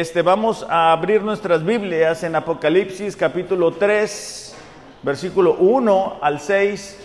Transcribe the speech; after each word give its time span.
este, 0.00 0.20
vamos 0.20 0.66
a 0.68 0.92
abrir 0.92 1.22
nuestras 1.22 1.64
Biblias 1.64 2.22
en 2.22 2.36
Apocalipsis 2.36 3.16
capítulo 3.16 3.72
3, 3.72 4.54
versículo 5.02 5.54
1 5.54 6.18
al 6.20 6.40
6. 6.40 6.98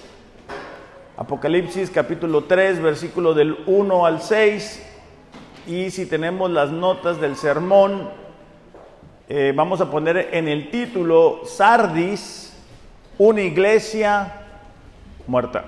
Apocalipsis 1.15 1.89
capítulo 1.89 2.43
3, 2.43 2.81
versículo 2.81 3.33
del 3.33 3.57
1 3.65 4.05
al 4.05 4.21
6. 4.21 4.85
Y 5.67 5.89
si 5.91 6.05
tenemos 6.05 6.51
las 6.51 6.71
notas 6.71 7.21
del 7.21 7.37
sermón, 7.37 8.09
eh, 9.29 9.53
vamos 9.55 9.79
a 9.79 9.89
poner 9.89 10.29
en 10.33 10.49
el 10.49 10.69
título 10.69 11.41
Sardis, 11.45 12.53
una 13.17 13.41
iglesia 13.41 14.33
muerta. 15.27 15.63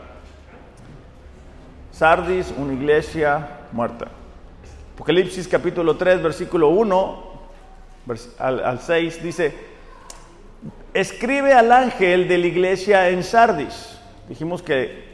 Sardis, 1.91 2.53
una 2.57 2.73
iglesia 2.73 3.47
muerta. 3.71 4.07
Apocalipsis 4.93 5.47
capítulo 5.47 5.97
3, 5.97 6.21
versículo 6.21 6.69
1 6.69 7.33
al, 8.37 8.63
al 8.63 8.79
6 8.79 9.23
dice, 9.23 9.55
escribe 10.93 11.53
al 11.53 11.71
ángel 11.71 12.27
de 12.27 12.37
la 12.37 12.45
iglesia 12.45 13.09
en 13.09 13.23
Sardis. 13.23 13.97
Dijimos 14.29 14.61
que 14.61 15.11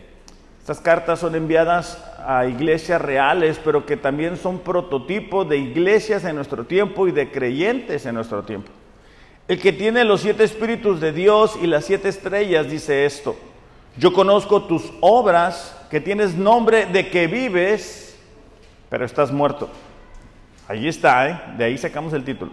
estas 0.59 0.81
cartas 0.81 1.19
son 1.19 1.33
enviadas 1.33 1.97
a 2.27 2.45
iglesias 2.45 3.02
reales, 3.02 3.57
pero 3.63 3.85
que 3.85 3.95
también 3.95 4.35
son 4.35 4.59
prototipos 4.59 5.47
de 5.47 5.57
iglesias 5.57 6.25
en 6.25 6.35
nuestro 6.35 6.66
tiempo 6.66 7.07
y 7.07 7.13
de 7.13 7.31
creyentes 7.31 8.05
en 8.05 8.16
nuestro 8.16 8.43
tiempo. 8.43 8.71
El 9.47 9.61
que 9.61 9.71
tiene 9.71 10.03
los 10.03 10.21
siete 10.21 10.43
espíritus 10.43 10.99
de 10.99 11.14
Dios 11.14 11.58
y 11.61 11.67
las 11.67 11.86
siete 11.86 12.09
estrellas 12.09 12.69
dice 12.69 13.05
esto, 13.05 13.38
yo 13.97 14.11
conozco 14.11 14.64
tus 14.64 14.91
obras, 14.99 15.75
que 15.89 16.02
tienes 16.02 16.36
nombre 16.36 16.86
de 16.86 17.09
que 17.09 17.27
vives 17.27 18.08
pero 18.90 19.06
estás 19.06 19.32
muerto. 19.32 19.70
Allí 20.68 20.88
está, 20.88 21.30
¿eh? 21.30 21.42
de 21.58 21.66
ahí 21.66 21.78
sacamos 21.78 22.14
el 22.14 22.23
título. 22.23 22.52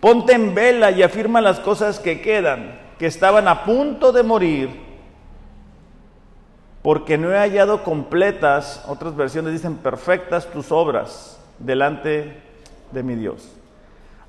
Ponte 0.00 0.32
en 0.32 0.54
vela 0.54 0.90
y 0.90 1.02
afirma 1.02 1.40
las 1.40 1.60
cosas 1.60 1.98
que 1.98 2.20
quedan, 2.20 2.78
que 2.98 3.06
estaban 3.06 3.48
a 3.48 3.64
punto 3.64 4.12
de 4.12 4.22
morir, 4.22 4.70
porque 6.82 7.18
no 7.18 7.30
he 7.32 7.36
hallado 7.36 7.84
completas, 7.84 8.84
otras 8.88 9.14
versiones 9.14 9.52
dicen 9.52 9.76
perfectas 9.76 10.50
tus 10.50 10.72
obras 10.72 11.38
delante 11.58 12.40
de 12.92 13.02
mi 13.02 13.14
Dios. 13.14 13.52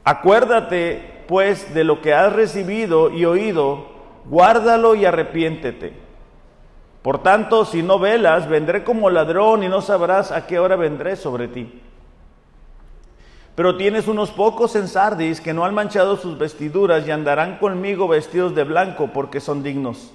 Acuérdate, 0.04 1.24
pues, 1.28 1.74
de 1.74 1.84
lo 1.84 2.02
que 2.02 2.14
has 2.14 2.34
recibido 2.34 3.10
y 3.12 3.24
oído, 3.24 3.88
guárdalo 4.26 4.96
y 4.96 5.06
arrepiéntete. 5.06 5.94
Por 7.02 7.24
tanto, 7.24 7.66
si 7.66 7.82
no 7.82 7.98
velas, 7.98 8.48
vendré 8.48 8.84
como 8.84 9.10
ladrón 9.10 9.64
y 9.64 9.68
no 9.68 9.82
sabrás 9.82 10.32
a 10.32 10.46
qué 10.46 10.60
hora 10.60 10.76
vendré 10.76 11.16
sobre 11.16 11.48
ti. 11.48 11.82
Pero 13.56 13.76
tienes 13.76 14.08
unos 14.08 14.32
pocos 14.32 14.76
en 14.76 14.88
Sardis 14.88 15.42
que 15.42 15.54
no 15.54 15.66
han 15.66 15.74
manchado 15.74 16.16
sus 16.18 16.38
vestiduras 16.38 17.06
y 17.08 17.12
andarán 17.12 17.58
conmigo 17.58 18.08
vestidos 18.08 18.56
de 18.56 18.64
blanco 18.64 19.10
porque 19.14 19.40
son 19.40 19.64
dignos. 19.64 20.14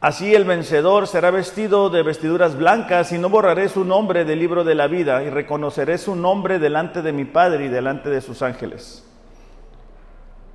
Así 0.00 0.34
el 0.34 0.44
vencedor 0.44 1.06
será 1.06 1.30
vestido 1.30 1.90
de 1.90 2.02
vestiduras 2.02 2.56
blancas 2.56 3.12
y 3.12 3.18
no 3.18 3.28
borraré 3.28 3.68
su 3.68 3.84
nombre 3.84 4.24
del 4.24 4.38
libro 4.38 4.64
de 4.64 4.74
la 4.74 4.86
vida 4.86 5.22
y 5.22 5.30
reconoceré 5.30 5.98
su 5.98 6.16
nombre 6.16 6.58
delante 6.58 7.02
de 7.02 7.12
mi 7.12 7.26
Padre 7.26 7.66
y 7.66 7.68
delante 7.68 8.08
de 8.08 8.22
sus 8.22 8.40
ángeles. 8.40 9.06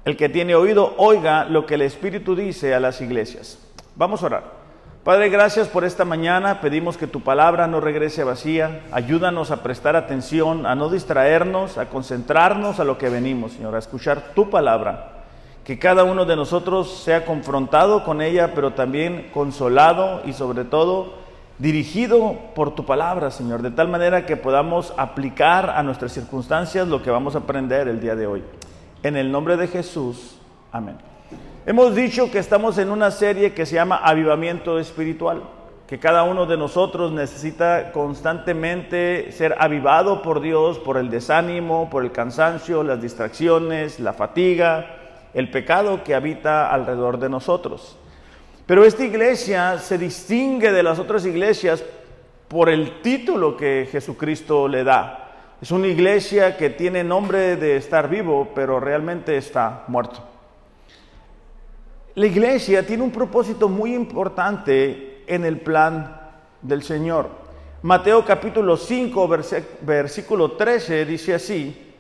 El 0.04 0.18
que 0.18 0.30
tiene 0.30 0.56
oído, 0.56 0.96
oiga 0.98 1.46
lo 1.46 1.66
que 1.66 1.76
el 1.76 1.82
Espíritu 1.82 2.36
dice 2.36 2.74
a 2.74 2.80
las 2.80 3.02
iglesias. 3.02 3.60
Vamos 3.96 4.24
a 4.24 4.26
orar. 4.28 4.65
Padre, 5.06 5.30
gracias 5.30 5.68
por 5.68 5.86
esta 5.86 6.04
mañana. 6.04 6.62
Pedimos 6.62 6.98
que 6.98 7.06
tu 7.06 7.22
palabra 7.22 7.68
no 7.68 7.80
regrese 7.80 8.24
vacía. 8.24 8.82
Ayúdanos 8.92 9.52
a 9.52 9.62
prestar 9.62 9.96
atención, 9.96 10.66
a 10.66 10.74
no 10.74 10.90
distraernos, 10.90 11.78
a 11.78 11.90
concentrarnos 11.90 12.80
a 12.80 12.86
lo 12.86 12.98
que 12.98 13.10
venimos, 13.10 13.52
Señor, 13.52 13.76
a 13.76 13.78
escuchar 13.78 14.34
tu 14.34 14.50
palabra. 14.50 15.26
Que 15.64 15.78
cada 15.78 16.04
uno 16.04 16.26
de 16.26 16.36
nosotros 16.36 17.04
sea 17.04 17.24
confrontado 17.24 18.04
con 18.04 18.20
ella, 18.20 18.56
pero 18.56 18.74
también 18.74 19.30
consolado 19.32 20.24
y 20.26 20.34
sobre 20.34 20.64
todo 20.64 21.14
dirigido 21.60 22.38
por 22.56 22.74
tu 22.74 22.88
palabra, 22.88 23.30
Señor, 23.30 23.62
de 23.62 23.70
tal 23.70 23.90
manera 23.90 24.26
que 24.26 24.38
podamos 24.38 24.92
aplicar 24.98 25.70
a 25.70 25.84
nuestras 25.84 26.14
circunstancias 26.14 26.88
lo 26.88 27.04
que 27.04 27.12
vamos 27.12 27.36
a 27.36 27.40
aprender 27.40 27.88
el 27.88 28.02
día 28.02 28.16
de 28.16 28.26
hoy. 28.26 28.44
En 29.04 29.18
el 29.18 29.32
nombre 29.32 29.56
de 29.56 29.68
Jesús, 29.68 30.40
amén. 30.72 30.98
Hemos 31.68 31.96
dicho 31.96 32.30
que 32.30 32.38
estamos 32.38 32.78
en 32.78 32.92
una 32.92 33.10
serie 33.10 33.54
que 33.54 33.66
se 33.66 33.74
llama 33.74 33.96
Avivamiento 33.96 34.78
Espiritual, 34.78 35.42
que 35.88 35.98
cada 35.98 36.22
uno 36.22 36.46
de 36.46 36.58
nosotros 36.58 37.12
necesita 37.12 37.92
constantemente 37.92 39.32
ser 39.32 39.56
avivado 39.58 40.22
por 40.22 40.42
Dios, 40.42 40.78
por 40.78 40.98
el 40.98 41.10
desánimo, 41.10 41.90
por 41.90 42.04
el 42.04 42.12
cansancio, 42.12 42.84
las 42.84 43.02
distracciones, 43.02 44.00
la 44.00 44.14
fatiga, 44.14 44.86
el 45.34 45.50
pecado 45.50 46.04
que 46.04 46.14
habita 46.14 46.70
alrededor 46.70 47.18
de 47.18 47.30
nosotros. 47.30 47.98
Pero 48.68 48.86
esta 48.86 49.04
iglesia 49.04 49.80
se 49.80 49.98
distingue 49.98 50.72
de 50.72 50.84
las 50.84 51.00
otras 51.00 51.26
iglesias 51.26 51.84
por 52.48 52.70
el 52.70 53.02
título 53.02 53.58
que 53.58 53.90
Jesucristo 53.92 54.68
le 54.68 54.84
da. 54.84 55.32
Es 55.60 55.72
una 55.72 55.88
iglesia 55.88 56.58
que 56.58 56.70
tiene 56.70 57.04
nombre 57.04 57.56
de 57.56 57.76
estar 57.78 58.08
vivo, 58.08 58.50
pero 58.54 58.80
realmente 58.80 59.36
está 59.36 59.84
muerto. 59.88 60.35
La 62.16 62.28
iglesia 62.28 62.88
tiene 62.88 63.04
un 63.04 63.12
propósito 63.12 63.68
muy 63.68 63.94
importante 63.94 65.22
en 65.28 65.44
el 65.44 65.60
plan 65.60 66.22
del 66.62 66.82
Señor. 66.82 67.28
Mateo 67.82 68.24
capítulo 68.24 68.78
5, 68.78 69.30
versículo 69.82 70.54
13 70.54 71.06
dice 71.06 71.34
así. 71.34 71.94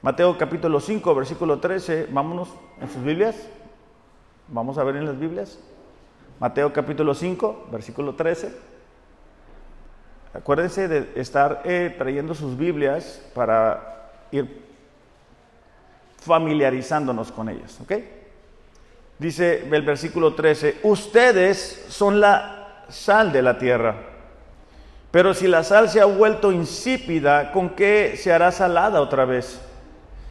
Mateo 0.00 0.38
capítulo 0.38 0.78
5, 0.78 1.12
versículo 1.12 1.58
13. 1.58 2.06
Vámonos 2.12 2.50
en 2.80 2.88
sus 2.88 3.02
Biblias. 3.02 3.48
Vamos 4.46 4.78
a 4.78 4.84
ver 4.84 4.94
en 4.94 5.06
las 5.06 5.18
Biblias. 5.18 5.58
Mateo 6.38 6.72
capítulo 6.72 7.12
5, 7.12 7.66
versículo 7.72 8.14
13. 8.14 8.54
Acuérdense 10.34 10.86
de 10.86 11.20
estar 11.20 11.62
eh, 11.64 11.92
trayendo 11.98 12.32
sus 12.32 12.56
Biblias 12.56 13.28
para 13.34 14.12
ir 14.30 14.62
familiarizándonos 16.18 17.32
con 17.32 17.48
ellas. 17.48 17.76
¿Ok? 17.82 18.17
Dice 19.18 19.66
el 19.70 19.82
versículo 19.82 20.34
13, 20.34 20.78
ustedes 20.84 21.86
son 21.88 22.20
la 22.20 22.84
sal 22.88 23.32
de 23.32 23.42
la 23.42 23.58
tierra. 23.58 23.96
Pero 25.10 25.34
si 25.34 25.48
la 25.48 25.64
sal 25.64 25.88
se 25.88 26.00
ha 26.00 26.04
vuelto 26.04 26.52
insípida, 26.52 27.50
¿con 27.50 27.70
qué 27.70 28.14
se 28.16 28.32
hará 28.32 28.52
salada 28.52 29.00
otra 29.00 29.24
vez? 29.24 29.60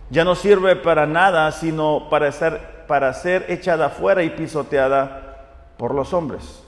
Ya 0.09 0.23
no 0.23 0.35
sirve 0.35 0.77
para 0.77 1.05
nada, 1.05 1.51
sino 1.51 2.07
para 2.09 2.31
ser, 2.31 2.85
para 2.87 3.13
ser 3.13 3.45
echada 3.49 3.89
fuera 3.89 4.23
y 4.23 4.29
pisoteada 4.29 5.73
por 5.77 5.93
los 5.93 6.13
hombres. 6.13 6.63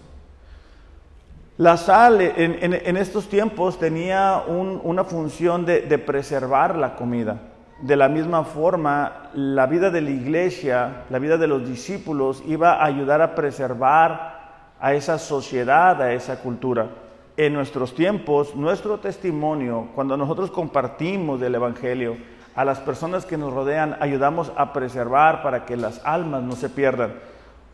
La 1.58 1.78
sal 1.78 2.20
en, 2.22 2.98
estos 2.98 3.30
tiempos 3.30 3.80
tenía 3.80 4.44
una 4.48 5.04
función 5.04 5.66
de 5.66 5.98
preservar 5.98 6.78
la 6.78 6.96
comida. 6.96 7.38
De 7.82 7.96
la 7.96 8.10
misma 8.10 8.44
forma, 8.44 9.30
la 9.34 9.66
vida 9.66 9.90
de 9.90 10.02
la 10.02 10.10
iglesia, 10.10 11.06
la 11.10 11.20
vida 11.20 11.38
de 11.38 11.48
los 11.48 11.66
discípulos 11.66 12.44
iba 12.46 12.74
a 12.74 12.86
ayudar 12.86 13.22
a 13.22 13.36
preservar 13.36 14.40
a 14.82 14.94
esa 14.94 15.18
sociedad, 15.18 16.02
a 16.02 16.12
esa 16.12 16.42
cultura. 16.42 16.90
En 17.38 17.54
nuestros 17.54 17.96
tiempos, 17.96 18.54
nuestro 18.54 19.00
testimonio, 19.00 19.90
cuando 19.96 20.18
nosotros 20.18 20.52
compartimos 20.52 21.40
del 21.40 21.56
Evangelio 21.56 22.18
a 22.54 22.66
las 22.66 22.82
personas 22.82 23.26
que 23.26 23.38
nos 23.38 23.54
rodean, 23.54 23.96
ayudamos 24.02 24.52
a 24.58 24.74
preservar 24.74 25.42
para 25.42 25.66
que 25.66 25.78
las 25.78 26.06
almas 26.06 26.44
no 26.44 26.54
se 26.54 26.68
pierdan. 26.68 27.14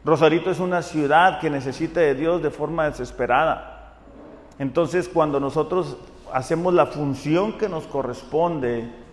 Rosarito 0.03 0.51
es 0.51 0.59
una 0.59 0.83
ciudad 0.83 1.39
que 1.39 1.50
necesita 1.50 2.00
de 2.00 2.13
Dios 2.13 2.44
de 2.44 2.51
forma 2.51 2.85
desesperada. 2.85 3.95
Entonces, 4.59 5.09
cuando 5.09 5.39
nosotros 5.39 5.97
hacemos 6.31 6.75
la 6.75 6.85
función 6.85 7.57
que 7.57 7.68
nos 7.68 7.88
corresponde, 7.88 9.05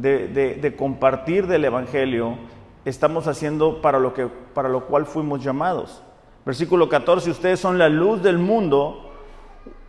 de, 0.00 0.74
compartir 0.76 1.46
del 1.46 1.64
Evangelio, 1.64 2.36
estamos 2.84 3.26
haciendo 3.26 3.80
para 3.80 3.98
lo, 3.98 4.14
que, 4.14 4.26
para 4.26 4.68
lo 4.68 4.86
cual 4.86 5.06
fuimos 5.06 5.42
llamados. 5.42 6.02
Versículo 6.44 6.88
14, 6.88 7.30
ustedes 7.30 7.60
son 7.60 7.78
la 7.78 7.88
luz 7.88 8.22
del 8.22 8.38
mundo. 8.38 9.10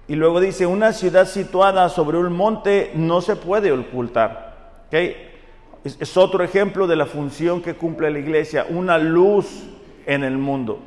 Y 0.07 0.15
luego 0.15 0.39
dice, 0.39 0.65
una 0.65 0.94
ciudad 0.94 1.27
situada 1.27 1.89
sobre 1.89 2.18
un 2.18 2.33
monte 2.33 2.92
no 2.95 3.21
se 3.21 3.36
puede 3.36 3.71
ocultar. 3.71 4.88
es, 4.92 6.18
otro 6.18 6.44
ejemplo 6.44 6.88
de 6.88 6.95
la 6.95 7.06
función 7.06 7.62
que 7.62 7.75
cumple 7.75 8.09
la 8.09 8.19
iglesia, 8.19 8.65
una 8.69 8.98
luz 8.98 9.63
en 10.06 10.24
el 10.24 10.38
mundo 10.38 10.80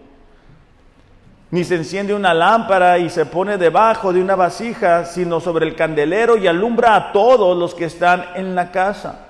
ni 1.51 1.65
se 1.65 1.75
enciende 1.75 2.15
una 2.15 2.33
lámpara 2.33 2.99
y 2.99 3.11
se 3.11 3.27
pone 3.27 3.59
debajo 3.59 4.13
de 4.13 4.21
una 4.21 4.37
vasija, 4.37 5.05
sino 5.05 5.41
sobre 5.41 5.67
el 5.67 5.75
candelero 5.75 6.37
y 6.37 6.47
alumbra 6.47 6.95
a 6.95 7.13
todos 7.13 7.57
los 7.59 7.75
que 7.75 7.87
están 7.87 8.25
en 8.37 8.55
la 8.55 8.71
casa. 8.71 9.27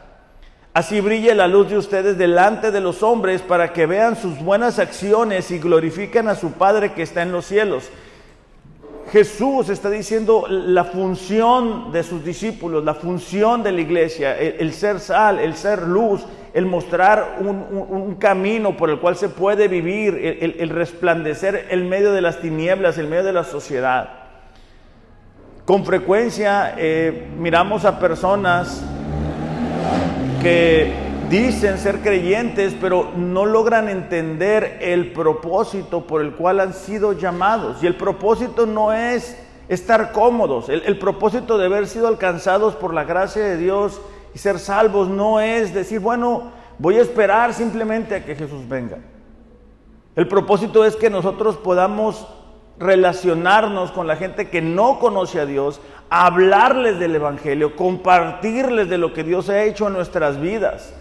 Así 0.72 1.00
brille 1.00 1.34
la 1.34 1.48
luz 1.48 1.70
de 1.70 1.78
ustedes 1.78 2.16
delante 2.16 2.70
de 2.70 2.80
los 2.80 3.02
hombres 3.02 3.42
para 3.42 3.72
que 3.72 3.86
vean 3.86 4.16
sus 4.16 4.38
buenas 4.38 4.78
acciones 4.78 5.50
y 5.50 5.58
glorifiquen 5.58 6.28
a 6.28 6.36
su 6.36 6.52
Padre 6.52 6.92
que 6.92 7.02
está 7.02 7.22
en 7.22 7.32
los 7.32 7.46
cielos. 7.46 7.90
Jesús 9.10 9.68
está 9.68 9.90
diciendo 9.90 10.44
la 10.48 10.84
función 10.84 11.90
de 11.90 12.04
sus 12.04 12.24
discípulos, 12.24 12.84
la 12.84 12.94
función 12.94 13.64
de 13.64 13.72
la 13.72 13.80
iglesia, 13.80 14.38
el, 14.38 14.72
ser 14.72 15.00
sal, 15.00 15.40
el 15.40 15.56
ser 15.56 15.82
luz, 15.82 16.20
el 16.52 16.66
mostrar 16.66 17.38
un, 17.40 18.16
camino 18.16 18.76
por 18.76 18.90
el 18.90 18.98
cual 18.98 19.16
se 19.16 19.28
puede 19.28 19.68
vivir, 19.68 20.14
el, 20.58 20.68
resplandecer 20.68 21.68
en 21.70 21.88
medio 21.88 22.12
de 22.12 22.20
las 22.20 22.40
tinieblas, 22.40 22.98
en 22.98 23.08
medio 23.08 23.24
de 23.24 23.32
la 23.32 23.44
sociedad. 23.44 24.10
Con 25.64 25.84
frecuencia 25.84 26.74
eh, 26.76 27.28
miramos 27.38 27.84
a 27.84 28.00
personas 28.00 28.82
que 30.42 30.92
dicen 31.28 31.78
ser 31.78 32.00
creyentes, 32.00 32.74
pero 32.80 33.12
no 33.16 33.46
logran 33.46 33.88
entender 33.88 34.78
el 34.80 35.12
propósito 35.12 36.06
por 36.06 36.22
el 36.22 36.32
cual 36.32 36.58
han 36.58 36.74
sido 36.74 37.12
llamados. 37.12 37.82
Y 37.82 37.86
el 37.86 37.94
propósito 37.94 38.66
no 38.66 38.92
es 38.92 39.36
estar 39.68 40.10
cómodos, 40.10 40.68
el, 40.68 40.82
el, 40.84 40.98
propósito 40.98 41.56
de 41.56 41.66
haber 41.66 41.86
sido 41.86 42.08
alcanzados 42.08 42.74
por 42.74 42.92
la 42.92 43.04
gracia 43.04 43.44
de 43.44 43.56
Dios 43.56 44.00
y 44.34 44.38
ser 44.38 44.58
salvos 44.58 45.08
no 45.08 45.40
es 45.40 45.74
decir, 45.74 46.00
bueno, 46.00 46.52
voy 46.78 46.96
a 46.96 47.02
esperar 47.02 47.54
simplemente 47.54 48.14
a 48.14 48.24
que 48.24 48.34
Jesús 48.34 48.68
venga. 48.68 48.98
El 50.16 50.28
propósito 50.28 50.84
es 50.84 50.96
que 50.96 51.10
nosotros 51.10 51.56
podamos 51.56 52.26
relacionarnos 52.78 53.92
con 53.92 54.06
la 54.06 54.16
gente 54.16 54.48
que 54.48 54.62
no 54.62 54.98
conoce 54.98 55.40
a 55.40 55.46
Dios, 55.46 55.80
hablarles 56.08 56.98
del 56.98 57.14
Evangelio, 57.14 57.76
compartirles 57.76 58.88
de 58.88 58.98
lo 58.98 59.12
que 59.12 59.24
Dios 59.24 59.48
ha 59.48 59.62
hecho 59.62 59.86
en 59.86 59.92
nuestras 59.92 60.40
vidas 60.40 60.94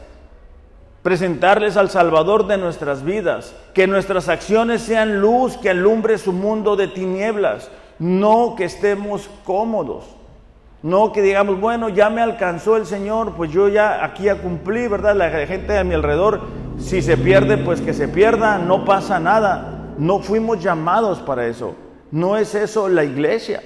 presentarles 1.01 1.77
al 1.77 1.89
Salvador 1.89 2.47
de 2.47 2.57
nuestras 2.57 3.03
vidas, 3.03 3.55
que 3.73 3.87
nuestras 3.87 4.27
acciones 4.27 4.81
sean 4.81 5.21
luz 5.21 5.57
que 5.57 5.69
alumbre 5.69 6.17
su 6.17 6.33
mundo 6.33 6.75
de 6.75 6.87
tinieblas, 6.87 7.71
no 7.99 8.55
que 8.57 8.65
estemos 8.65 9.29
cómodos, 9.43 10.05
no 10.81 11.11
que 11.11 11.21
digamos, 11.21 11.59
bueno, 11.59 11.89
ya 11.89 12.09
me 12.09 12.21
alcanzó 12.21 12.77
el 12.77 12.85
Señor, 12.85 13.33
pues 13.35 13.51
yo 13.51 13.67
ya 13.67 14.03
aquí 14.03 14.23
ya 14.23 14.41
cumplí, 14.41 14.87
¿verdad? 14.87 15.15
La 15.15 15.29
gente 15.45 15.77
a 15.77 15.83
mi 15.83 15.93
alrededor, 15.93 16.41
si 16.77 17.01
se 17.01 17.17
pierde, 17.17 17.57
pues 17.57 17.81
que 17.81 17.93
se 17.93 18.07
pierda, 18.07 18.57
no 18.57 18.85
pasa 18.85 19.19
nada, 19.19 19.93
no 19.97 20.19
fuimos 20.19 20.63
llamados 20.63 21.19
para 21.19 21.47
eso, 21.47 21.75
no 22.11 22.37
es 22.37 22.55
eso 22.55 22.87
la 22.87 23.03
iglesia. 23.03 23.61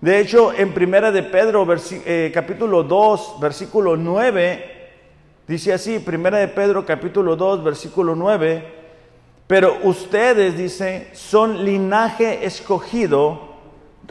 De 0.00 0.18
hecho, 0.18 0.52
en 0.52 0.72
Primera 0.72 1.12
de 1.12 1.22
Pedro, 1.22 1.66
eh, 2.06 2.30
capítulo 2.32 2.84
2, 2.84 3.36
versículo 3.40 3.96
9, 3.96 4.80
Dice 5.50 5.72
así, 5.72 5.98
Primera 5.98 6.38
de 6.38 6.46
Pedro 6.46 6.86
capítulo 6.86 7.34
2, 7.34 7.64
versículo 7.64 8.14
9, 8.14 8.62
pero 9.48 9.78
ustedes, 9.82 10.56
dice, 10.56 11.08
son 11.12 11.64
linaje 11.64 12.46
escogido, 12.46 13.49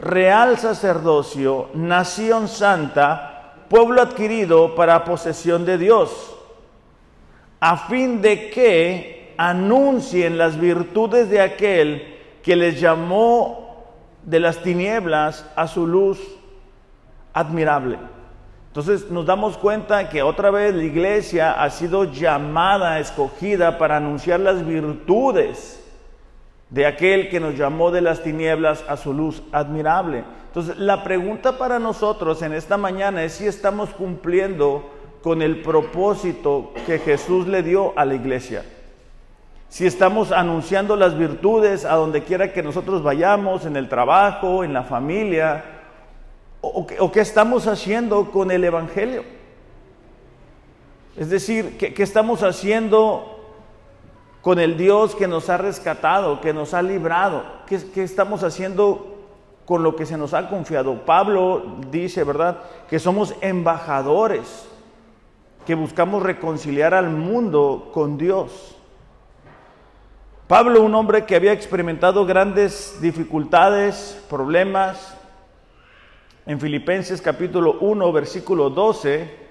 real 0.00 0.56
sacerdocio, 0.58 1.68
nación 1.74 2.48
santa, 2.48 3.54
pueblo 3.68 4.00
adquirido 4.00 4.74
para 4.74 5.04
posesión 5.04 5.64
de 5.66 5.76
Dios, 5.76 6.34
a 7.60 7.76
fin 7.76 8.22
de 8.22 8.50
que 8.50 9.34
anuncien 9.36 10.38
las 10.38 10.58
virtudes 10.58 11.28
de 11.28 11.40
aquel 11.40 12.16
que 12.42 12.56
les 12.56 12.80
llamó 12.80 13.84
de 14.24 14.40
las 14.40 14.62
tinieblas 14.62 15.46
a 15.54 15.66
su 15.66 15.86
luz 15.86 16.18
admirable. 17.34 17.98
Entonces 18.68 19.10
nos 19.10 19.26
damos 19.26 19.58
cuenta 19.58 20.08
que 20.08 20.22
otra 20.22 20.50
vez 20.50 20.74
la 20.74 20.84
iglesia 20.84 21.62
ha 21.62 21.68
sido 21.70 22.04
llamada, 22.04 23.00
escogida 23.00 23.76
para 23.78 23.98
anunciar 23.98 24.40
las 24.40 24.64
virtudes 24.64 25.79
de 26.70 26.86
aquel 26.86 27.28
que 27.28 27.40
nos 27.40 27.56
llamó 27.56 27.90
de 27.90 28.00
las 28.00 28.22
tinieblas 28.22 28.84
a 28.88 28.96
su 28.96 29.12
luz 29.12 29.42
admirable. 29.52 30.24
Entonces 30.46 30.76
la 30.78 31.04
pregunta 31.04 31.58
para 31.58 31.78
nosotros 31.78 32.42
en 32.42 32.52
esta 32.52 32.76
mañana 32.76 33.22
es 33.24 33.34
si 33.34 33.46
estamos 33.46 33.90
cumpliendo 33.90 34.90
con 35.22 35.42
el 35.42 35.62
propósito 35.62 36.72
que 36.86 36.98
Jesús 36.98 37.46
le 37.46 37.62
dio 37.62 37.92
a 37.98 38.04
la 38.04 38.14
iglesia. 38.14 38.64
Si 39.68 39.86
estamos 39.86 40.32
anunciando 40.32 40.96
las 40.96 41.16
virtudes 41.16 41.84
a 41.84 41.94
donde 41.94 42.24
quiera 42.24 42.52
que 42.52 42.62
nosotros 42.62 43.02
vayamos, 43.02 43.66
en 43.66 43.76
el 43.76 43.88
trabajo, 43.88 44.64
en 44.64 44.72
la 44.72 44.82
familia, 44.82 45.64
o, 46.60 47.12
qué 47.12 47.20
estamos 47.20 47.66
haciendo 47.66 48.30
con 48.32 48.50
el 48.50 48.64
Evangelio. 48.64 49.22
Es 51.16 51.30
decir, 51.30 51.76
¿qué, 51.78 52.02
estamos 52.02 52.42
haciendo 52.42 53.29
con 54.42 54.58
el 54.58 54.76
Dios 54.76 55.14
que 55.14 55.28
nos 55.28 55.48
ha 55.50 55.56
rescatado, 55.56 56.40
que 56.40 56.52
nos 56.52 56.74
ha 56.74 56.82
librado? 56.82 57.44
¿Qué, 57.66 57.90
¿Qué, 57.92 58.02
estamos 58.02 58.42
haciendo 58.42 59.18
con 59.64 59.82
lo 59.82 59.96
que 59.96 60.06
se 60.06 60.16
nos 60.16 60.34
ha 60.34 60.48
confiado? 60.48 61.04
Pablo 61.04 61.78
dice, 61.90 62.24
¿verdad?, 62.24 62.58
que 62.88 62.98
somos 62.98 63.34
embajadores, 63.40 64.68
que 65.66 65.74
buscamos 65.74 66.22
reconciliar 66.22 66.94
al 66.94 67.10
mundo 67.10 67.90
con 67.92 68.16
Dios. 68.16 68.76
Pablo, 70.50 70.82
un 70.82 70.94
hombre 70.96 71.26
que 71.26 71.36
había 71.36 71.52
experimentado 71.52 72.26
grandes 72.26 72.98
dificultades, 73.00 74.20
problemas, 74.28 75.16
en 76.46 76.58
Filipenses 76.58 77.22
capítulo 77.22 77.78
1, 77.80 78.12
versículo 78.12 78.70
12, 78.70 79.49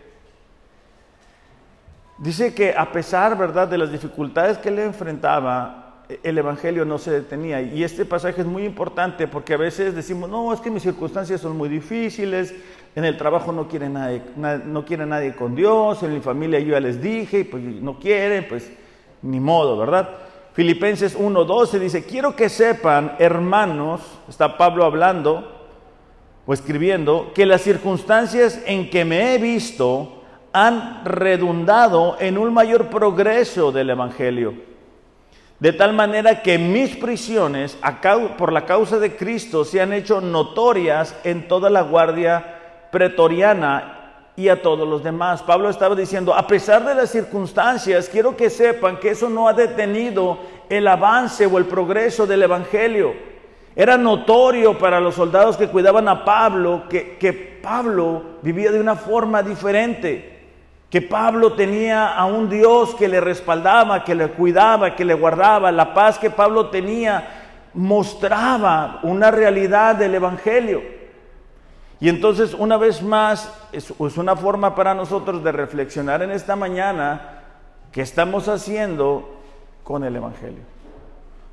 dice 2.20 2.54
que 2.54 2.74
a 2.76 2.92
pesar, 2.92 3.38
¿verdad?, 3.38 3.68
de 3.68 3.78
las 3.78 3.92
dificultades 3.92 4.58
que 4.58 4.72
le 4.72 4.84
enfrentaba, 4.84 5.90
el 6.24 6.38
Evangelio 6.38 6.86
no 6.86 6.98
se 6.98 7.12
detenía. 7.12 7.62
Y 7.62 7.84
este 7.84 8.04
pasaje 8.04 8.42
es 8.42 8.48
muy 8.48 8.66
importante 8.66 9.28
porque 9.28 9.54
a 9.54 9.58
veces 9.58 9.96
decimos, 9.96 10.30
no, 10.30 10.52
es 10.52 10.60
que 10.60 10.72
mis 10.72 10.84
circunstancias 10.84 11.42
son 11.42 11.56
muy 11.56 11.70
difíciles, 11.70 12.54
en 12.96 13.06
el 13.06 13.18
trabajo 13.18 13.52
no 13.52 13.68
quiere 13.68 13.90
nadie, 13.90 14.24
no 14.36 14.86
quiere 14.86 15.06
nadie 15.06 15.36
con 15.36 15.56
Dios, 15.56 16.02
en 16.02 16.14
mi 16.14 16.20
familia 16.20 16.60
yo 16.60 16.72
ya 16.72 16.80
les 16.80 17.00
dije, 17.00 17.46
pues 17.46 17.64
no 17.64 18.00
quieren, 18.00 18.48
pues 18.50 18.72
ni 19.22 19.40
modo, 19.40 19.78
¿verdad? 19.78 20.10
Filipenses 20.54 21.18
1.12 21.18 21.80
dice, 21.80 22.04
quiero 22.04 22.36
que 22.36 22.50
sepan, 22.50 23.16
hermanos, 23.20 24.02
está 24.28 24.58
Pablo 24.58 24.86
hablando, 24.86 25.58
o 26.46 26.54
escribiendo 26.54 27.32
que 27.36 27.46
las 27.46 27.62
circunstancias 27.62 28.60
en 28.66 28.90
que 28.90 29.06
me 29.06 29.36
he 29.36 29.38
visto 29.38 30.19
han 30.54 31.06
redundado 31.06 32.18
en 32.20 32.38
un 32.38 32.54
mayor 32.54 32.88
progreso 32.88 33.72
del 33.72 33.92
Evangelio. 33.92 34.54
De 35.60 35.74
tal 35.74 35.94
manera 35.94 36.42
que 36.42 36.58
mis 36.58 36.96
prisiones 36.96 37.78
por 38.38 38.54
la 38.54 38.66
causa 38.66 38.98
de 38.98 39.16
Cristo 39.18 39.66
se 39.66 39.82
han 39.82 39.92
hecho 39.92 40.22
notorias 40.22 41.16
en 41.26 41.48
toda 41.50 41.70
la 41.70 41.82
guardia 41.82 42.60
pretoriana 42.92 43.96
y 44.38 44.48
a 44.48 44.62
todos 44.62 44.88
los 44.88 45.04
demás. 45.04 45.44
Pablo 45.44 45.70
estaba 45.70 45.96
diciendo, 45.96 46.34
a 46.34 46.48
pesar 46.48 46.86
de 46.86 46.96
las 46.96 47.10
circunstancias, 47.10 48.08
quiero 48.10 48.38
que 48.38 48.50
sepan 48.50 48.98
que 48.98 49.10
eso 49.10 49.30
no 49.30 49.50
ha 49.50 49.54
detenido 49.54 50.40
el 50.70 50.88
avance 50.88 51.46
o 51.46 51.58
el 51.58 51.66
progreso 51.66 52.26
del 52.26 52.44
Evangelio. 52.44 53.14
Era 53.76 53.98
notorio 53.98 54.78
para 54.78 55.02
los 55.02 55.16
soldados 55.16 55.58
que 55.58 55.68
cuidaban 55.68 56.08
a 56.08 56.24
Pablo 56.24 56.84
que, 56.90 57.18
que 57.18 57.34
Pablo 57.34 58.40
vivía 58.42 58.72
de 58.72 58.80
una 58.80 58.96
forma 58.96 59.44
diferente, 59.44 60.39
que 60.90 61.02
Pablo 61.02 61.54
tenía 61.54 62.16
a 62.16 62.26
un 62.26 62.50
Dios 62.50 62.96
que 62.96 63.08
le 63.08 63.22
respaldaba, 63.22 64.04
que 64.04 64.16
le 64.16 64.30
cuidaba, 64.30 64.96
que 64.96 65.06
le 65.06 65.14
guardaba. 65.14 65.72
La 65.72 65.94
paz 65.94 66.18
que 66.18 66.32
Pablo 66.32 66.70
tenía 66.70 67.28
mostraba 67.76 69.00
una 69.04 69.30
realidad 69.30 69.96
del 69.96 70.16
Evangelio. 70.16 70.82
Y 72.00 72.10
entonces, 72.10 72.56
una 72.58 72.78
vez 72.78 73.04
más, 73.04 73.54
es, 73.72 73.92
una 74.18 74.36
forma 74.36 74.74
para 74.74 74.96
nosotros 74.96 75.44
de 75.44 75.52
reflexionar 75.52 76.24
en 76.24 76.32
esta 76.32 76.56
mañana 76.56 77.44
qué 77.92 78.02
estamos 78.02 78.48
haciendo 78.48 79.38
con 79.84 80.04
el 80.04 80.16
Evangelio. 80.16 80.64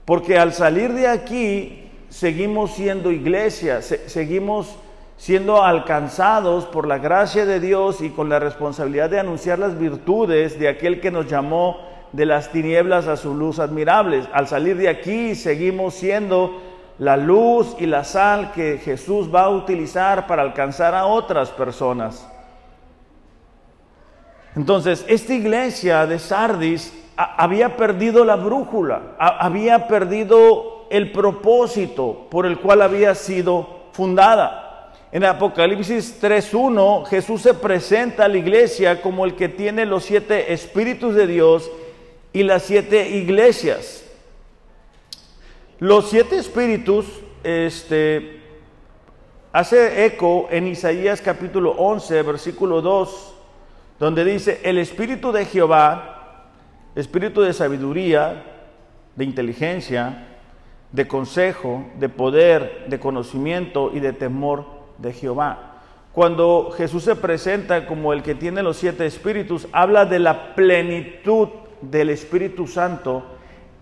Porque 0.06 0.38
al 0.38 0.54
salir 0.54 0.92
de 0.92 1.08
aquí, 1.08 1.90
seguimos 2.08 2.70
siendo 2.70 3.10
iglesia, 3.10 3.82
seguimos 3.82 4.78
siendo 5.16 5.62
alcanzados 5.62 6.66
por 6.66 6.86
la 6.86 6.98
gracia 6.98 7.46
de 7.46 7.60
Dios 7.60 8.00
y 8.00 8.10
con 8.10 8.28
la 8.28 8.38
responsabilidad 8.38 9.10
de 9.10 9.20
anunciar 9.20 9.58
las 9.58 9.78
virtudes 9.78 10.58
de 10.58 10.68
aquel 10.68 11.00
que 11.00 11.10
nos 11.10 11.26
llamó 11.26 11.78
de 12.12 12.26
las 12.26 12.50
tinieblas 12.52 13.08
a 13.08 13.16
su 13.16 13.34
luz 13.34 13.58
admirables. 13.58 14.28
Al 14.32 14.46
salir 14.46 14.76
de 14.76 14.88
aquí 14.88 15.34
seguimos 15.34 15.94
siendo 15.94 16.60
la 16.98 17.16
luz 17.16 17.76
y 17.78 17.86
la 17.86 18.04
sal 18.04 18.52
que 18.52 18.78
Jesús 18.78 19.34
va 19.34 19.44
a 19.44 19.50
utilizar 19.50 20.26
para 20.26 20.42
alcanzar 20.42 20.94
a 20.94 21.06
otras 21.06 21.50
personas. 21.50 22.30
Entonces, 24.54 25.04
esta 25.08 25.34
iglesia 25.34 26.06
de 26.06 26.18
Sardis 26.18 26.92
había 27.16 27.76
perdido 27.76 28.24
la 28.24 28.36
brújula, 28.36 29.14
había 29.18 29.86
perdido 29.86 30.86
el 30.90 31.12
propósito 31.12 32.26
por 32.30 32.46
el 32.46 32.58
cual 32.58 32.80
había 32.80 33.14
sido 33.14 33.88
fundada. 33.92 34.65
En 35.12 35.24
Apocalipsis 35.24 36.20
3.1 36.20 37.06
Jesús 37.06 37.42
se 37.42 37.54
presenta 37.54 38.24
a 38.24 38.28
la 38.28 38.38
iglesia 38.38 39.00
como 39.00 39.24
el 39.24 39.34
que 39.34 39.48
tiene 39.48 39.86
los 39.86 40.04
siete 40.04 40.52
espíritus 40.52 41.14
de 41.14 41.26
Dios 41.26 41.70
y 42.32 42.42
las 42.42 42.64
siete 42.64 43.08
iglesias. 43.10 44.04
Los 45.78 46.10
siete 46.10 46.38
espíritus 46.38 47.06
este, 47.44 48.40
hace 49.52 50.04
eco 50.06 50.48
en 50.50 50.66
Isaías 50.66 51.20
capítulo 51.20 51.70
11, 51.72 52.22
versículo 52.22 52.82
2, 52.82 53.34
donde 54.00 54.24
dice, 54.24 54.60
el 54.64 54.78
Espíritu 54.78 55.32
de 55.32 55.44
Jehová, 55.44 56.50
Espíritu 56.94 57.42
de 57.42 57.52
sabiduría, 57.52 58.42
de 59.14 59.24
inteligencia, 59.24 60.26
de 60.92 61.06
consejo, 61.06 61.86
de 61.98 62.08
poder, 62.08 62.86
de 62.88 62.98
conocimiento 62.98 63.90
y 63.94 64.00
de 64.00 64.12
temor 64.12 64.75
de 64.98 65.12
Jehová. 65.12 65.72
Cuando 66.12 66.70
Jesús 66.76 67.04
se 67.04 67.16
presenta 67.16 67.86
como 67.86 68.12
el 68.12 68.22
que 68.22 68.34
tiene 68.34 68.62
los 68.62 68.78
siete 68.78 69.04
espíritus, 69.04 69.68
habla 69.72 70.06
de 70.06 70.18
la 70.18 70.54
plenitud 70.54 71.48
del 71.82 72.10
Espíritu 72.10 72.66
Santo 72.66 73.22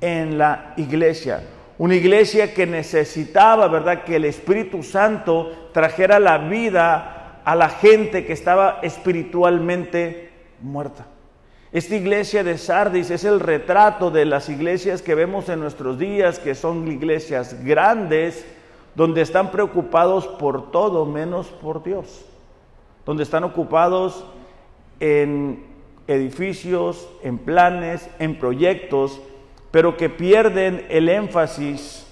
en 0.01 0.37
la 0.37 0.75
iglesia. 0.77 1.45
Una 1.79 1.95
iglesia 1.95 2.53
que 2.53 2.67
necesitaba, 2.67 3.69
¿verdad?, 3.69 4.05
que 4.05 4.17
el 4.17 4.25
Espíritu 4.25 4.83
Santo 4.83 5.71
trajera 5.73 6.19
la 6.19 6.39
vida 6.39 7.41
a 7.45 7.55
la 7.55 7.69
gente 7.69 8.25
que 8.25 8.33
estaba 8.33 8.81
espiritualmente 8.83 10.31
muerta. 10.61 11.07
Esta 11.73 11.97
iglesia 11.97 12.45
de 12.45 12.57
Sardis 12.57 13.11
es 13.11 13.25
el 13.25 13.41
retrato 13.41 14.11
de 14.11 14.25
las 14.25 14.49
iglesias 14.49 15.03
que 15.03 15.17
vemos 15.17 15.49
en 15.49 15.59
nuestros 15.59 15.99
días, 15.99 16.39
que 16.39 16.55
son 16.55 16.87
iglesias 16.87 17.65
grandes, 17.65 18.47
donde 18.95 19.23
están 19.23 19.51
preocupados 19.51 20.27
por 20.27 20.71
todo 20.71 21.05
menos 21.05 21.49
por 21.49 21.83
Dios, 21.83 22.25
donde 23.05 23.23
están 23.23 23.45
ocupados 23.45 24.25
en 25.01 25.67
edificios, 26.07 27.09
en 27.23 27.39
planes, 27.39 28.09
en 28.19 28.39
proyectos, 28.39 29.21
pero 29.71 29.97
que 29.97 30.09
pierden 30.09 30.87
el 30.89 31.09
énfasis 31.09 32.07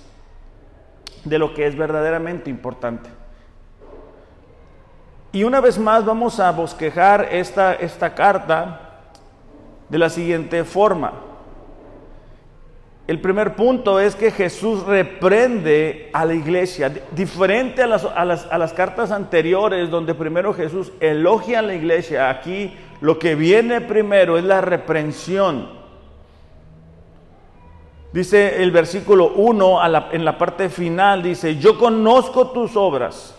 de 1.24 1.38
lo 1.38 1.54
que 1.54 1.66
es 1.66 1.76
verdaderamente 1.76 2.50
importante. 2.50 3.08
Y 5.30 5.44
una 5.44 5.60
vez 5.60 5.78
más 5.78 6.04
vamos 6.04 6.40
a 6.40 6.50
bosquejar 6.50 7.28
esta, 7.30 7.74
esta 7.74 8.14
carta 8.14 9.00
de 9.88 9.98
la 9.98 10.10
siguiente 10.10 10.64
forma. 10.64 11.12
El 13.08 13.20
primer 13.20 13.56
punto 13.56 13.98
es 13.98 14.14
que 14.14 14.30
Jesús 14.30 14.84
reprende 14.84 16.08
a 16.12 16.24
la 16.24 16.34
iglesia, 16.34 16.92
diferente 17.10 17.82
a 17.82 17.86
las, 17.88 18.72
cartas 18.74 19.10
anteriores 19.10 19.90
donde 19.90 20.14
primero 20.14 20.54
Jesús 20.54 20.92
elogia 21.00 21.58
a 21.58 21.62
la 21.62 21.74
iglesia, 21.74 22.30
aquí 22.30 22.72
lo 23.00 23.18
que 23.18 23.34
viene 23.34 23.80
primero 23.80 24.38
es 24.38 24.44
la 24.44 24.60
reprensión. 24.60 25.82
Dice 28.12 28.62
el 28.62 28.70
versículo 28.70 29.32
1 29.34 29.80
en 30.12 30.24
la 30.24 30.38
parte 30.38 30.68
final, 30.68 31.24
dice, 31.24 31.56
yo 31.56 31.78
conozco 31.78 32.52
tus 32.52 32.76
obras, 32.76 33.36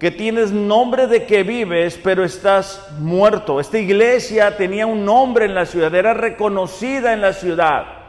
que 0.00 0.10
tienes 0.10 0.50
nombre 0.50 1.06
de 1.06 1.24
que 1.24 1.44
vives, 1.44 2.00
pero 2.02 2.24
estás 2.24 2.88
muerto. 2.98 3.60
Esta 3.60 3.78
iglesia 3.78 4.56
tenía 4.56 4.86
un 4.88 5.04
nombre 5.04 5.44
en 5.44 5.54
la 5.54 5.66
ciudad, 5.66 5.94
era 5.94 6.14
reconocida 6.14 7.12
en 7.12 7.20
la 7.20 7.32
ciudad. 7.32 8.01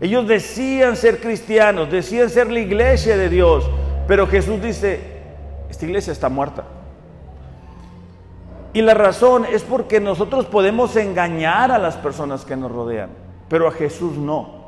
Ellos 0.00 0.26
decían 0.26 0.96
ser 0.96 1.20
cristianos, 1.20 1.90
decían 1.90 2.30
ser 2.30 2.50
la 2.50 2.60
iglesia 2.60 3.16
de 3.18 3.28
Dios, 3.28 3.68
pero 4.08 4.26
Jesús 4.26 4.62
dice, 4.62 4.98
esta 5.68 5.84
iglesia 5.84 6.12
está 6.12 6.28
muerta. 6.30 6.64
Y 8.72 8.80
la 8.82 8.94
razón 8.94 9.44
es 9.44 9.62
porque 9.62 10.00
nosotros 10.00 10.46
podemos 10.46 10.96
engañar 10.96 11.70
a 11.70 11.78
las 11.78 11.96
personas 11.96 12.44
que 12.44 12.56
nos 12.56 12.72
rodean, 12.72 13.10
pero 13.48 13.68
a 13.68 13.72
Jesús 13.72 14.16
no. 14.16 14.60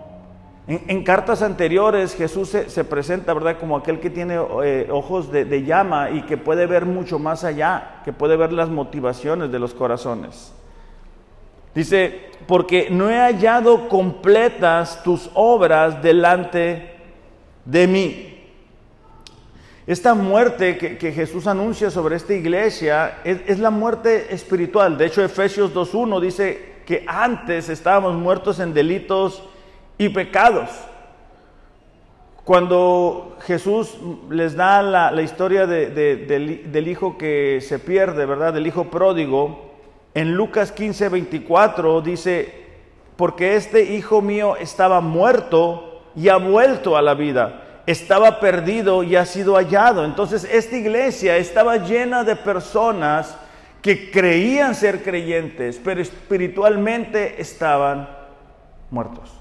En, 0.69 1.03
cartas 1.03 1.43
anteriores 1.43 2.15
Jesús 2.15 2.51
se, 2.51 2.85
presenta, 2.85 3.35
¿verdad?, 3.35 3.57
como 3.59 3.77
aquel 3.77 3.99
que 4.01 4.11
tiene 4.11 4.39
eh, 4.62 4.89
ojos 4.93 5.33
de 5.33 5.65
llama 5.65 6.11
y 6.11 6.23
que 6.23 6.37
puede 6.37 6.67
ver 6.67 6.85
mucho 6.87 7.19
más 7.19 7.43
allá, 7.43 8.03
que 8.05 8.12
puede 8.12 8.37
ver 8.37 8.53
las 8.53 8.69
motivaciones 8.69 9.51
de 9.51 9.59
los 9.59 9.75
corazones. 9.75 10.53
Dice, 11.75 12.31
porque 12.47 12.88
no 12.91 13.11
he 13.11 13.19
hallado 13.19 13.88
completas 13.88 15.02
tus 15.02 15.31
obras 15.35 16.02
delante 16.02 16.97
de 17.64 17.87
mí. 17.87 18.29
Esta 19.87 20.14
muerte 20.14 20.79
que, 20.79 21.12
Jesús 21.12 21.47
anuncia 21.47 21.91
sobre 21.91 22.17
esta 22.17 22.35
iglesia 22.35 23.19
es, 23.25 23.41
es, 23.47 23.59
la 23.59 23.71
muerte 23.71 24.33
espiritual. 24.33 24.97
De 24.97 25.07
hecho, 25.07 25.25
Efesios 25.25 25.75
2.1 25.75 26.21
dice 26.21 26.73
que 26.87 27.05
antes 27.07 27.69
estábamos 27.69 28.14
muertos 28.14 28.61
en 28.61 28.75
delitos 28.75 29.43
y 29.99 30.09
pecados. 30.09 30.71
Cuando 32.45 33.37
Jesús 33.43 33.97
les 34.29 34.57
da 34.57 34.83
la, 34.83 35.23
historia 35.23 35.67
del 35.67 36.88
hijo 36.88 37.17
que 37.17 37.61
se 37.61 37.79
pierde, 37.79 38.26
¿verdad? 38.26 38.52
Del 38.52 38.67
hijo 38.67 38.85
pródigo, 38.91 39.72
en 40.14 40.35
Lucas 40.35 40.73
15, 40.73 41.09
24 41.09 42.00
dice, 42.02 42.62
porque 43.16 43.57
este 43.57 43.95
hijo 43.95 44.21
mío 44.21 44.57
estaba 44.57 45.00
muerto 45.00 46.02
y 46.14 46.28
ha 46.28 46.37
vuelto 46.37 46.97
a 46.97 47.02
la 47.02 47.14
vida, 47.14 47.83
estaba 47.87 48.40
perdido 48.40 49.02
y 49.02 49.16
ha 49.16 49.25
sido 49.25 49.54
hallado. 49.54 50.04
Entonces 50.04 50.47
esta 50.50 50.76
iglesia 50.76 51.37
estaba 51.37 51.78
llena 51.78 52.25
de 52.25 52.37
personas 52.37 53.37
que 53.81 54.11
creían 54.11 54.75
ser 54.75 55.02
creyentes, 55.02 55.81
pero 55.83 56.00
espiritualmente 56.00 57.40
estaban 57.40 58.09
muertos. 58.90 59.33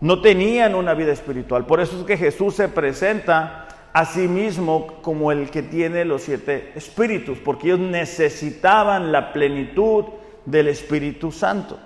No 0.00 0.22
tenían 0.22 0.74
una 0.74 0.94
vida 0.94 1.12
espiritual. 1.12 1.66
Por 1.66 1.80
eso 1.80 2.00
es 2.00 2.06
que 2.06 2.16
Jesús 2.16 2.54
se 2.54 2.68
presenta 2.68 3.59
a 3.92 4.04
sí 4.04 4.28
mismo 4.28 4.86
como 5.02 5.32
el 5.32 5.50
que 5.50 5.62
tiene 5.62 6.04
los 6.04 6.22
siete 6.22 6.72
espíritus, 6.74 7.38
porque 7.38 7.68
ellos 7.68 7.80
necesitaban 7.80 9.10
la 9.10 9.32
plenitud 9.32 10.04
del 10.44 10.68
Espíritu 10.68 11.32
Santo. 11.32 11.78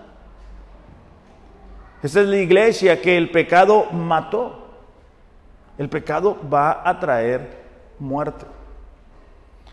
Esa 2.03 2.21
es 2.21 2.27
la 2.27 2.37
iglesia 2.37 3.01
que 3.01 3.17
el 3.17 3.31
pecado 3.31 3.87
mató. 3.91 4.69
El 5.79 5.89
pecado 5.89 6.39
va 6.53 6.83
a 6.89 7.01
traer 7.01 7.63
muerte. 7.99 8.45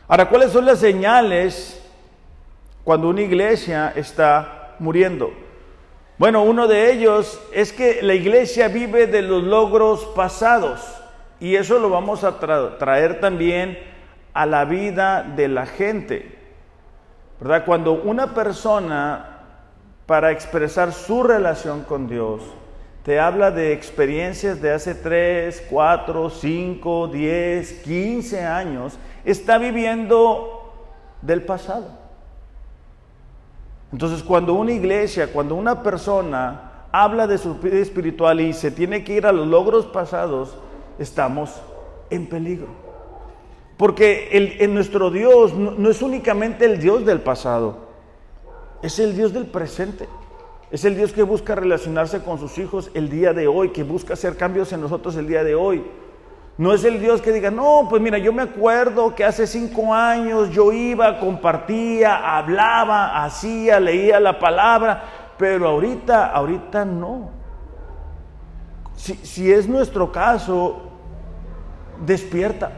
Ahora, 0.08 0.30
¿cuáles 0.30 0.52
son 0.52 0.66
las 0.66 0.80
señales 0.80 1.86
cuando 2.84 3.10
una 3.10 3.22
iglesia 3.22 3.92
está 3.96 4.76
muriendo? 4.80 5.32
Bueno, 6.18 6.44
uno 6.44 6.68
de 6.68 6.92
ellos 6.92 7.42
es 7.52 7.74
que 7.74 8.02
la 8.02 8.14
iglesia 8.14 8.68
vive 8.68 9.08
de 9.08 9.22
los 9.22 9.44
logros 9.44 10.06
pasados. 10.16 11.01
Y 11.42 11.56
eso 11.56 11.80
lo 11.80 11.90
vamos 11.90 12.24
a 12.24 12.38
traer 12.40 13.20
también 13.20 13.78
a 14.32 14.46
la 14.46 14.64
vida 14.64 15.24
de 15.24 15.48
la 15.48 15.66
gente. 15.66 16.38
¿Verdad? 17.40 17.66
Cuando 17.66 17.94
una 17.94 18.36
persona, 18.36 19.40
para 20.06 20.30
expresar 20.30 20.94
su 20.94 21.24
relación 21.24 21.82
con 21.84 22.08
Dios, 22.08 22.44
te 23.04 23.20
habla 23.20 23.50
de 23.50 23.74
experiencias 23.74 24.62
de 24.62 24.72
hace 24.72 24.94
3, 24.94 25.66
4, 25.68 26.30
5, 26.30 27.08
10, 27.08 27.74
15 27.82 28.46
años, 28.46 29.00
está 29.26 29.58
viviendo 29.58 30.72
del 31.24 31.42
pasado. 31.42 31.88
Entonces, 33.92 34.22
cuando 34.22 34.54
una 34.54 34.74
iglesia, 34.74 35.34
cuando 35.34 35.56
una 35.56 35.82
persona 35.82 36.86
habla 36.92 37.26
de 37.26 37.40
su 37.40 37.56
vida 37.56 37.80
espiritual 37.80 38.40
y 38.42 38.54
se 38.54 38.70
tiene 38.70 39.04
que 39.04 39.14
ir 39.14 39.26
a 39.26 39.32
los 39.32 39.48
logros 39.48 39.88
pasados, 39.88 40.56
estamos 41.02 41.62
en 42.10 42.28
peligro. 42.28 42.68
Porque 43.78 44.58
en 44.60 44.76
nuestro 44.76 45.10
Dios 45.10 45.56
no, 45.56 45.90
es 45.90 46.02
únicamente 46.04 46.66
el 46.66 46.80
Dios 46.80 47.04
del 47.04 47.22
pasado, 47.22 47.88
es 48.84 49.00
el 49.00 49.16
Dios 49.16 49.34
del 49.34 49.48
presente. 49.48 50.08
Es 50.70 50.86
el 50.86 50.96
Dios 50.96 51.12
que 51.12 51.24
busca 51.24 51.54
relacionarse 51.54 52.24
con 52.24 52.40
sus 52.40 52.58
hijos 52.58 52.92
el 52.94 53.10
día 53.10 53.34
de 53.34 53.46
hoy, 53.46 53.70
que 53.72 53.84
busca 53.84 54.14
hacer 54.14 54.38
cambios 54.38 54.72
en 54.72 54.80
nosotros 54.80 55.18
el 55.18 55.28
día 55.28 55.44
de 55.44 55.54
hoy. 55.54 55.84
No 56.58 56.74
es 56.74 56.84
el 56.86 57.02
Dios 57.02 57.22
que 57.22 57.32
diga, 57.32 57.52
no, 57.52 57.88
pues 57.90 58.02
mira, 58.02 58.18
yo 58.20 58.32
me 58.32 58.44
acuerdo 58.44 59.14
que 59.14 59.26
hace 59.26 59.48
cinco 59.48 59.94
años 59.94 60.52
yo 60.52 60.72
iba, 60.72 61.20
compartía, 61.20 62.38
hablaba, 62.38 63.24
hacía, 63.24 63.80
leía 63.80 64.20
la 64.20 64.40
palabra, 64.40 65.04
pero 65.38 65.68
ahorita, 65.68 66.28
ahorita 66.28 66.86
no. 66.86 67.32
Si, 68.96 69.16
si 69.16 69.52
es 69.52 69.68
nuestro 69.68 70.12
caso, 70.12 70.91
despierta, 72.06 72.72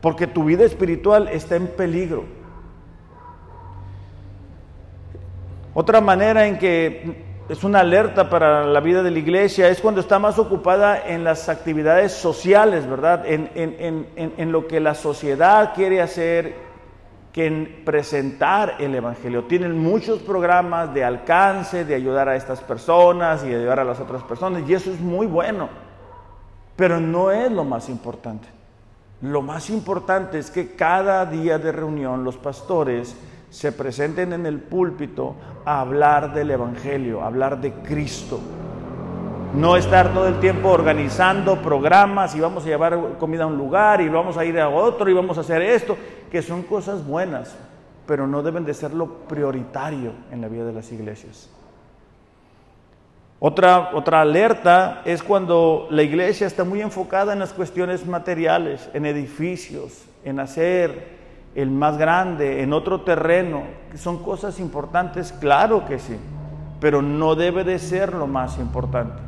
porque 0.00 0.26
tu 0.26 0.44
vida 0.44 0.64
espiritual 0.64 1.28
está 1.28 1.56
en 1.56 1.68
peligro. 1.68 2.24
Otra 5.74 6.00
manera 6.00 6.46
en 6.46 6.58
que 6.58 7.24
es 7.48 7.64
una 7.64 7.80
alerta 7.80 8.30
para 8.30 8.64
la 8.64 8.80
vida 8.80 9.02
de 9.02 9.10
la 9.10 9.18
iglesia 9.18 9.68
es 9.68 9.80
cuando 9.80 10.00
está 10.00 10.18
más 10.18 10.38
ocupada 10.38 11.08
en 11.08 11.24
las 11.24 11.48
actividades 11.48 12.12
sociales, 12.12 12.88
¿verdad? 12.88 13.26
En, 13.26 13.50
en, 13.54 14.52
lo 14.52 14.66
que 14.66 14.80
la 14.80 14.94
sociedad 14.94 15.74
quiere 15.74 16.00
hacer, 16.00 16.54
que 17.32 17.46
en 17.46 17.82
presentar 17.84 18.76
el 18.78 18.94
Evangelio. 18.94 19.44
Tienen 19.44 19.76
muchos 19.76 20.20
programas 20.20 20.94
de 20.94 21.04
alcance, 21.04 21.84
de 21.84 21.94
ayudar 21.96 22.28
a 22.28 22.36
estas 22.36 22.60
personas 22.60 23.44
y 23.44 23.48
de 23.48 23.56
ayudar 23.56 23.80
a 23.80 23.84
las 23.84 24.00
otras 24.00 24.22
personas, 24.22 24.62
y 24.66 24.72
eso 24.72 24.90
es 24.92 25.00
muy 25.00 25.26
bueno 25.26 25.83
pero 26.76 27.00
no 27.00 27.30
es 27.30 27.50
lo 27.50 27.64
más 27.64 27.88
importante. 27.88 28.48
Lo 29.22 29.42
más 29.42 29.70
importante 29.70 30.38
es 30.38 30.50
que 30.50 30.74
cada 30.74 31.24
día 31.26 31.58
de 31.58 31.72
reunión 31.72 32.24
los 32.24 32.36
pastores 32.36 33.16
se 33.48 33.72
presenten 33.72 34.32
en 34.32 34.46
el 34.46 34.58
púlpito 34.58 35.36
a 35.64 35.80
hablar 35.80 36.34
del 36.34 36.50
Evangelio, 36.50 37.22
a 37.22 37.26
hablar 37.28 37.60
de 37.60 37.72
Cristo. 37.72 38.40
No 39.54 39.76
estar 39.76 40.12
todo 40.12 40.26
el 40.26 40.40
tiempo 40.40 40.70
organizando 40.70 41.62
programas 41.62 42.34
y 42.34 42.40
vamos 42.40 42.64
a 42.64 42.66
llevar 42.66 43.16
comida 43.18 43.44
a 43.44 43.46
un 43.46 43.56
lugar 43.56 44.00
y 44.00 44.08
vamos 44.08 44.36
a 44.36 44.44
ir 44.44 44.58
a 44.58 44.68
otro 44.68 45.08
y 45.08 45.14
vamos 45.14 45.38
a 45.38 45.42
hacer 45.42 45.62
esto, 45.62 45.96
que 46.28 46.42
son 46.42 46.64
cosas 46.64 47.06
buenas, 47.06 47.54
pero 48.08 48.26
no 48.26 48.42
deben 48.42 48.64
de 48.64 48.74
ser 48.74 48.92
lo 48.92 49.06
prioritario 49.06 50.10
en 50.32 50.40
la 50.40 50.48
vida 50.48 50.64
de 50.64 50.72
las 50.72 50.90
iglesias. 50.90 51.48
Otra, 53.46 53.90
otra 53.92 54.22
alerta 54.22 55.02
es 55.04 55.22
cuando 55.22 55.86
la 55.90 56.02
iglesia 56.02 56.46
está 56.46 56.64
muy 56.64 56.80
enfocada 56.80 57.34
en 57.34 57.40
las 57.40 57.52
cuestiones 57.52 58.06
materiales, 58.06 58.88
en 58.94 59.04
edificios, 59.04 60.06
en 60.24 60.40
hacer 60.40 61.08
el 61.54 61.70
más 61.70 61.98
grande, 61.98 62.62
en 62.62 62.72
otro 62.72 63.02
terreno, 63.02 63.64
son 63.96 64.22
cosas 64.22 64.58
importantes, 64.60 65.30
claro 65.30 65.84
que 65.84 65.98
sí, 65.98 66.16
pero 66.80 67.02
no 67.02 67.34
debe 67.34 67.64
de 67.64 67.78
ser 67.78 68.14
lo 68.14 68.26
más 68.26 68.58
importante. 68.58 69.20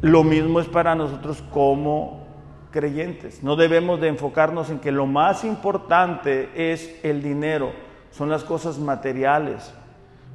Lo 0.00 0.24
mismo 0.24 0.58
es 0.58 0.68
para 0.68 0.94
nosotros 0.94 1.44
como 1.52 2.24
creyentes. 2.70 3.42
No 3.42 3.54
debemos 3.54 4.00
de 4.00 4.08
enfocarnos 4.08 4.70
en 4.70 4.78
que 4.78 4.92
lo 4.92 5.04
más 5.04 5.44
importante 5.44 6.48
es 6.72 6.98
el 7.02 7.22
dinero, 7.22 7.72
son 8.12 8.30
las 8.30 8.44
cosas 8.44 8.78
materiales. 8.78 9.74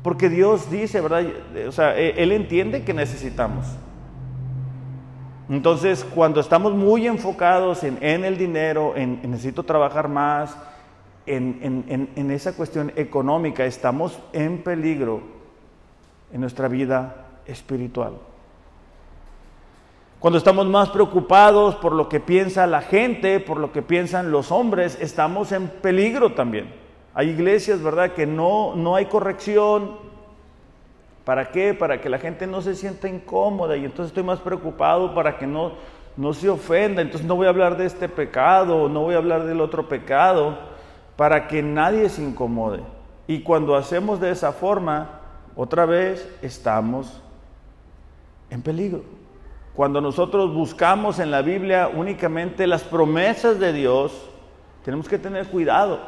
Porque 0.03 0.29
Dios 0.29 0.71
dice, 0.71 1.01
¿verdad? 1.01 1.25
O 1.67 1.71
sea, 1.71 1.97
e, 1.97 2.21
Él 2.23 2.31
entiende 2.31 2.83
que 2.83 2.93
necesitamos. 2.93 3.65
Entonces, 5.49 6.05
cuando 6.13 6.39
estamos 6.39 6.73
muy 6.73 7.07
enfocados 7.07 7.83
en, 7.83 8.23
el 8.23 8.37
dinero, 8.37 8.93
en, 8.95 9.19
necesito 9.29 9.63
trabajar 9.63 10.07
más, 10.07 10.55
en, 11.25 12.31
esa 12.31 12.53
cuestión 12.53 12.91
económica, 12.95 13.65
estamos 13.65 14.19
en 14.31 14.59
peligro 14.59 15.21
en 16.31 16.41
nuestra 16.41 16.67
vida 16.67 17.25
espiritual. 17.47 18.13
Cuando 20.19 20.37
estamos 20.37 20.67
más 20.67 20.89
preocupados 20.89 21.75
por 21.75 21.93
lo 21.93 22.09
que 22.09 22.19
piensa 22.19 22.67
la 22.67 22.81
gente, 22.81 23.39
por 23.39 23.57
lo 23.57 23.71
que 23.71 23.81
piensan 23.81 24.31
los 24.31 24.51
hombres, 24.51 24.97
estamos 25.01 25.51
en 25.51 25.67
peligro 25.67 26.33
también. 26.33 26.78
Hay 27.19 27.31
iglesias, 27.31 27.83
¿verdad?, 27.83 28.13
que 28.13 28.25
no, 28.25 28.75
no 28.75 28.95
hay 28.95 29.07
corrección, 29.07 29.97
¿Para 31.29 31.51
qué? 31.51 31.75
Para 31.75 32.01
que 32.01 32.09
la 32.09 32.17
gente 32.17 32.47
no 32.47 32.59
se 32.59 32.73
sienta 32.73 33.07
incómoda 33.07 33.77
y 33.77 33.85
entonces 33.85 34.07
estoy 34.07 34.23
más 34.23 34.39
preocupado 34.39 35.13
para 35.13 35.37
que 35.37 35.45
no, 35.45 35.73
no 36.17 36.33
se 36.33 36.49
ofenda. 36.49 37.03
Entonces 37.03 37.27
no 37.27 37.35
voy 37.35 37.45
a 37.45 37.49
hablar 37.49 37.77
de 37.77 37.85
este 37.85 38.09
pecado, 38.09 38.89
no 38.89 39.01
voy 39.01 39.13
a 39.13 39.19
hablar 39.19 39.43
del 39.43 39.61
otro 39.61 39.87
pecado, 39.87 40.57
para 41.15 41.47
que 41.47 41.61
nadie 41.61 42.09
se 42.09 42.23
incomode. 42.23 42.81
Y 43.27 43.43
cuando 43.43 43.75
hacemos 43.75 44.19
de 44.19 44.31
esa 44.31 44.53
forma, 44.53 45.19
otra 45.55 45.85
vez 45.85 46.27
estamos 46.41 47.21
en 48.49 48.63
peligro. 48.63 49.03
Cuando 49.75 50.01
nosotros 50.01 50.51
buscamos 50.51 51.19
en 51.19 51.29
la 51.29 51.43
Biblia 51.43 51.91
únicamente 51.93 52.65
las 52.65 52.81
promesas 52.81 53.59
de 53.59 53.71
Dios, 53.71 54.29
tenemos 54.83 55.07
que 55.07 55.19
tener 55.19 55.45
cuidado. 55.45 55.99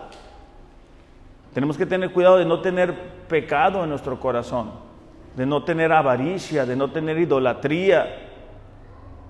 Tenemos 1.54 1.78
que 1.78 1.86
tener 1.86 2.12
cuidado 2.12 2.38
de 2.38 2.46
no 2.46 2.62
tener 2.62 2.94
pecado 3.28 3.84
en 3.84 3.90
nuestro 3.90 4.20
corazón 4.20 4.92
de 5.36 5.46
no 5.46 5.64
tener 5.64 5.92
avaricia, 5.92 6.66
de 6.66 6.76
no 6.76 6.92
tener 6.92 7.18
idolatría, 7.18 8.28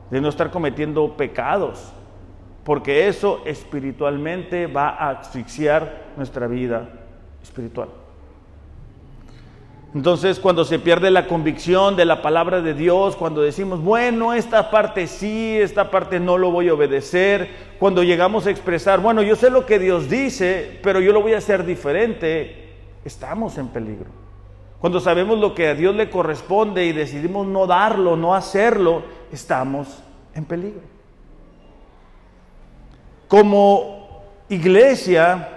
de 0.10 0.21
no 0.21 0.29
estar 0.29 0.49
cometiendo 0.51 1.15
pecados, 1.15 1.93
porque 2.63 3.07
eso 3.07 3.41
espiritualmente 3.45 4.67
va 4.67 4.89
a 4.89 5.12
asfixiar 5.12 6.12
nuestra 6.17 6.47
vida 6.47 6.89
espiritual. 7.41 7.89
Entonces, 9.93 10.39
cuando 10.39 10.63
se 10.63 10.80
pierde 10.80 11.12
la 11.12 11.27
convicción 11.27 11.97
de 11.97 12.06
la 12.06 12.21
palabra 12.21 12.62
de 12.62 12.73
Dios, 12.73 13.17
cuando 13.17 13.41
decimos, 13.41 13.82
bueno, 13.82 14.34
esta 14.34 14.71
parte 14.71 15.06
sí, 15.06 15.58
esta 15.60 15.91
parte 15.91 16.17
no 16.19 16.38
lo 16.38 16.49
voy 16.49 16.69
a 16.69 16.75
obedecer, 16.75 17.49
cuando 17.77 18.01
llegamos 18.01 18.47
a 18.47 18.51
expresar, 18.51 19.01
bueno, 19.01 19.21
yo 19.21 19.36
sé 19.36 19.49
lo 19.49 19.65
que 19.65 19.80
Dios 19.80 20.10
dice, 20.10 20.80
pero 20.82 21.01
yo 21.01 21.12
lo 21.12 21.21
voy 21.21 21.34
a 21.34 21.39
hacer 21.39 21.65
diferente, 21.65 22.69
estamos 23.04 23.58
en 23.58 23.67
peligro. 23.67 24.08
Cuando 24.80 25.01
sabemos 25.01 25.38
lo 25.39 25.54
que 25.54 25.67
a 25.67 25.75
Dios 25.75 25.93
le 25.93 26.10
corresponde 26.10 26.86
y 26.86 26.93
decidimos 26.93 27.45
no 27.45 27.67
darlo, 27.67 28.15
no 28.15 28.34
hacerlo, 28.34 29.04
estamos 29.32 30.01
en 30.34 30.45
peligro. 30.45 30.82
Como 33.27 34.23
iglesia 34.47 35.49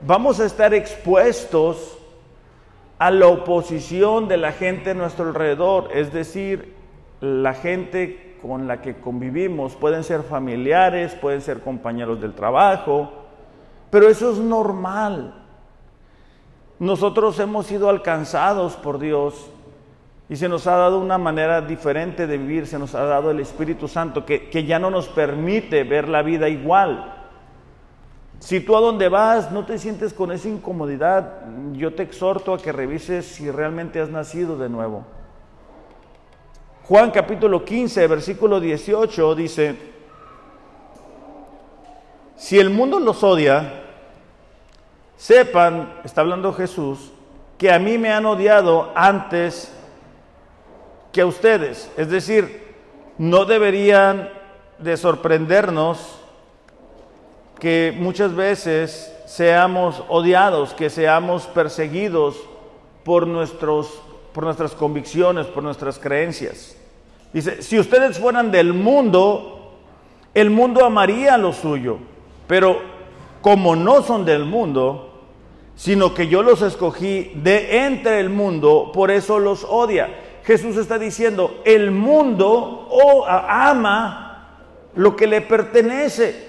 vamos 0.00 0.40
a 0.40 0.46
estar 0.46 0.74
expuestos 0.74 1.97
a 2.98 3.10
la 3.10 3.28
oposición 3.28 4.28
de 4.28 4.36
la 4.36 4.52
gente 4.52 4.90
a 4.90 4.94
nuestro 4.94 5.28
alrededor, 5.28 5.90
es 5.94 6.12
decir, 6.12 6.74
la 7.20 7.54
gente 7.54 8.36
con 8.42 8.66
la 8.68 8.80
que 8.80 8.96
convivimos, 8.96 9.74
pueden 9.76 10.04
ser 10.04 10.22
familiares, 10.22 11.14
pueden 11.14 11.40
ser 11.40 11.60
compañeros 11.60 12.20
del 12.20 12.34
trabajo, 12.34 13.10
pero 13.90 14.08
eso 14.08 14.32
es 14.32 14.38
normal. 14.38 15.34
Nosotros 16.78 17.38
hemos 17.40 17.66
sido 17.66 17.88
alcanzados 17.88 18.76
por 18.76 18.98
Dios 18.98 19.50
y 20.28 20.36
se 20.36 20.48
nos 20.48 20.66
ha 20.66 20.76
dado 20.76 21.00
una 21.00 21.18
manera 21.18 21.60
diferente 21.60 22.26
de 22.26 22.38
vivir, 22.38 22.66
se 22.66 22.78
nos 22.78 22.94
ha 22.94 23.04
dado 23.04 23.30
el 23.30 23.40
Espíritu 23.40 23.88
Santo 23.88 24.24
que, 24.24 24.64
ya 24.66 24.78
no 24.78 24.90
nos 24.90 25.08
permite 25.08 25.84
ver 25.84 26.08
la 26.08 26.22
vida 26.22 26.48
igual. 26.48 27.17
Si 28.38 28.60
tú 28.60 28.76
a 28.76 28.80
donde 28.80 29.08
vas 29.08 29.50
no 29.50 29.66
te 29.66 29.78
sientes 29.78 30.14
con 30.14 30.32
esa 30.32 30.48
incomodidad, 30.48 31.42
yo 31.72 31.94
te 31.94 32.02
exhorto 32.02 32.54
a 32.54 32.58
que 32.58 32.72
revises 32.72 33.26
si 33.26 33.50
realmente 33.50 34.00
has 34.00 34.10
nacido 34.10 34.56
de 34.56 34.68
nuevo. 34.68 35.04
Juan 36.84 37.10
capítulo 37.10 37.64
15, 37.64 38.06
versículo 38.06 38.60
18 38.60 39.34
dice, 39.34 39.76
si 42.36 42.58
el 42.58 42.70
mundo 42.70 43.00
los 43.00 43.22
odia, 43.22 43.84
Sepan, 45.18 45.94
está 46.04 46.20
hablando 46.20 46.52
Jesús, 46.52 47.10
que 47.58 47.72
a 47.72 47.80
mí 47.80 47.98
me 47.98 48.12
han 48.12 48.24
odiado 48.24 48.92
antes 48.94 49.72
que 51.12 51.22
a 51.22 51.26
ustedes. 51.26 51.90
Es 51.96 52.08
decir, 52.08 52.76
no 53.18 53.44
deberían 53.44 54.30
de 54.78 54.96
sorprendernos 54.96 56.20
que 57.58 57.94
muchas 57.96 58.34
veces 58.34 59.12
seamos 59.26 60.02
odiados, 60.08 60.74
que 60.74 60.90
seamos 60.90 61.46
perseguidos 61.46 62.36
por, 63.04 63.26
nuestros, 63.26 64.00
por 64.32 64.44
nuestras 64.44 64.72
convicciones, 64.72 65.46
por 65.46 65.62
nuestras 65.62 65.98
creencias. 65.98 66.76
Dice, 67.32 67.62
si 67.62 67.78
ustedes 67.78 68.18
fueran 68.18 68.50
del 68.50 68.72
mundo, 68.72 69.74
el 70.34 70.50
mundo 70.50 70.84
amaría 70.84 71.36
lo 71.36 71.52
suyo, 71.52 71.98
pero 72.46 72.80
como 73.42 73.76
no 73.76 74.02
son 74.02 74.24
del 74.24 74.44
mundo, 74.44 75.04
sino 75.74 76.14
que 76.14 76.26
yo 76.28 76.42
los 76.42 76.62
escogí 76.62 77.32
de 77.34 77.86
entre 77.86 78.20
el 78.20 78.30
mundo, 78.30 78.90
por 78.92 79.10
eso 79.10 79.38
los 79.38 79.64
odia. 79.64 80.08
Jesús 80.44 80.76
está 80.76 80.98
diciendo, 80.98 81.60
el 81.64 81.90
mundo 81.90 82.88
oh, 82.90 83.26
ama 83.26 84.28
lo 84.94 85.14
que 85.14 85.26
le 85.26 85.40
pertenece. 85.42 86.47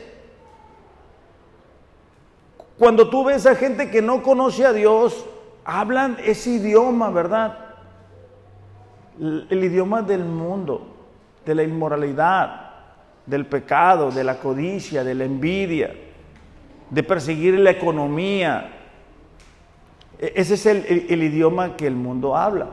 Cuando 2.79 3.09
tú 3.09 3.25
ves 3.25 3.45
a 3.45 3.55
gente 3.55 3.91
que 3.91 4.01
no 4.01 4.23
conoce 4.23 4.65
a 4.65 4.71
Dios, 4.71 5.25
hablan 5.65 6.17
ese 6.23 6.51
idioma, 6.51 7.09
¿verdad? 7.09 7.57
El 9.19 9.63
idioma 9.63 10.01
del 10.01 10.23
mundo, 10.23 10.87
de 11.45 11.55
la 11.55 11.63
inmoralidad, 11.63 12.69
del 13.25 13.45
pecado, 13.45 14.11
de 14.11 14.23
la 14.23 14.35
codicia, 14.35 15.03
de 15.03 15.13
la 15.13 15.25
envidia, 15.25 15.93
de 16.89 17.03
perseguir 17.03 17.59
la 17.59 17.71
economía, 17.71 18.71
e-, 20.19 20.33
ese 20.35 20.53
es 20.53 20.65
el, 20.65 21.21
idioma 21.21 21.75
que 21.75 21.85
el 21.85 21.95
mundo 21.95 22.35
habla. 22.35 22.67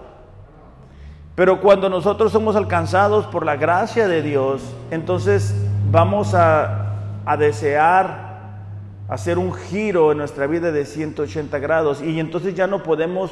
Pero 1.35 1.61
cuando 1.61 1.90
nosotros 1.90 2.33
somos 2.33 2.57
alcanzados 2.57 3.27
por 3.27 3.45
la 3.45 3.57
gracia 3.57 4.09
de 4.09 4.23
Dios, 4.23 4.62
entonces 4.90 5.55
vamos 5.90 6.33
a, 6.35 6.95
a, 7.27 7.37
desear 7.37 8.25
hacer 9.09 9.38
un 9.38 9.55
giro 9.55 10.12
en 10.12 10.19
nuestra 10.19 10.47
vida 10.47 10.73
de 10.73 10.85
180 10.85 11.59
grados 11.59 12.03
y 12.03 12.19
entonces 12.19 12.55
ya 12.55 12.66
no 12.66 12.83
podemos 12.83 13.31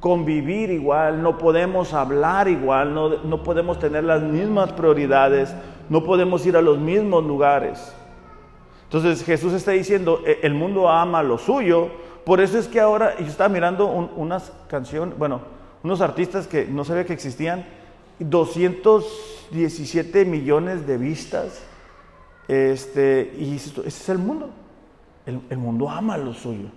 convivir 0.00 0.70
igual, 0.70 1.22
no 1.22 1.36
podemos 1.38 1.92
hablar 1.92 2.48
igual, 2.48 2.94
no, 2.94 3.22
no 3.24 3.42
podemos 3.42 3.80
tener 3.80 4.04
las 4.04 4.22
mismas 4.22 4.72
prioridades, 4.72 5.52
no 5.88 6.04
podemos 6.04 6.46
ir 6.46 6.56
a 6.56 6.62
los 6.62 6.78
mismos 6.78 7.24
lugares. 7.24 7.92
Entonces 8.84 9.24
Jesús 9.24 9.52
está 9.52 9.72
diciendo, 9.72 10.22
e-, 10.24 10.38
el 10.42 10.54
mundo 10.54 10.88
ama 10.88 11.20
lo 11.22 11.36
suyo, 11.36 11.88
por 12.24 12.40
eso 12.40 12.58
es 12.58 12.68
que 12.68 12.80
ahora 12.80 13.18
yo 13.18 13.26
estaba 13.26 13.48
mirando 13.48 13.86
unas 13.86 14.52
canciones, 14.68 15.18
bueno, 15.18 15.40
unos 15.82 16.00
artistas 16.00 16.46
que 16.46 16.64
no 16.66 16.84
sabía 16.84 17.04
que 17.04 17.12
existían, 17.12 17.66
217 18.20 20.24
millones 20.24 20.86
de 20.86 20.96
vistas 20.98 21.64
Este, 22.48 23.32
y 23.38 23.56
ese 23.56 23.86
es 23.86 24.08
el 24.08 24.18
mundo. 24.18 24.50
El, 25.28 25.58
mundo 25.58 25.90
ama 25.90 26.16
lo 26.16 26.32
suyo. 26.32 26.68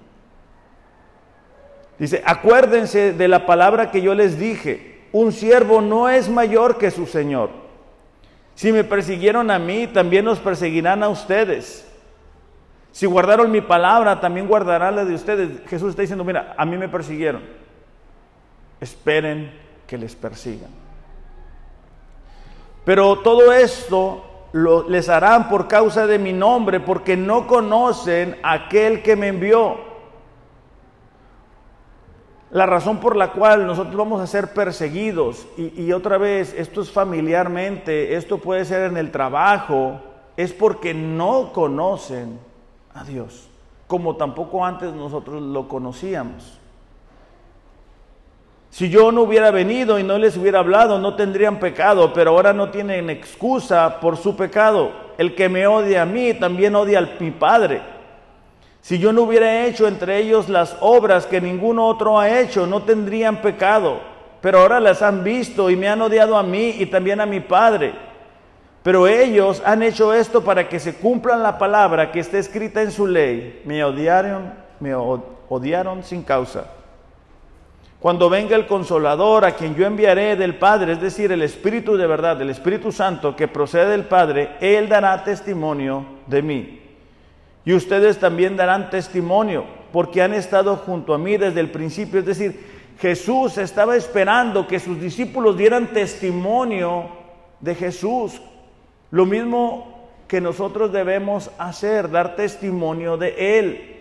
Dice, 1.97 2.21
acuérdense 2.25 3.13
de 3.13 3.27
la 3.29 3.45
palabra 3.45 3.91
que 3.91 4.01
yo 4.01 4.13
les 4.13 4.37
dije, 4.37 5.07
un 5.13 5.31
siervo 5.31 5.79
no 5.79 6.09
es 6.09 6.27
mayor 6.27 6.77
que 6.77 6.91
su 6.91 7.05
Señor. 7.05 7.49
Si 8.55 8.73
me 8.73 8.83
persiguieron 8.83 9.49
a 9.51 9.57
mí, 9.57 9.87
también 9.87 10.25
nos 10.25 10.39
perseguirán 10.39 11.01
a 11.01 11.07
ustedes. 11.07 11.89
Si 12.91 13.05
guardaron 13.05 13.49
mi 13.51 13.61
palabra, 13.61 14.19
también 14.19 14.49
guardarán 14.49 14.97
la 14.97 15.05
de 15.05 15.15
ustedes. 15.15 15.61
Jesús 15.69 15.91
está 15.91 16.01
diciendo, 16.01 16.25
mira, 16.25 16.53
a 16.57 16.65
mí 16.65 16.77
me 16.77 16.89
persiguieron. 16.89 17.43
Esperen 18.81 19.53
que 19.87 19.97
les 19.97 20.13
persigan. 20.13 20.71
Pero 22.83 23.19
todo 23.19 23.53
esto 23.53 24.25
les 24.53 25.09
harán 25.09 25.49
por 25.49 25.67
causa 25.67 26.07
de 26.07 26.19
mi 26.19 26.33
nombre, 26.33 26.79
porque 26.79 27.15
no 27.15 27.47
conocen 27.47 28.37
a 28.43 28.53
aquel 28.53 29.01
que 29.01 29.15
me 29.15 29.29
envió. 29.29 29.77
La 32.51 32.65
razón 32.65 32.99
por 32.99 33.15
la 33.15 33.31
cual 33.31 33.65
nosotros 33.65 33.95
vamos 33.95 34.19
a 34.19 34.27
ser 34.27 34.53
perseguidos, 34.53 35.47
y, 35.57 35.81
y 35.81 35.93
otra 35.93 36.17
vez, 36.17 36.53
esto 36.57 36.81
es 36.81 36.91
familiarmente, 36.91 38.15
esto 38.15 38.39
puede 38.39 38.65
ser 38.65 38.91
en 38.91 38.97
el 38.97 39.11
trabajo, 39.11 40.01
es 40.35 40.51
porque 40.51 40.93
no 40.93 41.53
conocen 41.53 42.39
a 42.93 43.05
Dios, 43.05 43.49
como 43.87 44.17
tampoco 44.17 44.65
antes 44.65 44.93
nosotros 44.93 45.41
lo 45.41 45.69
conocíamos. 45.69 46.60
Si 48.71 48.89
yo 48.89 49.11
no 49.11 49.23
hubiera 49.23 49.51
venido 49.51 49.99
y 49.99 50.03
no 50.03 50.17
les 50.17 50.37
hubiera 50.37 50.59
hablado, 50.59 50.97
no 50.97 51.15
tendrían 51.15 51.59
pecado, 51.59 52.13
pero 52.13 52.31
ahora 52.31 52.53
no 52.53 52.69
tienen 52.69 53.09
excusa 53.09 53.99
por 53.99 54.15
su 54.15 54.37
pecado. 54.37 54.93
El 55.17 55.35
que 55.35 55.49
me 55.49 55.67
odia 55.67 56.03
a 56.03 56.05
mí 56.05 56.33
también 56.33 56.73
odia 56.75 56.99
a 56.99 57.09
mi 57.19 57.31
Padre. 57.31 57.81
Si 58.79 58.97
yo 58.97 59.11
no 59.11 59.23
hubiera 59.23 59.65
hecho 59.65 59.89
entre 59.89 60.19
ellos 60.19 60.47
las 60.47 60.77
obras 60.79 61.25
que 61.25 61.41
ninguno 61.41 61.85
otro 61.85 62.17
ha 62.17 62.39
hecho, 62.39 62.65
no 62.65 62.83
tendrían 62.83 63.41
pecado. 63.41 63.99
Pero 64.39 64.59
ahora 64.59 64.79
las 64.79 65.01
han 65.01 65.21
visto 65.21 65.69
y 65.69 65.75
me 65.75 65.89
han 65.89 66.01
odiado 66.01 66.37
a 66.37 66.41
mí 66.41 66.77
y 66.79 66.85
también 66.85 67.19
a 67.19 67.25
mi 67.25 67.41
Padre. 67.41 67.93
Pero 68.83 69.05
ellos 69.05 69.61
han 69.65 69.83
hecho 69.83 70.13
esto 70.13 70.45
para 70.45 70.69
que 70.69 70.79
se 70.79 70.95
cumpla 70.95 71.35
la 71.35 71.57
palabra 71.57 72.09
que 72.09 72.21
está 72.21 72.37
escrita 72.37 72.81
en 72.81 72.91
su 72.91 73.05
ley. 73.05 73.61
Me 73.65 73.83
odiaron, 73.83 74.53
me 74.79 74.95
odiaron 74.95 76.05
sin 76.05 76.23
causa. 76.23 76.80
Cuando 78.01 78.31
venga 78.31 78.55
el 78.55 78.65
consolador 78.65 79.45
a 79.45 79.51
quien 79.51 79.75
yo 79.75 79.85
enviaré 79.85 80.35
del 80.35 80.55
Padre, 80.55 80.93
es 80.93 81.01
decir, 81.01 81.31
el 81.31 81.43
Espíritu 81.43 81.95
de 81.95 82.07
verdad, 82.07 82.41
el 82.41 82.49
Espíritu 82.49 82.91
Santo 82.91 83.35
que 83.35 83.47
procede 83.47 83.91
del 83.91 84.05
Padre, 84.05 84.55
Él 84.59 84.89
dará 84.89 85.23
testimonio 85.23 86.03
de 86.25 86.41
mí. 86.41 86.81
Y 87.63 87.73
ustedes 87.73 88.17
también 88.17 88.57
darán 88.57 88.89
testimonio, 88.89 89.65
porque 89.93 90.23
han 90.23 90.33
estado 90.33 90.77
junto 90.77 91.13
a 91.13 91.19
mí 91.19 91.37
desde 91.37 91.59
el 91.59 91.69
principio. 91.69 92.21
Es 92.21 92.25
decir, 92.25 92.59
Jesús 92.99 93.59
estaba 93.59 93.95
esperando 93.95 94.65
que 94.65 94.79
sus 94.79 94.99
discípulos 94.99 95.55
dieran 95.55 95.93
testimonio 95.93 97.07
de 97.59 97.75
Jesús. 97.75 98.41
Lo 99.11 99.27
mismo 99.27 100.09
que 100.27 100.41
nosotros 100.41 100.91
debemos 100.91 101.51
hacer, 101.59 102.09
dar 102.09 102.35
testimonio 102.35 103.15
de 103.17 103.59
Él. 103.59 104.00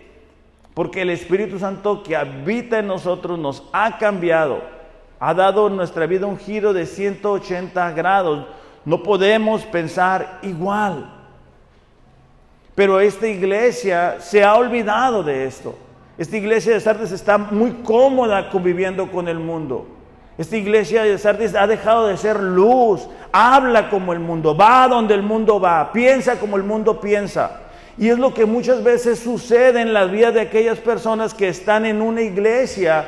Porque 0.73 1.01
el 1.01 1.09
Espíritu 1.09 1.59
Santo 1.59 2.01
que 2.03 2.15
habita 2.15 2.79
en 2.79 2.87
nosotros 2.87 3.37
nos 3.37 3.63
ha 3.73 3.97
cambiado, 3.97 4.61
ha 5.19 5.33
dado 5.33 5.67
en 5.67 5.75
nuestra 5.75 6.05
vida 6.07 6.25
un 6.25 6.37
giro 6.37 6.73
de 6.73 6.85
180 6.85 7.91
grados. 7.91 8.47
No 8.85 9.03
podemos 9.03 9.63
pensar 9.65 10.39
igual. 10.41 11.11
Pero 12.73 12.99
esta 12.99 13.27
iglesia 13.27 14.17
se 14.19 14.43
ha 14.43 14.55
olvidado 14.55 15.23
de 15.23 15.45
esto. 15.45 15.75
Esta 16.17 16.37
iglesia 16.37 16.73
de 16.73 16.79
Sardes 16.79 17.11
está 17.11 17.37
muy 17.37 17.71
cómoda 17.83 18.49
conviviendo 18.49 19.11
con 19.11 19.27
el 19.27 19.39
mundo. 19.39 19.87
Esta 20.37 20.57
iglesia 20.57 21.03
de 21.03 21.17
Sardes 21.17 21.53
ha 21.55 21.67
dejado 21.67 22.07
de 22.07 22.17
ser 22.17 22.39
luz, 22.39 23.07
habla 23.31 23.89
como 23.89 24.13
el 24.13 24.19
mundo, 24.19 24.55
va 24.55 24.87
donde 24.87 25.13
el 25.13 25.21
mundo 25.21 25.59
va, 25.59 25.91
piensa 25.91 26.39
como 26.39 26.57
el 26.57 26.63
mundo 26.63 26.99
piensa. 26.99 27.61
Y 28.01 28.09
es 28.09 28.17
lo 28.17 28.33
que 28.33 28.47
muchas 28.47 28.83
veces 28.83 29.19
sucede 29.19 29.79
en 29.79 29.93
la 29.93 30.05
vida 30.05 30.31
de 30.31 30.41
aquellas 30.41 30.79
personas 30.79 31.35
que 31.35 31.47
están 31.47 31.85
en 31.85 32.01
una 32.01 32.23
iglesia, 32.23 33.05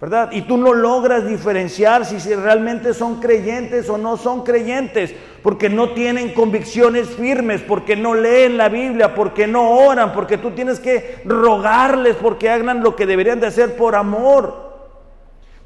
¿verdad? 0.00 0.30
Y 0.32 0.40
tú 0.40 0.56
no 0.56 0.72
logras 0.72 1.28
diferenciar 1.28 2.06
si 2.06 2.16
realmente 2.34 2.94
son 2.94 3.20
creyentes 3.20 3.86
o 3.90 3.98
no 3.98 4.16
son 4.16 4.42
creyentes, 4.42 5.14
porque 5.42 5.68
no 5.68 5.90
tienen 5.90 6.32
convicciones 6.32 7.10
firmes, 7.10 7.60
porque 7.60 7.96
no 7.96 8.14
leen 8.14 8.56
la 8.56 8.70
Biblia, 8.70 9.14
porque 9.14 9.46
no 9.46 9.68
oran, 9.72 10.14
porque 10.14 10.38
tú 10.38 10.52
tienes 10.52 10.80
que 10.80 11.18
rogarles 11.26 12.16
porque 12.16 12.48
hagan 12.48 12.82
lo 12.82 12.96
que 12.96 13.04
deberían 13.04 13.40
de 13.40 13.48
hacer 13.48 13.76
por 13.76 13.94
amor. 13.94 14.72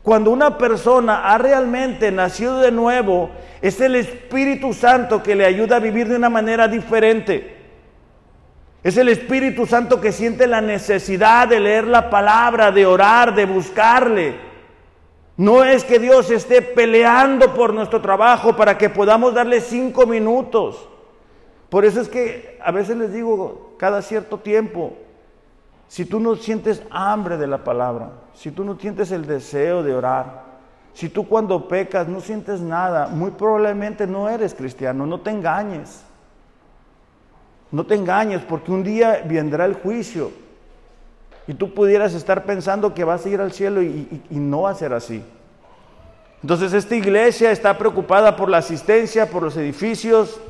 Cuando 0.03 0.33
una 0.33 0.59
persona 0.59 1.33
ha 1.33 1.39
realmente 1.39 2.11
nacido 2.11 2.59
de 2.59 2.73
nuevo, 2.73 3.31
es 3.63 3.81
el 3.81 3.95
Espíritu 3.95 4.75
Santo 4.75 5.23
que 5.23 5.37
le 5.37 5.47
ayuda 5.47 5.77
a 5.77 5.79
vivir 5.79 6.09
de 6.09 6.17
una 6.17 6.29
manera 6.29 6.67
diferente. 6.67 7.58
Es 8.83 8.97
el 8.97 9.09
Espíritu 9.09 9.67
Santo 9.67 10.01
que 10.01 10.13
siente 10.13 10.47
la 10.47 10.61
necesidad 10.61 11.49
de 11.49 11.61
leer 11.61 11.87
la 11.87 12.11
palabra, 12.11 12.71
de 12.71 12.87
orar, 12.87 13.35
de 13.35 13.45
buscarle. 13.45 14.37
No 15.37 15.65
es 15.65 15.85
que 15.85 15.99
Dios 15.99 16.31
esté 16.31 16.63
peleando 16.63 17.55
por 17.55 17.75
nuestro 17.75 18.01
trabajo 18.01 18.57
para 18.57 18.79
que 18.79 18.89
podamos 18.89 19.35
darle 19.35 19.61
cinco 19.61 20.07
minutos. 20.07 20.89
Por 21.69 21.85
eso 21.85 22.01
es 22.01 22.09
que 22.09 22.59
a 22.63 22.73
veces 22.73 22.97
les 22.97 23.13
digo 23.13 23.75
cada 23.79 24.01
cierto 24.01 24.39
tiempo, 24.39 24.97
si 25.89 26.05
tú 26.05 26.21
no 26.21 26.37
sientes 26.37 26.83
hambre 26.91 27.37
de 27.37 27.47
la 27.47 27.65
palabra, 27.65 28.11
si 28.35 28.51
tú 28.51 28.65
no 28.65 28.79
sientes 28.79 29.11
el 29.11 29.27
deseo 29.27 29.83
de 29.83 29.95
orar, 29.95 30.45
si 30.93 31.09
tú 31.09 31.29
cuando 31.29 31.69
pecas 31.69 32.09
no 32.09 32.21
sientes 32.21 32.61
nada, 32.61 33.09
muy 33.09 33.31
probablemente 33.31 34.07
no 34.07 34.29
eres 34.29 34.55
cristiano, 34.55 35.07
no 35.07 35.21
te 35.21 35.31
engañes. 35.31 36.05
No 37.71 37.85
te 37.85 37.95
engañes 37.95 38.43
porque 38.43 38.73
un 38.73 38.83
día 38.83 39.23
vendrá 39.27 39.67
el 39.67 39.75
juicio 39.75 40.31
y 41.47 41.55
tú 41.55 41.73
pudieras 41.73 42.15
estar 42.15 42.45
pensando 42.45 42.95
que 42.95 43.05
vas 43.05 43.25
a 43.25 43.29
ir 43.29 43.41
al 43.41 43.53
cielo 43.53 43.83
y, 43.83 44.23
no 44.31 44.63
va 44.63 44.71
a 44.71 44.75
ser 44.75 44.93
así. 44.93 45.23
Entonces 46.43 46.73
esta 46.73 46.95
iglesia 46.95 47.51
está 47.51 47.77
preocupada 47.77 48.37
por 48.37 48.49
la 48.49 48.59
asistencia, 48.59 49.29
por 49.31 49.43
los 49.43 49.57
edificios. 49.57 50.41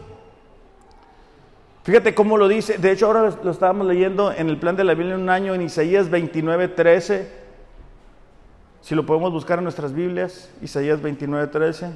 Fíjate 1.85 2.15
cómo 2.15 2.37
lo 2.37 2.47
dice. 2.47 2.79
De 2.79 2.91
hecho 2.93 3.07
ahora 3.07 3.33
lo 3.43 3.51
estábamos 3.51 3.87
leyendo 3.87 4.33
en 4.33 4.49
el 4.49 4.59
plan 4.59 4.77
de 4.77 4.85
la 4.85 4.95
Biblia 4.95 5.15
en 5.15 5.23
un 5.23 5.31
año 5.31 5.55
en 5.55 5.63
Isaías 5.63 6.11
29, 6.11 6.69
13. 6.69 7.49
Si 8.83 8.95
lo 8.95 9.07
podemos 9.07 9.33
buscar 9.33 9.59
en 9.59 9.65
nuestras 9.65 9.93
Biblias, 9.93 10.51
Isaías 10.61 11.01
29, 11.01 11.47
13. 11.47 11.91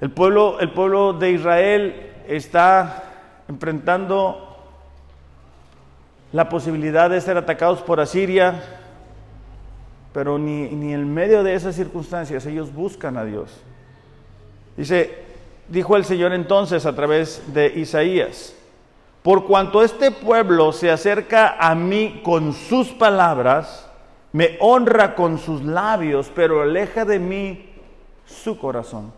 El 0.00 0.10
pueblo, 0.10 0.60
el 0.60 0.70
pueblo 0.72 1.14
de 1.14 1.32
Israel 1.32 2.12
está 2.28 3.07
enfrentando 3.48 4.56
la 6.32 6.48
posibilidad 6.48 7.08
de 7.08 7.20
ser 7.20 7.38
atacados 7.38 7.80
por 7.80 8.00
Asiria, 8.00 8.62
pero 10.12 10.38
ni, 10.38 10.68
ni, 10.68 10.92
en 10.92 11.12
medio 11.12 11.42
de 11.42 11.54
esas 11.54 11.74
circunstancias 11.74 12.44
ellos 12.44 12.72
buscan 12.72 13.16
a 13.16 13.24
Dios. 13.24 13.50
Dice, 14.76 15.24
dijo 15.68 15.96
el 15.96 16.04
Señor 16.04 16.32
entonces 16.32 16.84
a 16.84 16.94
través 16.94 17.42
de 17.54 17.68
Isaías, 17.68 18.54
por 19.22 19.46
cuanto 19.46 19.82
este 19.82 20.10
pueblo 20.10 20.72
se 20.72 20.90
acerca 20.90 21.56
a 21.58 21.74
mí 21.74 22.20
con 22.22 22.52
sus 22.52 22.88
palabras, 22.88 23.90
me 24.32 24.56
honra 24.60 25.14
con 25.14 25.38
sus 25.38 25.62
labios, 25.64 26.30
pero 26.34 26.62
aleja 26.62 27.04
de 27.04 27.18
mí 27.18 27.70
su 28.26 28.58
corazón. 28.58 29.12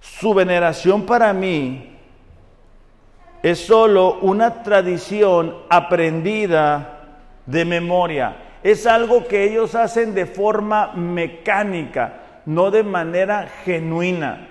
Su 0.00 0.34
veneración 0.34 1.04
para 1.04 1.32
mí 1.32 1.91
es 3.42 3.66
solo 3.66 4.18
una 4.20 4.62
tradición 4.62 5.56
aprendida 5.68 7.18
de 7.46 7.64
memoria. 7.64 8.36
Es 8.62 8.86
algo 8.86 9.26
que 9.26 9.44
ellos 9.44 9.74
hacen 9.74 10.14
de 10.14 10.26
forma 10.26 10.92
mecánica, 10.94 12.20
no 12.46 12.70
de 12.70 12.84
manera 12.84 13.48
genuina. 13.64 14.48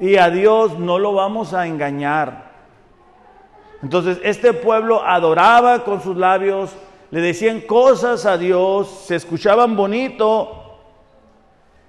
Y 0.00 0.16
a 0.16 0.30
Dios 0.30 0.78
no 0.78 0.98
lo 0.98 1.12
vamos 1.12 1.54
a 1.54 1.66
engañar. 1.66 2.50
Entonces, 3.82 4.18
este 4.24 4.52
pueblo 4.52 5.02
adoraba 5.04 5.84
con 5.84 6.02
sus 6.02 6.16
labios, 6.16 6.74
le 7.10 7.20
decían 7.20 7.60
cosas 7.60 8.26
a 8.26 8.36
Dios, 8.36 9.04
se 9.06 9.16
escuchaban 9.16 9.76
bonito, 9.76 10.78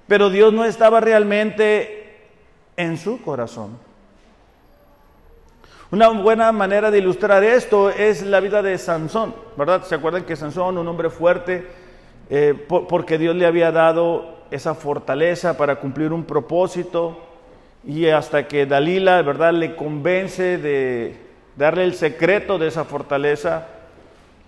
pero 0.08 0.30
Dios 0.30 0.54
no 0.54 0.66
estaba 0.66 1.00
realmente 1.00 2.30
en 2.78 2.98
su 2.98 3.22
corazón. 3.22 3.91
Una 5.92 6.08
buena 6.08 6.54
manera 6.54 6.90
de 6.90 7.00
ilustrar 7.00 7.44
esto 7.44 7.90
es 7.90 8.26
la 8.26 8.40
vida 8.40 8.62
de 8.62 8.78
Sansón, 8.78 9.36
¿verdad? 9.58 9.84
¿Se 9.84 9.96
acuerdan 9.96 10.24
que 10.24 10.38
Sansón, 10.38 10.78
un 10.78 10.88
hombre 10.88 11.10
fuerte, 11.10 11.68
eh, 12.30 12.54
porque 12.68 13.18
Dios 13.18 13.36
le 13.36 13.46
había 13.46 13.74
dado 13.74 14.38
esa 14.52 14.74
fortaleza 14.74 15.58
para 15.58 15.82
cumplir 15.82 16.14
un 16.14 16.24
propósito, 16.24 17.20
y 17.86 18.08
hasta 18.08 18.48
que 18.48 18.66
Dalila, 18.66 19.22
¿verdad?, 19.22 19.52
le 19.52 19.76
convence 19.76 20.58
de 20.58 21.18
darle 21.58 21.84
el 21.84 21.94
secreto 21.94 22.58
de 22.58 22.70
esa 22.70 22.86
fortaleza, 22.86 23.68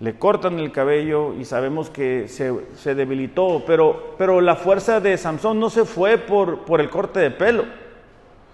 le 0.00 0.14
cortan 0.14 0.58
el 0.58 0.72
cabello 0.72 1.34
y 1.34 1.44
sabemos 1.44 1.90
que 1.90 2.26
se, 2.26 2.94
debilitó, 2.94 3.64
pero, 3.66 4.14
pero 4.16 4.40
la 4.40 4.56
fuerza 4.56 4.98
de 4.98 5.18
Samson 5.18 5.60
no 5.60 5.68
se 5.68 5.84
fue 5.84 6.16
por, 6.16 6.60
por 6.60 6.80
el 6.80 6.88
corte 6.88 7.20
de 7.20 7.30
pelo, 7.30 7.66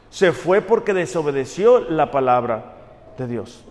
se 0.08 0.32
fue 0.32 0.60
porque 0.60 0.92
desobedeció 0.92 1.88
la 1.88 2.10
palabra 2.10 2.78
de 3.20 3.26
Dios. 3.26 3.64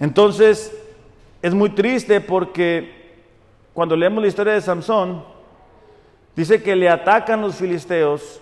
Entonces, 0.00 0.74
es 1.42 1.54
muy 1.54 1.70
triste 1.70 2.20
porque 2.20 3.22
cuando 3.72 3.94
leemos 3.96 4.22
la 4.22 4.28
historia 4.28 4.54
de 4.54 4.60
Samson, 4.60 5.22
dice 6.34 6.62
que 6.62 6.74
le 6.74 6.88
atacan 6.88 7.42
los 7.42 7.56
filisteos, 7.56 8.40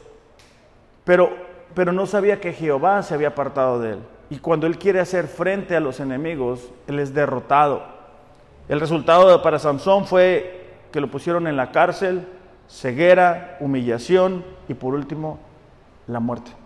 pero, 1.04 1.30
pero 1.74 1.92
no 1.92 2.06
sabía 2.06 2.40
que 2.40 2.52
Jehová 2.52 3.02
se 3.02 3.14
había 3.14 3.28
apartado 3.28 3.80
de 3.80 3.94
él. 3.94 3.98
Y 4.30 4.38
cuando 4.38 4.66
él 4.66 4.78
quiere 4.78 5.00
hacer 5.00 5.26
frente 5.26 5.76
a 5.76 5.80
los 5.80 6.00
enemigos, 6.00 6.70
él 6.86 6.98
es 6.98 7.12
derrotado. 7.12 7.82
El 8.68 8.80
resultado 8.80 9.42
para 9.42 9.58
Samson 9.58 10.06
fue 10.06 10.64
que 10.92 11.00
lo 11.00 11.10
pusieron 11.10 11.46
en 11.46 11.56
la 11.56 11.72
cárcel, 11.72 12.26
ceguera, 12.68 13.56
humillación 13.60 14.44
y 14.68 14.74
por 14.74 14.94
último, 14.94 15.38
la 16.06 16.20
muerte. 16.20 16.63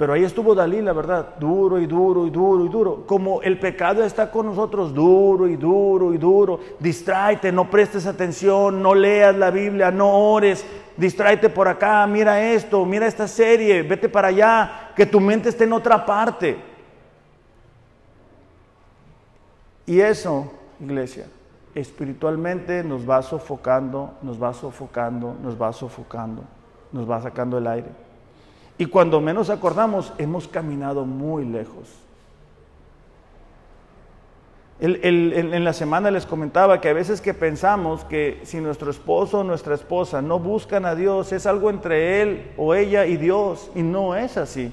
Pero 0.00 0.14
ahí 0.14 0.24
estuvo 0.24 0.54
Dalí, 0.54 0.80
la 0.80 0.94
verdad, 0.94 1.34
duro 1.38 1.78
y 1.78 1.84
duro 1.86 2.26
y 2.26 2.30
duro 2.30 2.64
y 2.64 2.70
duro. 2.70 3.04
Como 3.06 3.42
el 3.42 3.58
pecado 3.58 4.02
está 4.02 4.30
con 4.30 4.46
nosotros, 4.46 4.94
duro 4.94 5.46
y 5.46 5.56
duro 5.56 6.14
y 6.14 6.16
duro. 6.16 6.58
Distráete, 6.78 7.52
no 7.52 7.68
prestes 7.68 8.06
atención, 8.06 8.82
no 8.82 8.94
leas 8.94 9.36
la 9.36 9.50
Biblia, 9.50 9.90
no 9.90 10.08
ores. 10.32 10.64
Distráete 10.96 11.50
por 11.50 11.68
acá, 11.68 12.06
mira 12.06 12.40
esto, 12.50 12.86
mira 12.86 13.06
esta 13.06 13.28
serie, 13.28 13.82
vete 13.82 14.08
para 14.08 14.28
allá, 14.28 14.92
que 14.96 15.04
tu 15.04 15.20
mente 15.20 15.50
esté 15.50 15.64
en 15.64 15.74
otra 15.74 16.06
parte. 16.06 16.56
Y 19.84 20.00
eso, 20.00 20.50
iglesia, 20.80 21.26
espiritualmente 21.74 22.82
nos 22.82 23.06
va 23.06 23.20
sofocando, 23.20 24.14
nos 24.22 24.42
va 24.42 24.54
sofocando, 24.54 25.36
nos 25.42 25.60
va 25.60 25.74
sofocando, 25.74 26.44
nos 26.90 27.10
va 27.10 27.20
sacando 27.20 27.58
el 27.58 27.66
aire. 27.66 28.09
Y 28.80 28.86
cuando 28.86 29.20
menos 29.20 29.50
acordamos, 29.50 30.10
hemos 30.16 30.48
caminado 30.48 31.04
muy 31.04 31.44
lejos. 31.44 31.86
en 34.80 35.64
la 35.64 35.74
semana 35.74 36.10
les 36.10 36.24
comentaba 36.24 36.80
que 36.80 36.88
a 36.88 36.94
veces 36.94 37.20
que 37.20 37.34
pensamos 37.34 38.06
que 38.06 38.40
si 38.44 38.58
nuestro 38.58 38.90
esposo 38.90 39.40
o 39.40 39.44
nuestra 39.44 39.74
esposa 39.74 40.22
no 40.22 40.38
buscan 40.38 40.86
a 40.86 40.94
Dios, 40.94 41.30
es 41.32 41.44
algo 41.44 41.68
entre 41.68 42.22
él 42.22 42.52
o 42.56 42.74
ella 42.74 43.04
y 43.04 43.18
Dios, 43.18 43.70
y 43.74 43.82
no 43.82 44.16
es 44.16 44.38
así. 44.38 44.72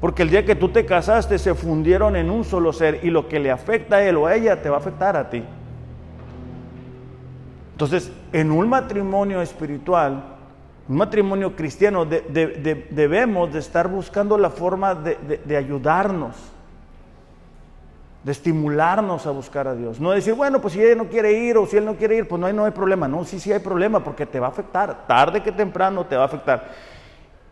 Porque 0.00 0.22
el 0.22 0.30
día 0.30 0.46
que 0.46 0.56
tú 0.56 0.70
te 0.70 0.86
casaste 0.86 1.38
se 1.38 1.54
fundieron 1.54 2.16
en 2.16 2.30
un 2.30 2.42
solo 2.42 2.72
ser 2.72 3.00
y 3.02 3.10
lo 3.10 3.28
que 3.28 3.38
le 3.38 3.50
afecta 3.50 3.96
a 3.96 4.02
él 4.02 4.16
o 4.16 4.28
a 4.28 4.34
ella 4.34 4.62
te 4.62 4.70
va 4.70 4.76
a 4.76 4.80
afectar 4.80 5.14
a 5.18 5.28
ti. 5.28 5.44
Entonces, 7.72 8.10
en 8.32 8.50
un 8.50 8.66
matrimonio 8.66 9.42
espiritual, 9.42 10.29
un 10.90 10.96
matrimonio 10.96 11.54
cristiano 11.54 12.04
debemos 12.04 13.52
de 13.52 13.60
estar 13.60 13.86
buscando 13.86 14.36
la 14.36 14.50
forma 14.50 14.92
de, 14.92 15.56
ayudarnos, 15.56 16.34
de 18.24 18.32
estimularnos 18.32 19.24
a 19.24 19.30
buscar 19.30 19.68
a 19.68 19.76
Dios. 19.76 20.00
No 20.00 20.10
decir, 20.10 20.34
bueno, 20.34 20.60
pues 20.60 20.74
si 20.74 20.82
ella 20.82 20.96
no 20.96 21.06
quiere 21.06 21.32
ir 21.32 21.56
o 21.58 21.64
si 21.64 21.76
él 21.76 21.84
no 21.84 21.94
quiere 21.94 22.16
ir, 22.16 22.26
pues 22.26 22.40
no 22.40 22.48
hay, 22.48 22.52
no 22.52 22.64
hay 22.64 22.72
problema. 22.72 23.06
No, 23.06 23.24
sí, 23.24 23.38
sí 23.38 23.52
hay 23.52 23.60
problema 23.60 24.02
porque 24.02 24.26
te 24.26 24.40
va 24.40 24.48
a 24.48 24.50
afectar. 24.50 25.06
Tarde 25.06 25.44
que 25.44 25.52
temprano 25.52 26.06
te 26.06 26.16
va 26.16 26.22
a 26.22 26.26
afectar. 26.26 26.72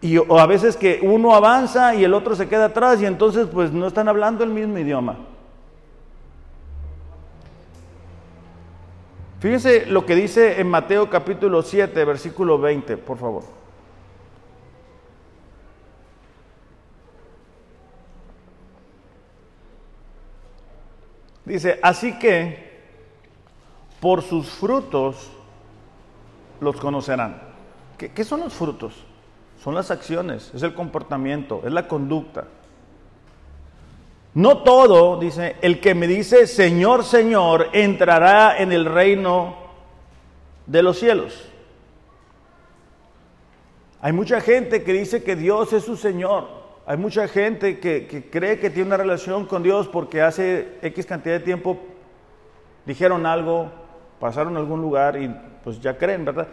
Y 0.01 0.19
o 0.19 0.37
a 0.37 0.47
veces 0.47 0.77
que 0.77 0.99
uno 1.01 1.33
avanza 1.33 1.95
y 1.95 2.03
el 2.03 2.15
otro 2.15 2.35
se 2.35 2.49
queda 2.49 2.65
atrás 2.65 3.01
y 3.01 3.07
entonces 3.07 3.47
pues 3.47 3.71
no 3.71 3.87
están 3.87 4.09
hablando 4.09 4.43
el 4.43 4.51
mismo 4.51 4.79
idioma. 4.79 5.17
Fíjense 9.41 9.87
lo 9.87 10.05
que 10.05 10.17
dice 10.17 10.61
en 10.61 10.69
Mateo 10.69 11.09
capítulo 11.09 11.63
7, 11.63 12.05
versículo 12.05 12.59
20, 12.59 12.97
por 12.97 13.19
favor. 13.19 13.45
Dice, 21.45 21.79
así 21.83 22.19
que 22.19 22.69
por 24.01 24.23
sus 24.23 24.51
frutos 24.51 25.31
los 26.61 26.77
conocerán. 26.77 27.41
¿Qué, 27.97 28.13
¿Qué, 28.13 28.25
son 28.25 28.41
los 28.41 28.53
frutos? 28.53 29.05
Son 29.63 29.75
las 29.75 29.91
acciones, 29.93 30.53
es 30.53 30.63
el 30.63 30.75
comportamiento, 30.75 31.63
es 31.65 31.73
la 31.73 31.87
conducta. 31.87 32.49
No 34.39 34.59
todo, 34.59 35.19
dice, 35.19 35.57
el 35.63 35.81
que 35.81 35.97
me 35.97 36.07
dice 36.07 36.47
Señor, 36.47 37.03
Señor, 37.03 37.71
entrará 37.73 38.57
en 38.59 38.71
el 38.71 38.85
reino 38.85 39.57
de 40.65 40.81
los 40.81 40.97
cielos. 40.97 41.51
Hay 44.01 44.13
mucha 44.13 44.41
gente 44.41 44.85
que 44.85 44.93
dice 44.93 45.25
que 45.25 45.35
Dios 45.35 45.73
es 45.73 45.83
su 45.83 45.97
Señor. 45.97 46.47
Hay 46.87 46.97
mucha 46.97 47.27
gente 47.27 47.81
que, 47.81 48.29
cree 48.31 48.61
que 48.61 48.71
tiene 48.71 48.87
una 48.87 48.97
relación 48.97 49.45
con 49.45 49.65
Dios 49.65 49.89
porque 49.89 50.23
hace 50.23 50.79
X 50.83 51.05
cantidad 51.05 51.35
de 51.35 51.45
tiempo 51.45 51.77
dijeron 52.87 53.27
algo, 53.27 53.73
pasaron 54.21 54.55
a 54.55 54.61
algún 54.61 54.81
lugar 54.81 55.21
y 55.21 55.35
pues 55.65 55.81
ya 55.81 55.99
creen, 55.99 56.25
¿verdad? 56.25 56.47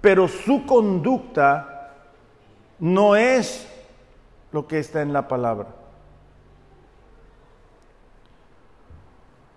Pero 0.00 0.28
su 0.28 0.64
conducta 0.64 1.94
no 2.78 3.16
es 3.16 3.68
lo 4.52 4.68
que 4.68 4.78
está 4.78 5.02
en 5.02 5.12
la 5.12 5.26
palabra. 5.26 5.83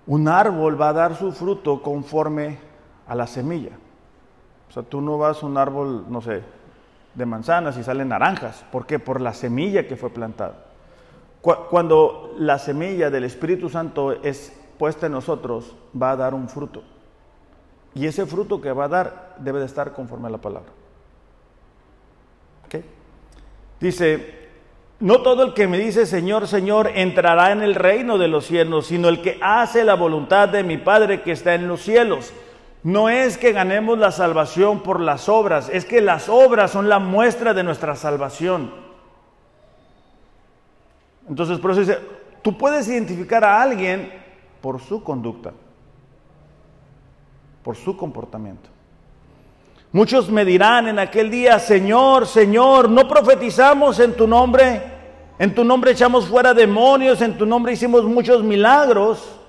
Un 0.08 0.28
árbol 0.28 0.80
va 0.80 0.90
a 0.90 0.94
dar 0.94 1.16
su 1.16 1.32
fruto 1.32 1.82
conforme 1.82 2.58
a 3.08 3.16
la 3.16 3.28
semilla. 3.28 3.72
O 4.70 4.72
sea, 4.72 4.84
tú 4.84 5.02
no 5.02 5.18
vas 5.18 5.44
a 5.44 5.46
un 5.46 5.58
árbol, 5.58 6.06
no 6.10 6.22
sé, 6.22 6.44
de 7.14 7.26
manzanas 7.26 7.78
y 7.78 7.84
salen 7.84 8.10
naranjas. 8.10 8.64
¿Por 8.72 8.86
qué? 8.86 9.00
Por 9.00 9.22
la 9.22 9.34
semilla 9.34 9.88
que 9.88 9.98
fue 9.98 10.10
plantada. 10.10 10.66
Cuando 11.42 12.34
la 12.38 12.60
semilla 12.60 13.10
del 13.10 13.24
Espíritu 13.24 13.70
Santo 13.70 14.12
es 14.12 14.54
puesta 14.78 15.06
en 15.08 15.14
nosotros, 15.14 15.76
va 16.00 16.12
a 16.12 16.16
dar 16.16 16.34
un 16.34 16.50
fruto. 16.50 16.84
Y 17.96 18.06
ese 18.06 18.26
fruto 18.26 18.62
que 18.62 18.72
va 18.72 18.86
a 18.86 18.90
dar 18.90 19.36
debe 19.40 19.60
de 19.60 19.66
estar 19.66 19.94
conforme 19.94 20.28
a 20.28 20.32
la 20.32 20.38
palabra. 20.38 20.70
¿Okay? 22.66 22.86
Dice, 23.80 24.37
no 25.00 25.22
todo 25.22 25.44
el 25.44 25.54
que 25.54 25.68
me 25.68 25.78
dice 25.78 26.06
Señor, 26.06 26.48
Señor 26.48 26.92
entrará 26.96 27.52
en 27.52 27.62
el 27.62 27.76
reino 27.76 28.18
de 28.18 28.28
los 28.28 28.46
cielos, 28.46 28.88
sino 28.88 29.10
el 29.10 29.22
que 29.22 29.38
hace 29.42 29.84
la 29.84 29.94
voluntad 29.94 30.50
de 30.50 30.64
mi 30.64 30.78
Padre 30.78 31.22
que 31.22 31.32
está 31.32 31.54
en 31.54 31.68
los 31.68 31.82
cielos. 31.82 32.34
No 32.84 33.10
es 33.10 33.38
que 33.38 33.52
ganemos 33.52 34.00
la 34.00 34.12
salvación 34.12 34.82
por 34.82 35.00
las 35.00 35.30
obras, 35.30 35.70
es 35.70 35.86
que 35.86 36.02
las 36.02 36.30
obras 36.30 36.72
son 36.72 36.90
la 36.90 37.00
muestra 37.00 37.54
de 37.54 37.64
nuestra 37.64 37.96
salvación. 37.96 38.72
Entonces, 41.28 41.60
por 41.60 41.72
eso 41.72 41.82
dice, 41.82 42.00
tú 42.42 42.58
puedes 42.58 42.88
identificar 42.88 43.44
a 43.44 43.62
alguien 43.62 44.12
por 44.62 44.80
su 44.80 45.04
conducta, 45.04 45.52
por 47.64 47.76
su 47.76 47.98
comportamiento. 47.98 48.70
Muchos 49.92 50.30
me 50.30 50.44
dirán 50.44 50.88
en 50.88 51.00
aquel 51.00 51.32
día, 51.32 51.60
Señor, 51.60 52.28
Señor, 52.28 52.90
no 52.90 53.08
profetizamos 53.08 54.00
en 54.00 54.16
tu 54.16 54.28
nombre, 54.28 54.82
en 55.40 55.56
tu 55.56 55.64
nombre 55.64 55.92
echamos 55.92 56.28
fuera 56.28 56.54
demonios, 56.54 57.22
en 57.22 57.38
tu 57.38 57.46
nombre 57.46 57.74
hicimos 57.74 58.04
muchos 58.04 58.44
milagros. 58.44 59.40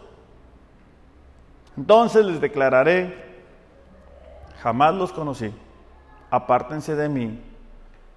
Entonces 1.76 2.24
les 2.24 2.40
declararé, 2.40 3.14
jamás 4.62 4.94
los 4.94 5.12
conocí, 5.12 5.52
apártense 6.30 6.94
de 6.94 7.08
mí 7.08 7.40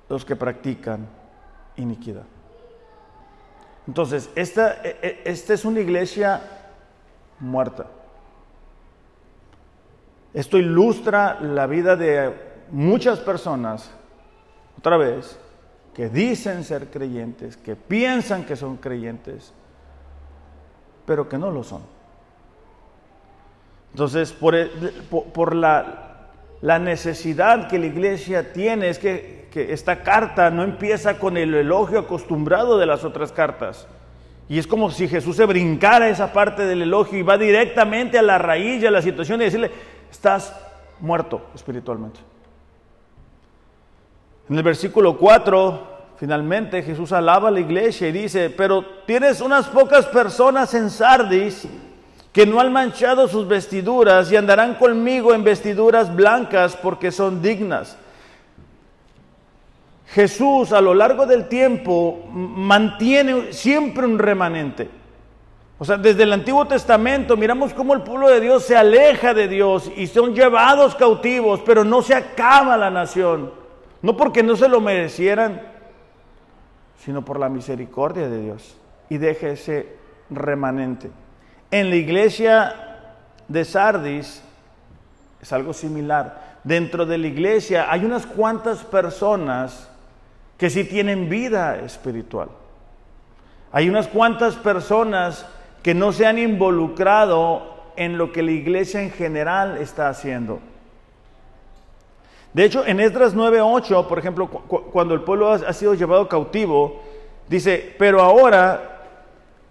los 0.09 0.23
que 0.23 0.35
practican 0.35 1.07
iniquidad. 1.75 2.25
Entonces, 3.87 4.29
esta, 4.35 4.73
e, 4.83 4.97
e, 5.01 5.21
esta 5.25 5.53
es 5.53 5.65
una 5.65 5.79
iglesia 5.79 6.41
muerta. 7.39 7.87
Esto 10.33 10.57
ilustra 10.57 11.39
la 11.41 11.67
vida 11.67 11.95
de 11.95 12.33
muchas 12.71 13.19
personas, 13.19 13.91
otra 14.77 14.97
vez, 14.97 15.37
que 15.93 16.09
dicen 16.09 16.63
ser 16.63 16.87
creyentes, 16.87 17.57
que 17.57 17.75
piensan 17.75 18.45
que 18.45 18.55
son 18.55 18.77
creyentes, 18.77 19.53
pero 21.05 21.27
que 21.27 21.37
no 21.37 21.51
lo 21.51 21.63
son. 21.63 21.81
Entonces, 23.91 24.31
por, 24.31 25.53
la, 25.53 26.29
la, 26.61 26.79
necesidad 26.79 27.67
que 27.67 27.77
la 27.77 27.87
iglesia 27.87 28.53
tiene, 28.53 28.89
es 28.89 28.99
que, 28.99 29.41
esta 29.53 30.01
carta 30.01 30.49
no 30.49 30.63
empieza 30.63 31.19
con 31.19 31.35
el 31.35 31.53
elogio 31.53 31.99
acostumbrado 31.99 32.77
de 32.77 32.85
las 32.85 33.03
otras 33.03 33.33
cartas. 33.33 33.85
Y 34.47 34.59
es 34.59 34.65
como 34.65 34.91
si 34.91 35.09
Jesús 35.09 35.35
se 35.35 35.45
brincara 35.45 36.07
esa 36.07 36.31
parte 36.31 36.65
del 36.65 36.83
elogio 36.83 37.19
y 37.19 37.21
va 37.21 37.37
directamente 37.37 38.17
a 38.17 38.21
la 38.21 38.37
raíz 38.37 38.81
y 38.81 38.85
a 38.85 38.91
la 38.91 39.01
situación 39.01 39.41
y 39.41 39.45
decirle, 39.45 39.71
estás 40.11 40.53
muerto 40.99 41.41
espiritualmente. 41.55 42.19
En 44.49 44.57
el 44.57 44.63
versículo 44.63 45.17
4, 45.17 45.87
finalmente 46.17 46.83
Jesús 46.83 47.11
alaba 47.13 47.47
a 47.47 47.51
la 47.51 47.61
iglesia 47.61 48.09
y 48.09 48.11
dice, 48.11 48.49
pero 48.49 48.85
tienes 49.05 49.41
unas 49.41 49.67
pocas 49.67 50.05
personas 50.05 50.73
en 50.73 50.89
Sardis 50.89 51.67
que 52.33 52.45
no 52.45 52.59
han 52.59 52.71
manchado 52.71 53.27
sus 53.27 53.47
vestiduras 53.47 54.31
y 54.31 54.35
andarán 54.35 54.75
conmigo 54.75 55.33
en 55.33 55.43
vestiduras 55.43 56.13
blancas 56.13 56.77
porque 56.77 57.11
son 57.11 57.41
dignas. 57.41 57.97
Jesús 60.07 60.73
a 60.73 60.81
lo 60.81 60.93
largo 60.93 61.25
del 61.25 61.47
tiempo 61.47 62.25
mantiene 62.31 63.53
siempre 63.53 64.05
un 64.05 64.19
remanente. 64.19 65.00
O 65.81 65.83
sea, 65.83 65.97
desde 65.97 66.21
el 66.21 66.31
Antiguo 66.31 66.67
Testamento 66.67 67.35
miramos 67.35 67.73
cómo 67.73 67.95
el 67.95 68.03
pueblo 68.03 68.29
de 68.29 68.39
Dios 68.39 68.63
se 68.63 68.77
aleja 68.77 69.33
de 69.33 69.47
Dios 69.47 69.91
y 69.97 70.05
son 70.05 70.35
llevados 70.35 70.93
cautivos, 70.93 71.59
pero 71.65 71.83
no 71.83 72.03
se 72.03 72.13
acaba 72.13 72.77
la 72.77 72.91
nación. 72.91 73.51
No 74.03 74.15
porque 74.15 74.43
no 74.43 74.55
se 74.55 74.69
lo 74.69 74.79
merecieran, 74.79 75.59
sino 77.03 77.25
por 77.25 77.39
la 77.39 77.49
misericordia 77.49 78.29
de 78.29 78.43
Dios. 78.43 78.77
Y 79.09 79.17
deja 79.17 79.47
ese 79.47 79.95
remanente. 80.29 81.09
En 81.71 81.89
la 81.89 81.95
iglesia 81.95 82.75
de 83.47 83.65
Sardis 83.65 84.43
es 85.41 85.51
algo 85.51 85.73
similar. 85.73 86.59
Dentro 86.63 87.07
de 87.07 87.17
la 87.17 87.25
iglesia 87.25 87.91
hay 87.91 88.05
unas 88.05 88.27
cuantas 88.27 88.83
personas 88.83 89.89
que 90.59 90.69
sí 90.69 90.83
tienen 90.83 91.27
vida 91.27 91.79
espiritual. 91.79 92.49
Hay 93.71 93.89
unas 93.89 94.07
cuantas 94.07 94.55
personas 94.57 95.47
que 95.83 95.93
no 95.93 96.11
se 96.11 96.25
han 96.25 96.37
involucrado 96.37 97.71
en 97.95 98.17
lo 98.17 98.31
que 98.31 98.43
la 98.43 98.51
iglesia 98.51 99.01
en 99.01 99.11
general 99.11 99.77
está 99.77 100.09
haciendo. 100.09 100.59
De 102.53 102.65
hecho, 102.65 102.85
en 102.85 102.99
Esdras 102.99 103.33
9:8, 103.33 104.07
por 104.07 104.19
ejemplo, 104.19 104.47
cuando 104.47 105.13
el 105.13 105.21
pueblo 105.21 105.51
ha, 105.51 105.73
sido 105.73 105.93
llevado 105.93 106.27
cautivo, 106.27 107.01
dice, 107.47 107.95
pero 107.97 108.21
ahora, 108.21 109.07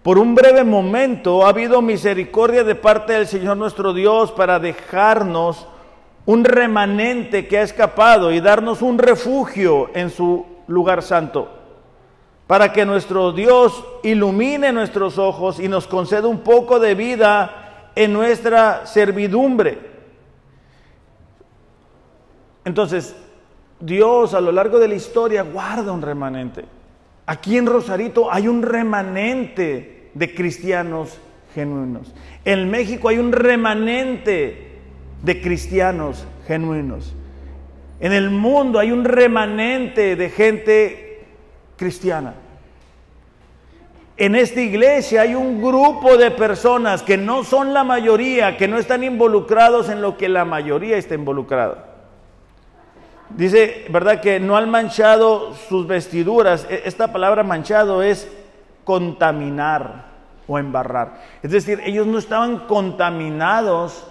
por 0.03 0.19
un 0.19 0.35
breve 0.35 0.65
momento, 0.65 1.45
ha 1.45 1.51
habido 1.51 1.83
misericordia 1.83 2.65
de 2.65 2.75
parte 2.75 3.13
del 3.13 3.27
Señor 3.27 3.59
nuestro 3.59 3.93
Dios 3.93 4.33
para 4.33 4.59
dejarnos 4.59 5.67
un 6.25 6.45
remanente 6.45 7.47
que 7.47 7.59
ha 7.59 7.63
escapado 7.63 8.33
y 8.33 8.41
darnos 8.41 8.83
un 8.83 8.99
refugio 8.99 9.91
en 9.95 10.09
su 10.09 10.47
lugar 10.67 11.03
santo, 11.03 11.49
para 12.51 12.73
que 12.73 12.85
nuestro 12.85 13.31
Dios 13.31 13.85
ilumine 14.03 14.73
nuestros 14.73 15.19
ojos 15.19 15.61
y 15.61 15.69
nos 15.69 15.87
conceda 15.87 16.27
un 16.27 16.41
poco 16.41 16.81
de 16.81 16.97
vida 16.97 17.93
en 17.95 18.13
nuestra 18.13 18.87
servidumbre. 18.87 19.79
Entonces, 22.65 23.15
Dios 23.79 24.35
a 24.35 24.41
lo 24.41 24.51
largo 24.51 24.81
de 24.81 24.89
la 24.89 24.97
historia 24.97 25.43
guarda 25.43 25.93
un 25.93 26.03
remanente. 26.03 26.65
Aquí 27.25 27.57
en 27.57 27.67
Rosarito 27.67 28.33
hay 28.33 28.49
un 28.49 28.63
remanente 28.63 30.11
de 30.13 30.35
cristianos 30.35 31.19
genuinos. 31.55 32.13
En 32.45 32.69
México 32.69 33.11
hay 33.11 33.19
un 33.19 33.31
remanente 33.31 34.81
de 35.23 35.41
cristianos 35.41 36.27
genuinos. 36.49 37.15
En 38.01 38.13
el 38.13 38.29
mundo 38.29 38.81
hay 38.81 38.91
un 38.91 39.05
remanente 39.05 40.17
de 40.17 40.31
gente 40.31 41.10
cristiana. 41.81 42.35
En 44.19 44.35
esta 44.35 44.61
iglesia 44.61 45.23
hay 45.23 45.35
un 45.35 45.63
grupo 45.63 46.19
de 46.19 46.31
personas 46.31 47.03
que 47.03 47.17
no 47.17 47.43
son 47.43 47.73
la 47.73 47.85
mayoría, 47.85 48.59
que 48.59 48.69
no 48.69 48.77
están 48.77 49.03
involucrados 49.03 49.89
en 49.89 50.03
lo 50.03 50.19
que 50.19 50.29
la 50.29 50.45
mayoría 50.45 50.99
está 50.99 51.15
involucrada. 51.15 51.87
Dice, 53.31 53.87
¿verdad? 53.89 54.21
Que 54.21 54.39
no 54.39 54.59
han 54.59 54.69
manchado 54.69 55.55
sus 55.55 55.87
vestiduras. 55.87 56.67
E, 56.69 56.83
esta 56.85 57.13
palabra 57.13 57.45
manchado 57.45 58.03
es 58.03 58.29
contaminar 58.85 60.05
o 60.47 60.59
embarrar. 60.59 61.23
Es 61.43 61.51
decir, 61.51 61.81
ellos 61.83 62.07
no 62.07 62.19
estaban 62.19 62.67
contaminados 62.67 64.07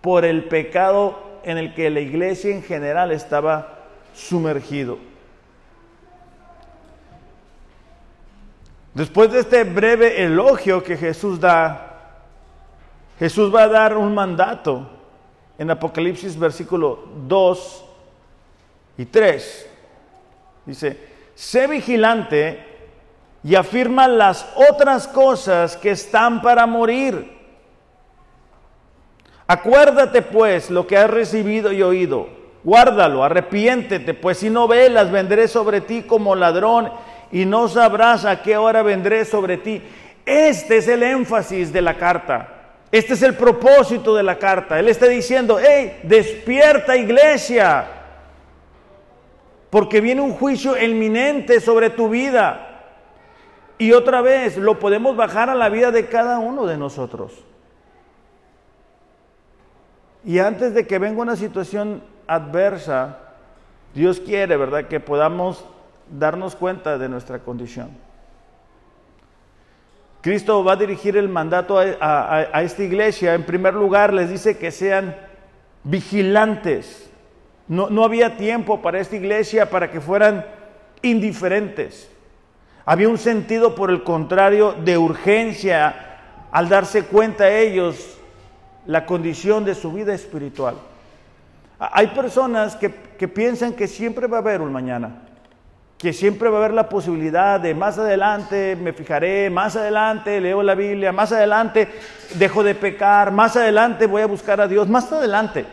por 0.00 0.24
el 0.24 0.44
pecado 0.44 1.16
en 1.44 1.58
el 1.58 1.74
que 1.74 1.90
la 1.90 2.00
iglesia 2.00 2.52
en 2.52 2.64
general 2.64 3.12
estaba 3.12 3.84
sumergido. 4.14 5.13
Después 8.94 9.32
de 9.32 9.40
este 9.40 9.64
breve 9.64 10.22
elogio 10.22 10.82
que 10.82 10.96
Jesús 10.96 11.40
da, 11.40 12.20
Jesús 13.18 13.54
va 13.54 13.64
a 13.64 13.68
dar 13.68 13.96
un 13.96 14.14
mandato 14.14 14.88
en 15.58 15.70
Apocalipsis 15.70 16.38
versículo 16.38 17.04
2 17.26 17.84
y 18.98 19.04
3. 19.04 19.70
Dice, 20.66 20.98
sé 21.34 21.66
vigilante 21.66 22.64
y 23.42 23.54
afirma 23.56 24.08
las 24.08 24.46
otras 24.70 25.06
cosas 25.08 25.76
que 25.76 25.90
están 25.90 26.40
para 26.40 26.66
morir 26.66 27.34
Acuérdate 29.46 30.22
pues 30.22 30.70
lo 30.70 30.86
que 30.86 30.96
has 30.96 31.10
recibido 31.10 31.70
y 31.72 31.82
oído. 31.82 32.28
Guárdalo, 32.62 33.22
arrepiéntete, 33.22 34.14
pues 34.14 34.38
si 34.38 34.48
no 34.48 34.66
velas, 34.66 35.10
vendré 35.10 35.48
sobre 35.48 35.82
ti 35.82 36.02
como 36.02 36.34
ladrón 36.34 36.90
y 37.32 37.44
no 37.44 37.68
sabrás 37.68 38.24
a 38.24 38.42
qué 38.42 38.56
hora 38.56 38.82
vendré 38.82 39.24
sobre 39.24 39.56
ti. 39.56 39.82
Este 40.24 40.78
es 40.78 40.88
el 40.88 41.02
énfasis 41.02 41.72
de 41.72 41.82
la 41.82 41.96
carta. 41.96 42.48
Este 42.90 43.14
es 43.14 43.22
el 43.22 43.34
propósito 43.34 44.14
de 44.14 44.22
la 44.22 44.38
carta. 44.38 44.78
Él 44.78 44.88
está 44.88 45.06
diciendo, 45.06 45.58
hey, 45.60 45.98
despierta 46.04 46.96
iglesia, 46.96 47.86
porque 49.68 50.00
viene 50.00 50.20
un 50.20 50.32
juicio 50.32 50.80
inminente 50.80 51.60
sobre 51.60 51.90
tu 51.90 52.08
vida. 52.08 52.82
Y 53.78 53.92
otra 53.92 54.22
vez, 54.22 54.56
lo 54.56 54.78
podemos 54.78 55.16
bajar 55.16 55.50
a 55.50 55.56
la 55.56 55.68
vida 55.68 55.90
de 55.90 56.06
cada 56.06 56.38
uno 56.38 56.66
de 56.66 56.76
nosotros. 56.76 57.32
Y 60.24 60.38
antes 60.38 60.72
de 60.72 60.86
que 60.86 61.00
venga 61.00 61.20
una 61.20 61.36
situación 61.36 62.02
adversa, 62.28 63.18
Dios 63.92 64.20
quiere, 64.20 64.56
¿verdad?, 64.56 64.86
que 64.86 65.00
podamos 65.00 65.64
darnos 66.10 66.56
cuenta 66.56 66.98
de 66.98 67.08
nuestra 67.08 67.38
condición. 67.40 67.90
Cristo 70.20 70.64
va 70.64 70.72
a 70.72 70.76
dirigir 70.76 71.16
el 71.16 71.28
mandato 71.28 71.78
a, 71.78 72.62
esta 72.62 72.82
iglesia. 72.82 73.34
En 73.34 73.44
primer 73.44 73.74
lugar, 73.74 74.12
les 74.12 74.30
dice 74.30 74.56
que 74.56 74.70
sean 74.70 75.14
vigilantes. 75.82 77.10
No, 77.68 77.90
no 77.90 78.04
había 78.04 78.36
tiempo 78.36 78.80
para 78.80 79.00
esta 79.00 79.16
iglesia 79.16 79.68
para 79.68 79.90
que 79.90 80.00
fueran 80.00 80.46
indiferentes. 81.02 82.10
Había 82.86 83.08
un 83.08 83.18
sentido, 83.18 83.74
por 83.74 83.90
el 83.90 84.02
contrario, 84.02 84.72
de 84.72 84.96
urgencia 84.96 85.94
al 86.50 86.68
darse 86.68 87.04
cuenta 87.04 87.50
ellos 87.50 88.18
la 88.86 89.06
condición 89.06 89.64
de 89.64 89.74
su 89.74 89.92
vida 89.92 90.14
espiritual. 90.14 90.76
Hay 91.78 92.08
personas 92.08 92.76
que, 92.76 92.90
piensan 93.28 93.72
que 93.72 93.88
siempre 93.88 94.26
va 94.26 94.38
a 94.38 94.40
haber 94.40 94.60
un 94.60 94.72
mañana, 94.72 95.22
que 96.04 96.12
siempre 96.12 96.50
va 96.50 96.58
a 96.58 96.60
haber 96.60 96.74
la 96.74 96.90
posibilidad 96.90 97.58
de 97.58 97.74
más 97.74 97.96
adelante 97.98 98.76
me 98.76 98.92
fijaré, 98.92 99.48
más 99.48 99.74
adelante 99.74 100.38
leo 100.38 100.62
la 100.62 100.74
Biblia, 100.74 101.12
más 101.12 101.32
adelante 101.32 101.88
dejo 102.34 102.62
de 102.62 102.74
pecar, 102.74 103.32
más 103.32 103.56
adelante 103.56 104.06
voy 104.06 104.20
a 104.20 104.26
buscar 104.26 104.60
a 104.60 104.68
Dios, 104.68 104.86
más 104.86 105.10
adelante. 105.10 105.64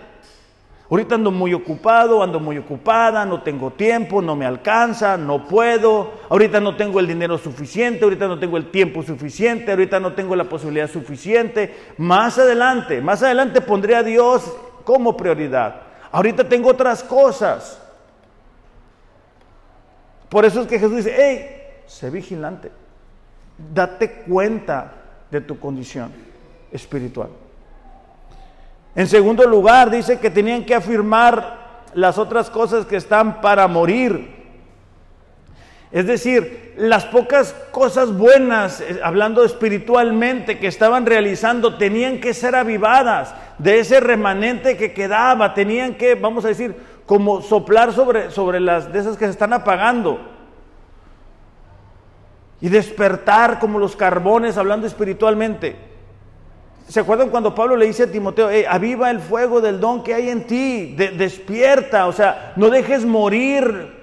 Ahorita 0.89 1.15
ando 1.15 1.31
muy 1.31 1.53
ocupado, 1.53 2.23
ando 2.23 2.39
muy 2.39 2.57
ocupada, 2.57 3.25
no 3.25 3.41
tengo 3.41 3.71
tiempo, 3.71 4.21
no 4.21 4.37
me 4.37 4.45
alcanza, 4.45 5.17
no 5.17 5.45
puedo. 5.45 6.13
Ahorita 6.29 6.61
no 6.61 6.77
tengo 6.77 7.01
el 7.01 7.07
dinero 7.07 7.37
suficiente, 7.37 8.05
ahorita 8.05 8.29
no 8.29 8.39
tengo 8.39 8.55
el 8.55 8.71
tiempo 8.71 9.03
suficiente, 9.03 9.71
ahorita 9.71 9.99
no 9.99 10.13
tengo 10.13 10.33
la 10.37 10.45
posibilidad 10.45 10.89
suficiente. 10.89 11.75
Más 11.97 12.39
adelante, 12.39 13.01
más 13.01 13.21
adelante 13.21 13.59
pondré 13.59 13.97
a 13.97 14.03
Dios 14.03 14.49
como 14.85 15.17
prioridad. 15.17 15.75
Ahorita 16.09 16.45
tengo 16.45 16.69
otras 16.69 17.03
cosas. 17.03 17.81
Por 20.31 20.45
eso 20.45 20.61
es 20.61 20.67
que 20.67 20.79
Jesús 20.79 20.95
dice, 20.95 21.13
hey, 21.13 21.81
sé 21.87 22.09
vigilante. 22.09 22.71
Date 23.73 24.23
cuenta 24.25 24.93
de 25.29 25.41
tu 25.41 25.59
condición 25.59 26.09
espiritual. 26.71 27.27
En 28.95 29.07
segundo 29.07 29.45
lugar, 29.45 29.91
dice 29.91 30.19
que 30.19 30.29
tenían 30.29 30.63
que 30.63 30.73
afirmar 30.73 31.81
las 31.93 32.17
otras 32.17 32.49
cosas 32.49 32.85
que 32.85 32.95
están 32.95 33.41
para 33.41 33.67
morir. 33.67 34.41
Es 35.91 36.07
decir, 36.07 36.75
las 36.77 37.03
pocas 37.03 37.53
cosas 37.71 38.15
buenas, 38.15 38.79
eh, 38.79 39.01
hablando 39.03 39.43
espiritualmente, 39.43 40.59
que 40.59 40.67
estaban 40.67 41.05
realizando, 41.05 41.77
tenían 41.77 42.21
que 42.21 42.33
ser 42.33 42.55
avivadas 42.55 43.35
de 43.57 43.79
ese 43.79 43.99
remanente 43.99 44.77
que 44.77 44.93
quedaba, 44.93 45.53
tenían 45.53 45.95
que, 45.95 46.15
vamos 46.15 46.45
a 46.45 46.47
decir, 46.47 46.73
como 47.11 47.41
soplar 47.41 47.91
sobre, 47.91 48.31
sobre 48.31 48.61
las 48.61 48.93
de 48.93 48.99
esas 48.99 49.17
que 49.17 49.25
se 49.25 49.31
están 49.31 49.51
apagando. 49.51 50.17
Y 52.61 52.69
despertar 52.69 53.59
como 53.59 53.79
los 53.79 53.97
carbones, 53.97 54.57
hablando 54.57 54.87
espiritualmente. 54.87 55.75
¿Se 56.87 57.01
acuerdan 57.01 57.27
cuando 57.27 57.53
Pablo 57.53 57.75
le 57.75 57.87
dice 57.87 58.03
a 58.03 58.07
Timoteo, 58.09 58.47
aviva 58.69 59.11
el 59.11 59.19
fuego 59.19 59.59
del 59.59 59.81
don 59.81 60.03
que 60.03 60.13
hay 60.13 60.29
en 60.29 60.47
ti, 60.47 60.95
despierta, 60.95 62.07
o 62.07 62.13
sea, 62.13 62.53
no 62.55 62.69
dejes 62.69 63.03
morir 63.03 63.93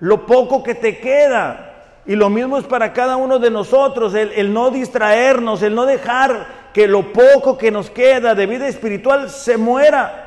lo 0.00 0.26
poco 0.26 0.64
que 0.64 0.74
te 0.74 0.98
queda. 0.98 2.02
Y 2.04 2.16
lo 2.16 2.30
mismo 2.30 2.58
es 2.58 2.64
para 2.64 2.92
cada 2.92 3.14
uno 3.14 3.38
de 3.38 3.52
nosotros, 3.52 4.12
el, 4.14 4.32
el, 4.32 4.52
no 4.52 4.72
distraernos, 4.72 5.62
el 5.62 5.72
no 5.72 5.86
dejar 5.86 6.72
que 6.74 6.88
lo 6.88 7.12
poco 7.12 7.56
que 7.56 7.70
nos 7.70 7.90
queda 7.90 8.34
de 8.34 8.46
vida 8.46 8.66
espiritual 8.66 9.30
se 9.30 9.56
muera. 9.56 10.25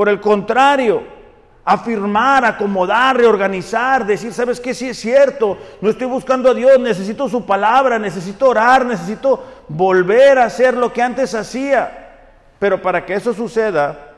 Por 0.00 0.08
el 0.08 0.18
contrario, 0.18 1.02
afirmar, 1.62 2.42
acomodar, 2.46 3.18
reorganizar, 3.18 4.06
decir, 4.06 4.32
¿sabes 4.32 4.58
qué? 4.58 4.72
Sí 4.72 4.88
es 4.88 4.98
cierto, 4.98 5.58
no 5.82 5.90
estoy 5.90 6.06
buscando 6.06 6.48
a 6.48 6.54
Dios, 6.54 6.80
necesito 6.80 7.28
su 7.28 7.44
palabra, 7.44 7.98
necesito 7.98 8.48
orar, 8.48 8.86
necesito 8.86 9.44
volver 9.68 10.38
a 10.38 10.46
hacer 10.46 10.74
lo 10.74 10.90
que 10.90 11.02
antes 11.02 11.34
hacía. 11.34 12.14
Pero 12.58 12.80
para 12.80 13.04
que 13.04 13.12
eso 13.12 13.34
suceda, 13.34 14.14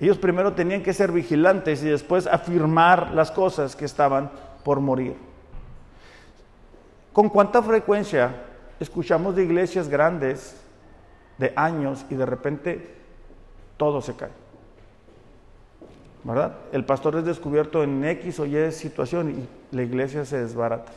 ellos 0.00 0.18
primero 0.18 0.52
tenían 0.52 0.82
que 0.82 0.92
ser 0.92 1.12
vigilantes 1.12 1.80
y 1.84 1.88
después 1.88 2.26
afirmar 2.26 3.12
las 3.12 3.30
cosas 3.30 3.76
que 3.76 3.84
estaban 3.84 4.32
por 4.64 4.80
morir. 4.80 5.14
¿Con 7.12 7.28
cuánta 7.28 7.62
frecuencia 7.62 8.34
escuchamos 8.80 9.36
de 9.36 9.44
iglesias 9.44 9.88
grandes 9.88 10.60
de 11.38 11.52
años 11.54 12.04
y 12.10 12.16
de 12.16 12.26
repente 12.26 12.96
todo 13.76 14.02
se 14.02 14.16
cae? 14.16 14.41
El 16.72 16.84
pastor 16.84 17.16
es 17.16 17.24
descubierto 17.24 17.82
en 17.82 18.04
X 18.04 18.38
o 18.38 18.46
Y 18.46 18.70
situación 18.70 19.30
y 19.30 19.74
la 19.74 19.82
iglesia 19.82 20.24
se 20.24 20.38
desbarata 20.38 20.92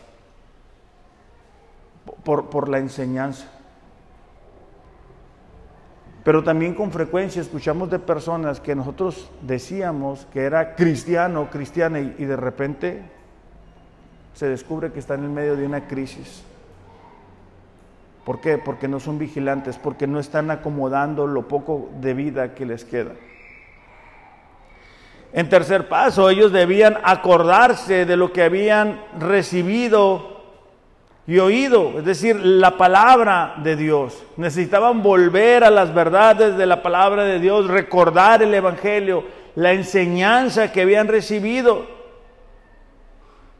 por, 2.24 2.70
la 2.70 2.78
enseñanza. 2.78 3.48
Pero 6.24 6.44
también 6.44 6.76
con 6.76 6.92
frecuencia 6.92 7.42
escuchamos 7.42 7.90
de 7.90 8.00
personas 8.00 8.60
que 8.60 8.76
nosotros 8.76 9.30
decíamos 9.42 10.28
que 10.32 10.42
era 10.42 10.76
cristiano, 10.76 11.50
cristiana, 11.52 12.00
y, 12.00 12.16
y 12.20 12.26
de 12.26 12.36
repente 12.36 13.02
se 14.34 14.48
descubre 14.48 14.92
que 14.92 15.00
están 15.00 15.24
en 15.24 15.34
medio 15.34 15.56
de 15.56 15.66
una 15.66 15.88
crisis. 15.88 16.44
¿Por 18.26 18.42
qué? 18.42 18.58
Porque 18.58 18.88
no 18.88 19.00
son 19.00 19.18
vigilantes, 19.20 19.78
porque 19.78 20.08
no 20.08 20.20
están 20.20 20.50
acomodando 20.52 21.26
lo 21.26 21.48
poco 21.48 21.90
de 22.00 22.14
vida 22.14 22.54
que 22.54 22.66
les 22.66 22.86
queda. 22.86 23.12
En 25.36 25.50
tercer 25.50 25.90
paso, 25.90 26.30
ellos 26.30 26.54
debían 26.54 26.98
acordarse 27.04 28.06
de 28.06 28.16
lo 28.16 28.32
que 28.32 28.42
habían 28.42 29.02
recibido 29.20 30.44
y 31.28 31.40
oído, 31.40 31.96
es 31.98 32.06
decir, 32.06 32.38
la 32.38 32.78
palabra 32.78 33.56
de 33.58 33.76
Dios. 33.76 34.24
Necesitaban 34.38 35.04
volver 35.04 35.66
a 35.66 35.70
las 35.70 35.94
verdades 35.94 36.56
de 36.56 36.66
la 36.66 36.82
palabra 36.82 37.26
de 37.26 37.42
Dios, 37.42 37.68
recordar 37.68 38.44
el 38.44 38.54
Evangelio, 38.54 39.26
la 39.56 39.74
enseñanza 39.74 40.72
que 40.72 40.84
habían 40.84 41.10
recibido. 41.10 41.86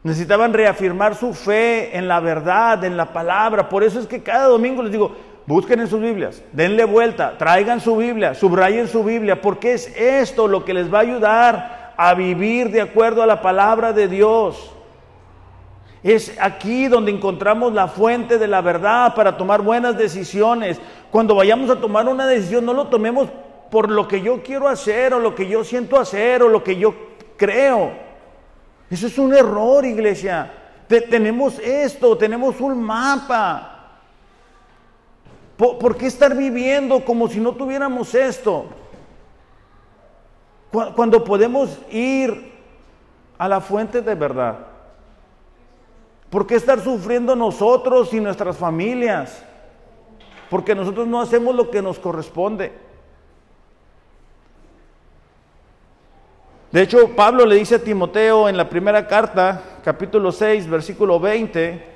Necesitaban 0.02 0.54
reafirmar 0.54 1.14
su 1.14 1.34
fe 1.34 1.94
en 1.94 2.08
la 2.08 2.20
verdad, 2.20 2.84
en 2.84 2.96
la 2.96 3.12
palabra. 3.12 3.68
Por 3.68 3.84
eso 3.84 4.00
es 4.00 4.06
que 4.06 4.22
cada 4.22 4.46
domingo 4.46 4.82
les 4.82 4.92
digo, 4.92 5.14
busquen 5.46 5.80
en 5.80 5.86
sus 5.86 6.00
Biblias, 6.00 6.42
denle 6.52 6.84
vuelta, 6.84 7.38
traigan 7.38 7.80
su 7.80 7.96
Biblia, 7.96 8.34
subrayen 8.34 8.88
su 8.88 9.04
Biblia, 9.04 9.40
porque 9.40 9.74
es 9.74 9.86
esto 9.96 10.48
lo 10.48 10.64
que 10.64 10.74
les 10.74 10.92
va 10.92 10.98
a 10.98 11.02
ayudar 11.02 11.94
a 11.96 12.14
vivir 12.14 12.70
de 12.70 12.80
acuerdo 12.80 13.22
a 13.22 13.26
la 13.26 13.40
palabra 13.40 13.92
de 13.92 14.08
Dios. 14.08 14.72
Es 16.02 16.36
aquí 16.40 16.88
donde 16.88 17.10
encontramos 17.10 17.72
la 17.72 17.88
fuente 17.88 18.38
de 18.38 18.46
la 18.46 18.60
verdad 18.60 19.14
para 19.14 19.36
tomar 19.36 19.62
buenas 19.62 19.96
decisiones. 19.98 20.78
Cuando 21.10 21.34
vayamos 21.34 21.70
a 21.70 21.80
tomar 21.80 22.06
una 22.08 22.26
decisión, 22.26 22.64
no 22.64 22.74
lo 22.74 22.86
tomemos 22.86 23.28
por 23.70 23.90
lo 23.90 24.06
que 24.06 24.20
yo 24.20 24.42
quiero 24.42 24.68
hacer 24.68 25.14
o 25.14 25.18
lo 25.18 25.34
que 25.34 25.48
yo 25.48 25.64
siento 25.64 25.98
hacer 25.98 26.42
o 26.42 26.48
lo 26.48 26.62
que 26.62 26.76
yo 26.76 26.94
creo. 27.36 27.90
Eso 28.90 29.08
es 29.08 29.18
un 29.18 29.34
error, 29.34 29.84
iglesia. 29.84 30.52
tenemos 30.86 31.58
esto, 31.58 32.16
tenemos 32.16 32.60
un 32.60 32.80
mapa. 32.80 33.75
¿Por, 35.56 35.78
¿Por, 35.78 35.96
qué 35.96 36.06
estar 36.06 36.36
viviendo 36.36 37.04
como 37.04 37.28
si 37.28 37.40
no 37.40 37.52
tuviéramos 37.52 38.14
esto? 38.14 38.66
Cuando 40.70 41.24
podemos 41.24 41.78
ir 41.90 42.52
a 43.38 43.48
la 43.48 43.60
fuente 43.60 44.02
de 44.02 44.14
verdad. 44.14 44.58
¿Por 46.30 46.46
qué 46.46 46.56
estar 46.56 46.80
sufriendo 46.80 47.36
nosotros 47.36 48.12
y 48.12 48.20
nuestras 48.20 48.56
familias? 48.56 49.42
Porque 50.50 50.74
nosotros 50.74 51.06
no 51.06 51.20
hacemos 51.20 51.54
lo 51.54 51.70
que 51.70 51.82
nos 51.82 51.98
corresponde. 51.98 52.72
De 56.72 56.82
hecho, 56.82 57.14
Pablo 57.14 57.46
le 57.46 57.56
dice 57.56 57.76
a 57.76 57.82
Timoteo 57.82 58.48
en 58.48 58.56
la 58.56 58.68
primera 58.68 59.06
carta, 59.06 59.62
capítulo 59.82 60.32
6, 60.32 60.68
versículo 60.68 61.18
20, 61.18 61.95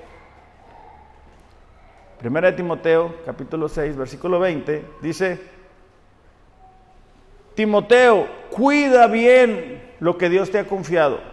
primera 2.20 2.50
de 2.50 2.56
Timoteo, 2.56 3.16
capítulo 3.24 3.68
6, 3.68 3.96
versículo 3.96 4.38
20, 4.38 4.84
dice, 5.02 5.40
Timoteo, 7.54 8.28
cuida 8.50 9.06
bien 9.06 9.82
lo 10.00 10.16
que 10.16 10.28
Dios 10.28 10.50
te 10.50 10.58
ha 10.58 10.66
confiado 10.66 11.30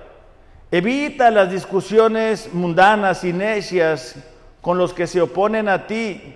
Evita 0.69 1.31
las 1.31 1.49
discusiones 1.49 2.53
mundanas 2.53 3.23
y 3.23 3.31
necias 3.31 4.17
con 4.59 4.77
los 4.77 4.93
que 4.93 5.07
se 5.07 5.21
oponen 5.21 5.69
a 5.69 5.87
ti 5.87 6.35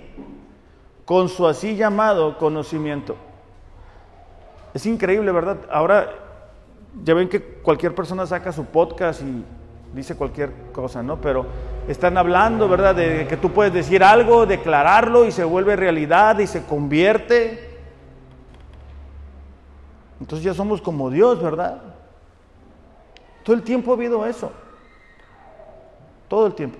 con 1.04 1.28
su 1.28 1.46
así 1.46 1.76
llamado 1.76 2.38
conocimiento. 2.38 3.18
Es 4.74 4.86
increíble, 4.86 5.34
¿verdad? 5.34 5.58
Ahora 5.70 6.14
ya 7.04 7.14
ven 7.14 7.28
que 7.28 7.42
cualquier 7.42 7.94
persona 7.94 8.26
saca 8.26 8.54
su 8.54 8.64
podcast 8.64 9.22
y 9.22 9.44
dice 9.94 10.16
cualquier 10.16 10.54
cosa, 10.72 11.04
¿no? 11.04 11.20
Pero 11.20 11.46
están 11.92 12.18
hablando, 12.18 12.68
¿verdad? 12.68 12.96
De 12.96 13.28
que 13.28 13.38
tú 13.38 13.52
puedes 13.52 13.74
decir 13.74 14.04
algo, 14.04 14.46
declararlo 14.46 15.26
y 15.26 15.32
se 15.32 15.44
vuelve 15.44 15.76
realidad 15.76 16.40
y 16.40 16.48
se 16.48 16.64
convierte. 16.66 17.70
Entonces 20.20 20.44
ya 20.44 20.54
somos 20.54 20.82
como 20.82 21.10
Dios, 21.10 21.42
¿verdad? 21.42 21.82
Todo 23.44 23.56
el 23.56 23.64
tiempo 23.64 23.92
ha 23.92 23.96
habido 23.96 24.26
eso. 24.26 24.52
Todo 26.28 26.48
el 26.48 26.54
tiempo. 26.54 26.78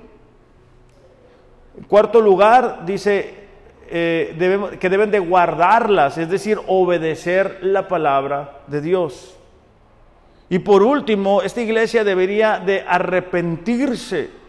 En 1.78 1.84
cuarto 1.86 2.22
lugar, 2.22 2.86
dice 2.86 3.42
eh, 3.90 4.78
que 4.80 4.90
deben 4.90 5.12
de 5.12 5.20
guardarlas, 5.20 6.18
es 6.18 6.30
decir, 6.30 6.60
obedecer 6.68 7.60
la 7.62 7.88
palabra 7.88 8.62
de 8.68 8.82
Dios. 8.82 9.38
Y 10.50 10.60
por 10.60 10.84
último, 10.84 11.42
esta 11.42 11.62
iglesia 11.62 12.04
debería 12.04 12.60
de 12.60 12.82
arrepentirse. 12.88 14.41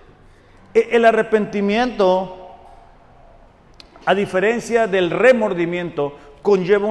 E, 0.75 0.89
el 0.93 1.05
arrepentimiento, 1.05 2.49
a 4.05 4.15
diferencia 4.15 4.87
del 4.87 5.11
remordimiento, 5.11 6.17
conlleva 6.43 6.87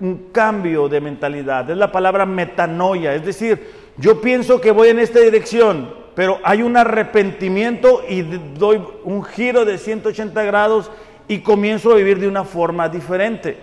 un 0.00 0.30
cambio 0.32 0.88
de 0.88 1.00
mentalidad. 1.00 1.70
Es 1.70 1.76
la 1.76 1.92
palabra 1.92 2.26
metanoia, 2.26 3.14
es 3.14 3.24
decir, 3.24 3.88
yo 3.96 4.20
pienso 4.20 4.60
que 4.60 4.70
voy 4.70 4.88
en 4.88 5.00
esta 5.00 5.20
dirección, 5.20 5.92
pero 6.14 6.38
hay 6.42 6.62
un 6.62 6.76
arrepentimiento 6.76 8.02
y 8.08 8.22
doy 8.22 8.82
un 9.04 9.24
giro 9.24 9.64
de 9.64 9.78
180 9.78 10.42
grados 10.44 10.90
y 11.26 11.40
comienzo 11.40 11.92
a 11.92 11.96
vivir 11.96 12.18
de 12.18 12.28
una 12.28 12.44
forma 12.44 12.88
diferente. 12.88 13.58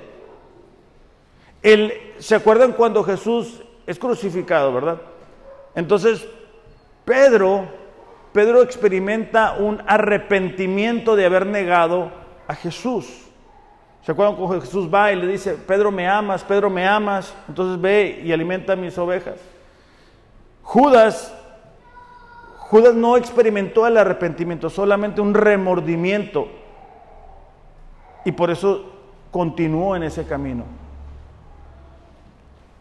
El, 1.63 1.93
¿Se 2.20 2.36
acuerdan 2.36 2.74
cuando 2.74 3.03
Jesús 3.03 3.61
es 3.88 3.97
crucificado, 3.97 4.72
verdad? 4.74 5.01
Entonces, 5.74 6.26
Pedro, 7.03 7.66
Pedro 8.36 8.62
experimenta 8.62 9.54
un 9.54 9.82
arrepentimiento 9.88 11.16
de 11.16 11.26
haber 11.26 11.46
negado 11.46 12.12
a 12.50 12.54
Jesús. 12.54 13.30
¿Se 14.02 14.12
acuerdan 14.12 14.36
cuando 14.36 14.60
Jesús 14.60 14.94
va 14.94 15.14
y 15.14 15.16
le 15.16 15.26
dice, 15.26 15.54
Pedro 15.54 15.90
me 15.90 16.06
amas, 16.06 16.44
Pedro 16.44 16.70
me 16.70 16.86
amas? 16.86 17.34
Entonces 17.48 17.80
ve 17.80 18.22
y 18.26 18.34
alimenta 18.34 18.76
mis 18.76 18.98
ovejas. 18.98 19.36
Judas, 20.64 21.34
Judas 22.58 22.94
no 22.94 23.16
experimentó 23.16 23.88
el 23.88 23.96
arrepentimiento, 23.96 24.70
solamente 24.70 25.22
un 25.22 25.34
remordimiento. 25.34 26.50
Y 28.26 28.34
por 28.34 28.52
eso 28.52 28.92
continuó 29.32 29.96
en 29.96 30.04
ese 30.04 30.26
camino. 30.26 30.66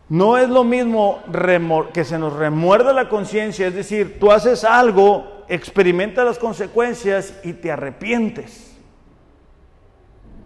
No 0.08 0.36
es 0.36 0.48
lo 0.50 0.64
mismo 0.64 1.22
que 1.92 2.04
se 2.04 2.18
nos 2.18 2.34
remuerda 2.34 2.92
la 2.92 3.08
conciencia, 3.08 3.66
es 3.66 3.74
decir, 3.74 4.18
tú 4.20 4.30
haces 4.30 4.64
algo, 4.64 5.44
experimentas 5.48 6.24
las 6.24 6.38
consecuencias 6.38 7.40
y 7.42 7.54
te 7.54 7.72
arrepientes. 7.72 8.70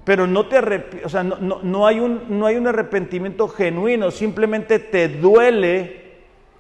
Pero 0.05 0.27
no 0.27 0.47
te 0.47 1.03
o 1.05 1.09
sea, 1.09 1.23
no, 1.23 1.87
hay 1.87 2.01
un, 2.01 2.23
no 2.39 2.47
hay 2.47 2.57
un 2.57 2.67
arrepentimiento 2.67 3.49
genuino, 3.49 4.11
simplemente 4.11 4.79
te 4.79 5.09
duele 5.09 6.09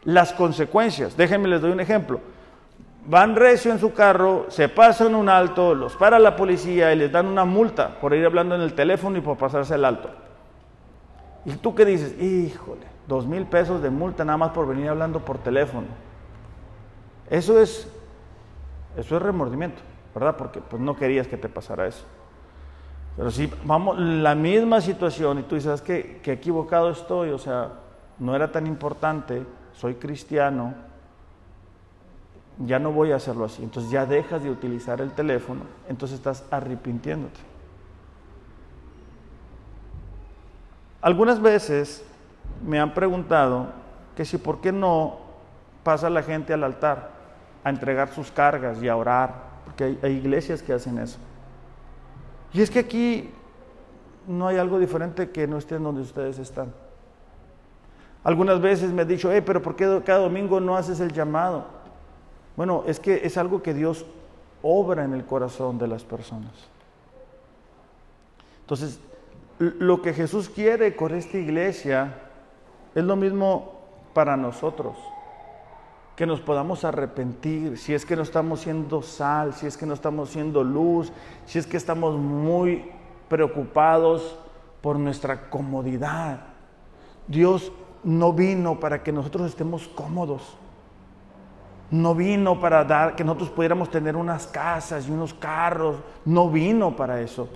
las 0.05 0.33
consecuencias. 0.33 1.17
Déjenme 1.17 1.49
les 1.49 1.61
doy 1.61 1.71
un 1.71 1.81
ejemplo. 1.81 2.21
Van 3.07 3.37
recio 3.37 3.73
en 3.73 3.79
su 3.79 3.95
carro, 3.95 4.47
se 4.49 4.69
pasan 4.69 5.15
un 5.15 5.31
alto, 5.31 5.75
los 5.75 5.97
para 5.97 6.19
la 6.19 6.37
policía 6.37 6.93
y 6.93 6.97
les 6.97 7.11
dan 7.11 7.27
una 7.27 7.47
multa 7.47 7.99
por 8.01 8.13
ir 8.13 8.27
hablando 8.27 8.55
en 8.55 8.61
el 8.61 8.75
teléfono 8.75 9.17
y 9.17 9.23
por 9.23 9.39
pasarse 9.39 9.77
el 9.77 9.85
alto. 9.87 10.11
¿Y 11.47 11.53
tú 11.53 11.75
qué 11.75 11.87
dices? 11.87 12.21
Híjole, 12.21 12.88
dos 13.09 13.27
mil 13.27 13.47
pesos 13.47 13.83
de 13.83 13.91
multa 13.91 14.25
nada 14.25 14.37
más 14.37 14.51
por 14.51 14.69
venir 14.69 14.89
hablando 14.91 15.25
por 15.25 15.39
teléfono. 15.39 15.87
Eso 17.29 17.59
es, 17.61 17.89
eso 18.97 19.17
es 19.17 19.23
remordimiento, 19.23 19.81
¿verdad? 20.15 20.37
Porque 20.37 20.61
pues 20.61 20.81
no 20.81 20.95
querías 20.95 21.27
que 21.27 21.37
te 21.37 21.49
pasara 21.49 21.87
eso. 21.87 22.05
Pero 23.17 23.31
si 23.31 23.53
vamos, 23.65 23.99
la 23.99 24.35
misma 24.35 24.81
situación 24.81 25.41
y 25.41 25.43
tú 25.43 25.57
dices 25.57 25.83
que, 25.83 26.21
que 26.23 26.33
equivocado 26.33 26.91
estoy, 26.91 27.31
o 27.31 27.39
sea, 27.39 27.73
no 28.19 28.37
era 28.37 28.53
tan 28.53 28.67
importante, 28.67 29.45
soy 29.73 29.95
cristiano, 29.95 30.75
ya 32.65 32.79
no 32.79 32.93
voy 32.93 33.13
a 33.13 33.17
hacerlo 33.17 33.45
así. 33.45 33.63
Entonces 33.63 33.91
ya 33.91 34.07
dejas 34.07 34.43
de 34.43 34.51
utilizar 34.51 35.01
el 35.01 35.13
teléfono, 35.13 35.63
entonces 35.89 36.19
estás 36.19 36.45
arrepintiéndote. 36.51 37.41
Algunas 41.01 41.41
veces 41.41 42.05
me 42.65 42.79
han 42.81 42.95
preguntado 42.95 43.69
que 44.17 44.25
si 44.25 44.39
por 44.39 44.61
qué 44.61 44.73
no 44.73 45.19
pasa 45.83 46.11
la 46.11 46.23
gente 46.23 46.53
al 46.53 46.65
altar 46.65 47.11
a 47.65 47.71
entregar 47.71 48.09
sus 48.13 48.31
cargas 48.31 48.83
y 48.83 48.89
a 48.89 48.97
orar, 48.97 49.33
porque 49.65 49.99
hay, 50.03 50.13
iglesias 50.13 50.63
que 50.63 50.73
hacen 50.73 50.99
eso. 50.99 51.19
Y 52.53 52.63
es 52.63 52.71
que 52.71 52.81
aquí 52.81 53.31
no 54.27 54.49
hay 54.49 54.57
algo 54.57 54.79
diferente 54.79 55.31
que 55.31 55.47
no 55.47 55.59
estén 55.59 55.83
donde 55.83 56.03
ustedes 56.03 56.39
están. 56.39 56.73
Algunas 58.25 58.61
veces 58.61 58.91
me 58.93 59.03
han 59.03 59.09
dicho, 59.09 59.31
hey, 59.33 59.43
pero 59.45 59.63
¿por 59.63 59.77
qué 59.77 60.03
cada 60.05 60.21
domingo 60.21 60.61
no 60.61 60.77
haces 60.77 61.01
el 61.01 61.13
llamado? 61.13 61.67
Bueno, 62.57 62.83
es 62.87 62.99
que 62.99 63.21
es 63.25 63.37
algo 63.39 63.63
que 63.63 63.73
Dios 63.73 64.05
obra 64.63 65.05
en 65.05 65.15
el 65.15 65.25
corazón 65.25 65.79
de 65.79 65.87
las 65.87 66.03
personas. 66.05 66.53
Entonces, 68.63 69.01
lo 69.59 70.03
que 70.03 70.13
Jesús 70.13 70.49
quiere 70.49 70.95
con 70.97 71.15
esta 71.15 71.39
iglesia 71.39 72.15
es 72.99 73.05
lo 73.05 73.17
mismo 73.17 73.73
para 74.13 74.37
nosotros. 74.37 74.97
Que 76.17 76.27
nos 76.27 76.41
podamos 76.41 76.85
arrepentir 76.85 77.79
si 77.79 77.95
es 77.95 78.05
que 78.05 78.17
no 78.17 78.23
estamos 78.23 78.61
siendo 78.61 79.03
sal, 79.03 79.55
si 79.55 79.67
es 79.67 79.77
que 79.77 79.87
no 79.87 79.95
estamos 79.95 80.31
siendo 80.31 80.65
luz, 80.65 81.13
si 81.47 81.59
es 81.59 81.67
que 81.67 81.77
estamos 81.77 82.17
muy 82.17 82.91
preocupados 83.29 84.39
por 84.81 84.99
nuestra 84.99 85.49
comodidad. 85.49 86.41
Dios 87.29 87.71
no 88.03 88.33
vino 88.33 88.81
para 88.81 89.03
que 89.03 89.13
nosotros 89.13 89.47
estemos 89.49 89.87
cómodos. 89.89 90.57
No 91.91 92.15
vino 92.15 92.61
para 92.61 92.85
dar 92.85 93.17
que 93.17 93.25
nosotros 93.25 93.51
pudiéramos 93.51 93.91
tener 93.91 94.17
unas 94.17 94.47
casas 94.47 95.09
y 95.09 95.11
unos 95.11 95.33
carros. 95.35 95.97
No 96.25 96.51
vino 96.51 96.97
para 96.97 97.21
eso. 97.21 97.49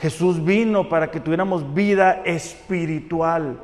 Jesús 0.00 0.42
vino 0.42 0.88
para 0.88 1.10
que 1.10 1.20
tuviéramos 1.20 1.74
vida 1.74 2.22
espiritual. 2.24 3.60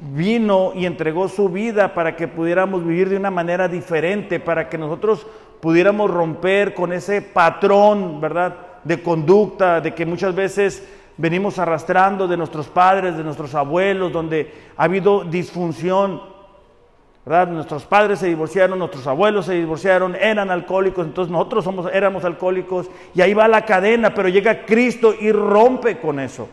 Vino 0.00 0.72
y 0.74 0.84
entregó 0.84 1.28
su 1.28 1.48
vida 1.48 1.94
para 1.94 2.14
que 2.14 2.28
pudiéramos 2.28 2.84
vivir 2.84 3.08
de 3.08 3.16
una 3.16 3.30
manera 3.30 3.68
diferente, 3.68 4.38
para 4.38 4.68
que 4.68 4.76
nosotros 4.76 5.26
pudiéramos 5.60 6.10
romper 6.10 6.74
con 6.74 6.92
ese 6.92 7.22
patrón, 7.22 8.20
¿verdad? 8.20 8.56
De 8.84 9.00
conducta, 9.00 9.80
de 9.80 9.94
que 9.94 10.04
muchas 10.04 10.34
veces 10.34 10.86
venimos 11.16 11.58
arrastrando 11.58 12.26
de 12.26 12.36
nuestros 12.36 12.66
padres, 12.66 13.16
de 13.16 13.24
nuestros 13.24 13.54
abuelos, 13.54 14.12
donde 14.12 14.52
ha 14.76 14.84
habido 14.84 15.24
disfunción. 15.24 16.31
Nuestros 17.24 17.84
padres 17.84 18.18
se 18.18 18.26
divorciaron, 18.26 18.78
nuestros 18.80 19.06
abuelos 19.06 19.46
se 19.46 19.54
divorciaron, 19.54 20.16
eran 20.16 20.50
alcohólicos, 20.50 21.06
entonces 21.06 21.30
nosotros 21.30 21.62
somos, 21.62 21.88
éramos 21.92 22.24
alcohólicos 22.24 22.90
y 23.14 23.20
ahí 23.20 23.32
va 23.32 23.46
la 23.46 23.64
cadena, 23.64 24.12
pero 24.12 24.28
llega 24.28 24.66
Cristo 24.66 25.14
y 25.18 25.30
rompe 25.30 25.98
con 25.98 26.18
eso. 26.18 26.48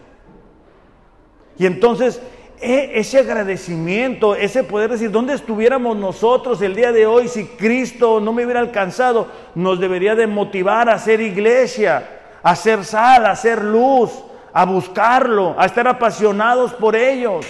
Y 1.57 1.65
entonces 1.65 2.21
e, 2.61 2.99
ese 2.99 3.19
agradecimiento, 3.19 4.35
ese 4.35 4.63
poder 4.63 4.91
decir, 4.91 5.09
¿dónde 5.09 5.33
estuviéramos 5.33 5.97
nosotros 5.97 6.61
el 6.61 6.75
día 6.75 6.91
de 6.91 7.07
hoy 7.07 7.27
si 7.29 7.45
Cristo 7.45 8.19
no 8.19 8.31
me 8.31 8.43
hubiera 8.43 8.59
alcanzado? 8.59 9.27
Nos 9.55 9.79
debería 9.79 10.13
de 10.13 10.27
motivar 10.27 10.87
a 10.87 10.99
ser 10.99 11.19
iglesia, 11.19 12.19
a 12.43 12.55
ser 12.55 12.85
sal, 12.85 13.25
a 13.25 13.35
ser 13.35 13.63
luz, 13.63 14.11
a 14.53 14.65
buscarlo, 14.65 15.55
a 15.57 15.65
estar 15.65 15.87
apasionados 15.87 16.73
por 16.73 16.95
ellos. 16.95 17.45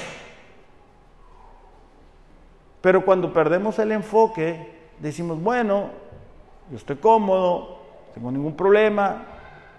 Pero 2.82 3.04
cuando 3.04 3.34
perdemos 3.34 3.78
el 3.80 3.92
enfoque, 3.92 4.80
decimos, 5.00 5.42
bueno, 5.42 5.90
yo 6.70 6.78
estoy 6.78 6.98
cómodo, 6.98 7.80
no 8.08 8.14
tengo 8.14 8.32
ningún 8.32 8.56
problema, 8.56 9.24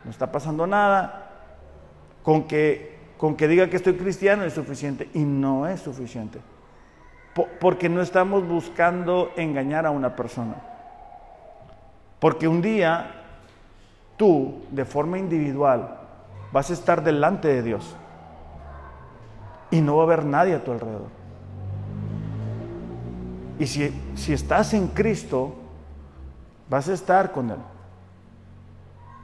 no 0.05 0.11
está 0.11 0.30
pasando 0.30 0.66
nada, 0.66 1.30
con 2.22 2.44
que, 2.44 2.98
con 3.16 3.36
que 3.36 3.48
diga 3.48 3.68
que 3.68 3.76
estoy 3.76 3.94
cristiano 3.94 4.44
es 4.44 4.55
suficiente 4.55 5.09
y 5.14 5.20
no 5.20 5.66
es 5.66 5.80
suficiente. 5.80 6.40
porque 7.61 7.88
no 7.88 8.03
estamos 8.03 8.46
buscando 8.46 9.30
engañar 9.36 9.86
a 9.86 9.90
una 9.90 10.14
persona. 10.16 10.57
Porque 12.18 12.46
un 12.48 12.61
día 12.61 13.20
tú, 14.16 14.62
de 14.70 14.84
forma 14.84 15.18
individual, 15.18 15.96
vas 16.53 16.68
a 16.68 16.74
estar 16.74 17.03
delante 17.03 17.48
de 17.48 17.62
Dios 17.62 17.96
y 19.70 19.80
no 19.80 19.96
va 19.96 20.03
a 20.03 20.07
haber 20.07 20.26
nadie 20.26 20.55
a 20.55 20.62
tu 20.62 20.72
alrededor. 20.72 21.20
Y 23.61 23.66
si, 23.66 23.92
si 24.16 24.32
estás 24.32 24.72
en 24.72 24.88
Cristo, 24.88 25.54
vas 26.70 26.88
a 26.88 26.94
estar 26.94 27.30
con 27.30 27.50
Él. 27.50 27.58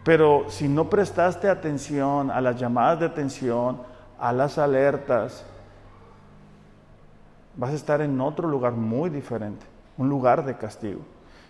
Pero 0.04 0.44
si 0.50 0.68
no 0.68 0.90
prestaste 0.90 1.48
atención 1.48 2.30
a 2.30 2.42
las 2.42 2.60
llamadas 2.60 3.00
de 3.00 3.06
atención, 3.06 3.80
a 4.20 4.32
las 4.34 4.58
alertas, 4.58 5.44
vas 7.56 7.70
a 7.70 7.76
estar 7.76 8.02
en 8.02 8.20
otro 8.20 8.46
lugar 8.46 8.72
muy 8.72 9.08
diferente, 9.08 9.64
un 9.96 10.10
lugar 10.10 10.44
de 10.44 10.54
castigo. 10.54 11.00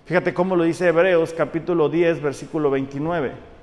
Fíjate 0.05 0.33
cómo 0.33 0.55
lo 0.55 0.63
dice 0.63 0.87
Hebreos 0.87 1.35
capítulo 1.37 1.89
10, 1.89 2.23
versículo 2.23 2.71
29. 2.71 3.56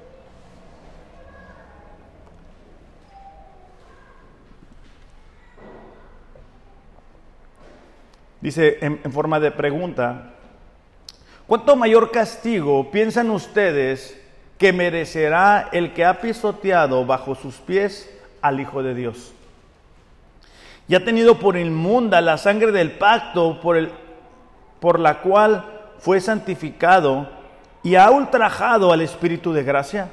Dice 8.43 8.77
en, 8.81 8.99
forma 9.13 9.39
de 9.39 9.51
pregunta, 9.51 10.33
¿cuánto 11.47 11.77
mayor 11.77 12.11
castigo 12.11 12.91
piensan 12.91 13.29
ustedes 13.29 14.21
que 14.57 14.73
merecerá 14.73 15.69
el 15.71 15.93
que 15.93 16.03
ha 16.03 16.19
pisoteado 16.19 17.05
bajo 17.05 17.35
sus 17.35 17.55
pies 17.55 18.13
al 18.41 18.59
Hijo 18.59 18.83
de 18.83 18.95
Dios? 18.95 19.31
Y 20.89 20.95
ha 20.95 21.05
tenido 21.05 21.39
por 21.39 21.55
inmunda 21.55 22.19
la 22.19 22.37
sangre 22.37 22.73
del 22.73 22.91
pacto 22.91 23.61
por, 23.61 23.77
el, 23.77 23.93
por 24.81 24.99
la 24.99 25.21
cual 25.21 25.63
fue 25.99 26.19
santificado 26.19 27.29
y 27.81 27.95
ha 27.95 28.11
ultrajado 28.11 28.91
al 28.91 28.99
Espíritu 28.99 29.53
de 29.53 29.63
gracia. 29.63 30.09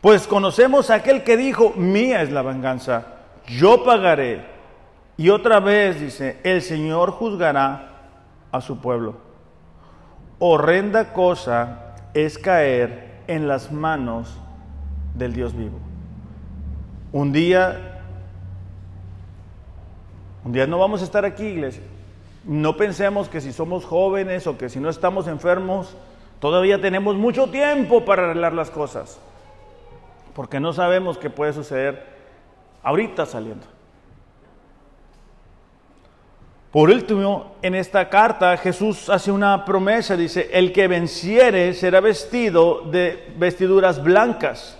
Pues 0.00 0.28
conocemos 0.28 0.88
a 0.88 0.94
aquel 0.94 1.24
que 1.24 1.36
dijo, 1.36 1.72
mía 1.74 2.22
es 2.22 2.30
la 2.30 2.42
venganza, 2.42 3.06
yo 3.48 3.82
pagaré 3.82 4.55
y 5.16 5.30
otra 5.30 5.60
vez 5.60 6.00
dice, 6.00 6.38
el 6.44 6.60
Señor 6.60 7.10
juzgará 7.10 8.10
a 8.52 8.60
su 8.60 8.80
pueblo. 8.80 9.14
Horrenda 10.38 11.12
cosa 11.12 11.94
es 12.12 12.38
caer 12.38 13.22
en 13.26 13.48
las 13.48 13.72
manos 13.72 14.38
del 15.14 15.32
Dios 15.32 15.56
vivo. 15.56 15.78
Un 17.12 17.32
día, 17.32 18.02
un 20.44 20.52
día 20.52 20.66
no 20.66 20.78
vamos 20.78 21.00
a 21.00 21.04
estar 21.04 21.24
aquí, 21.24 21.44
iglesia. 21.44 21.82
No 22.44 22.76
pensemos 22.76 23.28
que 23.28 23.40
si 23.40 23.52
somos 23.52 23.86
jóvenes 23.86 24.46
o 24.46 24.58
que 24.58 24.68
si 24.68 24.80
no 24.80 24.90
estamos 24.90 25.26
enfermos, 25.28 25.96
todavía 26.40 26.80
tenemos 26.80 27.16
mucho 27.16 27.48
tiempo 27.48 28.04
para 28.04 28.24
arreglar 28.24 28.52
las 28.52 28.70
cosas. 28.70 29.18
Porque 30.34 30.60
no 30.60 30.74
sabemos 30.74 31.16
qué 31.16 31.30
puede 31.30 31.54
suceder 31.54 32.04
ahorita 32.82 33.24
saliendo. 33.24 33.75
Por 36.76 36.90
último, 36.90 37.54
en 37.62 37.74
esta 37.74 38.10
carta 38.10 38.54
Jesús 38.58 39.08
hace 39.08 39.32
una 39.32 39.64
promesa, 39.64 40.14
dice, 40.14 40.50
el 40.52 40.74
que 40.74 40.88
venciere 40.88 41.72
será 41.72 42.00
vestido 42.00 42.82
de 42.82 43.32
vestiduras 43.38 44.04
blancas. 44.04 44.78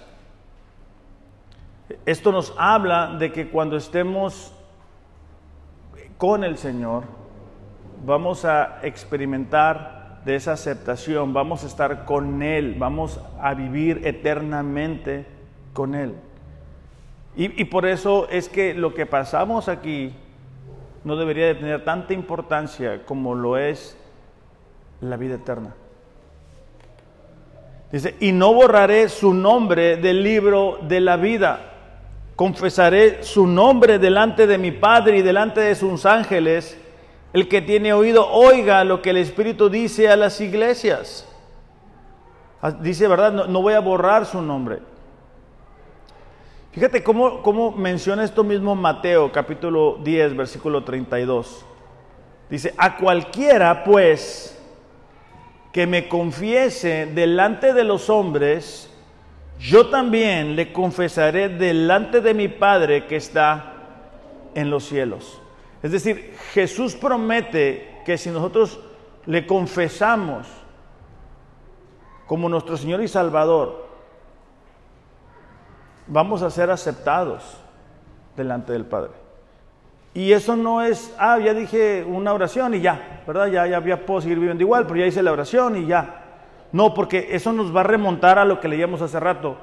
Esto 2.04 2.32
nos 2.32 2.52
habla 2.58 3.16
de 3.18 3.32
que 3.32 3.48
cuando 3.48 3.78
estemos 3.78 4.52
con 6.18 6.44
el 6.44 6.58
Señor, 6.58 7.04
vamos 8.04 8.44
a 8.44 8.80
experimentar 8.82 10.20
de 10.26 10.36
esa 10.36 10.52
aceptación, 10.52 11.32
vamos 11.32 11.64
a 11.64 11.66
estar 11.66 12.04
con 12.04 12.42
Él, 12.42 12.74
vamos 12.78 13.18
a 13.40 13.54
vivir 13.54 14.02
eternamente 14.04 15.24
con 15.72 15.94
Él. 15.94 16.12
Y, 17.36 17.58
y 17.58 17.64
por 17.64 17.86
eso 17.86 18.28
es 18.28 18.50
que 18.50 18.74
lo 18.74 18.92
que 18.92 19.06
pasamos 19.06 19.70
aquí 19.70 20.12
no 21.06 21.14
debería 21.14 21.46
de 21.46 21.54
tener 21.54 21.84
tanta 21.84 22.14
importancia 22.14 23.06
como 23.06 23.36
lo 23.36 23.56
es 23.56 23.96
la 25.00 25.16
vida 25.16 25.36
eterna. 25.36 25.72
Dice, 27.92 28.16
y 28.18 28.32
no 28.32 28.52
borraré 28.52 29.08
su 29.08 29.32
nombre 29.32 29.98
del 29.98 30.24
libro 30.24 30.80
de 30.82 31.00
la 31.00 31.16
vida. 31.16 31.72
confesaré 32.34 33.22
su 33.22 33.46
nombre 33.46 34.00
delante 34.00 34.48
de 34.48 34.58
mi 34.58 34.72
Padre 34.72 35.18
y 35.18 35.22
delante 35.22 35.60
de 35.60 35.76
sus 35.76 36.04
ángeles. 36.04 36.76
El 37.32 37.46
que 37.48 37.62
tiene 37.62 37.92
oído, 37.92 38.28
oiga 38.28 38.82
lo 38.82 39.00
que 39.00 39.10
el 39.10 39.18
Espíritu 39.18 39.70
dice 39.70 40.08
a 40.08 40.16
las 40.16 40.40
iglesias. 40.40 41.26
Ah, 42.60 42.72
dice, 42.72 43.06
¿verdad? 43.06 43.32
No, 43.32 43.62
voy 43.62 43.74
a 43.74 43.80
borrar 43.80 44.26
su 44.26 44.42
nombre. 44.42 44.80
Fíjate 46.76 47.02
cómo, 47.02 47.40
cómo 47.40 47.72
menciona 47.72 48.22
esto 48.22 48.44
mismo 48.44 48.74
Mateo 48.74 49.32
capítulo 49.32 49.98
10, 50.04 50.36
versículo 50.36 50.84
32. 50.84 51.64
Dice, 52.50 52.74
a 52.76 52.98
cualquiera 52.98 53.82
pues 53.82 54.62
que 55.72 55.86
me 55.86 56.06
confiese 56.06 57.06
delante 57.06 57.72
de 57.72 57.82
los 57.82 58.10
hombres, 58.10 58.92
yo 59.58 59.88
también 59.88 60.54
le 60.54 60.70
confesaré 60.70 61.48
delante 61.48 62.20
de 62.20 62.34
mi 62.34 62.48
Padre 62.48 63.06
que 63.06 63.16
está 63.16 63.72
en 64.54 64.68
los 64.68 64.84
cielos. 64.84 65.40
Es 65.82 65.92
decir, 65.92 66.34
Jesús 66.52 66.94
promete 66.94 68.02
que 68.04 68.18
si 68.18 68.28
nosotros 68.28 68.78
le 69.24 69.46
confesamos 69.46 70.46
como 72.26 72.50
nuestro 72.50 72.76
Señor 72.76 73.02
y 73.02 73.08
Salvador, 73.08 73.85
vamos 76.06 76.42
a 76.42 76.50
ser 76.50 76.70
aceptados 76.70 77.42
delante 78.36 78.72
del 78.72 78.84
Padre. 78.84 79.12
Y 80.14 80.32
eso 80.32 80.56
no 80.56 80.80
es, 80.80 81.14
ah, 81.18 81.38
ya 81.38 81.52
dije 81.52 82.02
una 82.02 82.32
oración 82.32 82.74
y 82.74 82.80
ya, 82.80 83.22
¿verdad? 83.26 83.48
Ya, 83.48 83.66
ya, 83.66 83.84
ya 83.84 84.06
puedo 84.06 84.22
seguir 84.22 84.38
viviendo 84.38 84.62
igual, 84.62 84.86
pero 84.86 85.00
ya 85.00 85.06
hice 85.06 85.22
la 85.22 85.32
oración 85.32 85.76
y 85.76 85.86
ya. 85.86 86.22
No, 86.72 86.94
porque 86.94 87.28
eso 87.32 87.52
nos 87.52 87.74
va 87.74 87.80
a 87.80 87.84
remontar 87.84 88.38
a 88.38 88.44
lo 88.44 88.58
que 88.58 88.68
leíamos 88.68 89.02
hace 89.02 89.20
rato. 89.20 89.58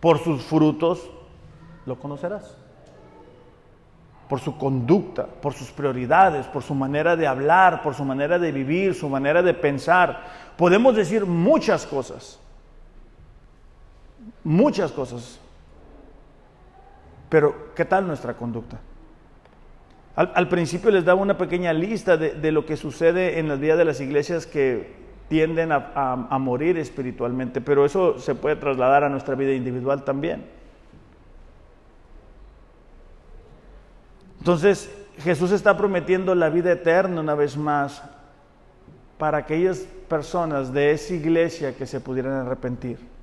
Por 0.00 0.18
sus 0.18 0.42
frutos 0.42 1.10
lo 1.86 1.98
conocerás. 1.98 2.54
Por 4.28 4.40
su 4.40 4.58
conducta, 4.58 5.26
por 5.26 5.54
sus 5.54 5.70
prioridades, 5.70 6.46
por 6.48 6.62
su 6.62 6.74
manera 6.74 7.16
de 7.16 7.26
hablar, 7.26 7.82
por 7.82 7.94
su 7.94 8.04
manera 8.04 8.38
de 8.38 8.52
vivir, 8.52 8.94
su 8.94 9.08
manera 9.08 9.42
de 9.42 9.54
pensar. 9.54 10.22
Podemos 10.58 10.96
decir 10.96 11.24
muchas 11.24 11.86
cosas. 11.86 12.38
Muchas 14.42 14.92
cosas. 14.92 15.40
Pero, 17.34 17.72
¿qué 17.74 17.84
tal 17.84 18.06
nuestra 18.06 18.34
conducta? 18.34 18.78
Al, 20.14 20.48
principio 20.48 20.92
les 20.92 21.04
daba 21.04 21.20
una 21.20 21.36
pequeña 21.36 21.72
lista 21.72 22.16
de, 22.16 22.34
de, 22.34 22.52
lo 22.52 22.64
que 22.64 22.76
sucede 22.76 23.40
en 23.40 23.48
las 23.48 23.58
vidas 23.58 23.76
de 23.76 23.84
las 23.84 24.00
iglesias 24.00 24.46
que 24.46 24.94
tienden 25.28 25.72
a, 25.72 26.38
morir 26.38 26.78
espiritualmente, 26.78 27.60
pero 27.60 27.84
eso 27.84 28.20
se 28.20 28.36
puede 28.36 28.54
trasladar 28.54 29.02
a 29.02 29.08
nuestra 29.08 29.34
vida 29.34 29.52
individual 29.52 30.04
también. 30.04 30.46
Entonces, 34.38 34.96
Jesús 35.18 35.50
está 35.50 35.76
prometiendo 35.76 36.36
la 36.36 36.50
vida 36.50 36.70
eterna 36.70 37.20
una 37.20 37.34
vez 37.34 37.56
más 37.56 38.00
para 39.18 39.38
aquellas 39.38 39.80
personas 40.08 40.72
de 40.72 40.92
esa 40.92 41.14
iglesia 41.14 41.76
que 41.76 41.84
se 41.84 42.00
pudieran 42.00 42.46
arrepentir. 42.46 43.13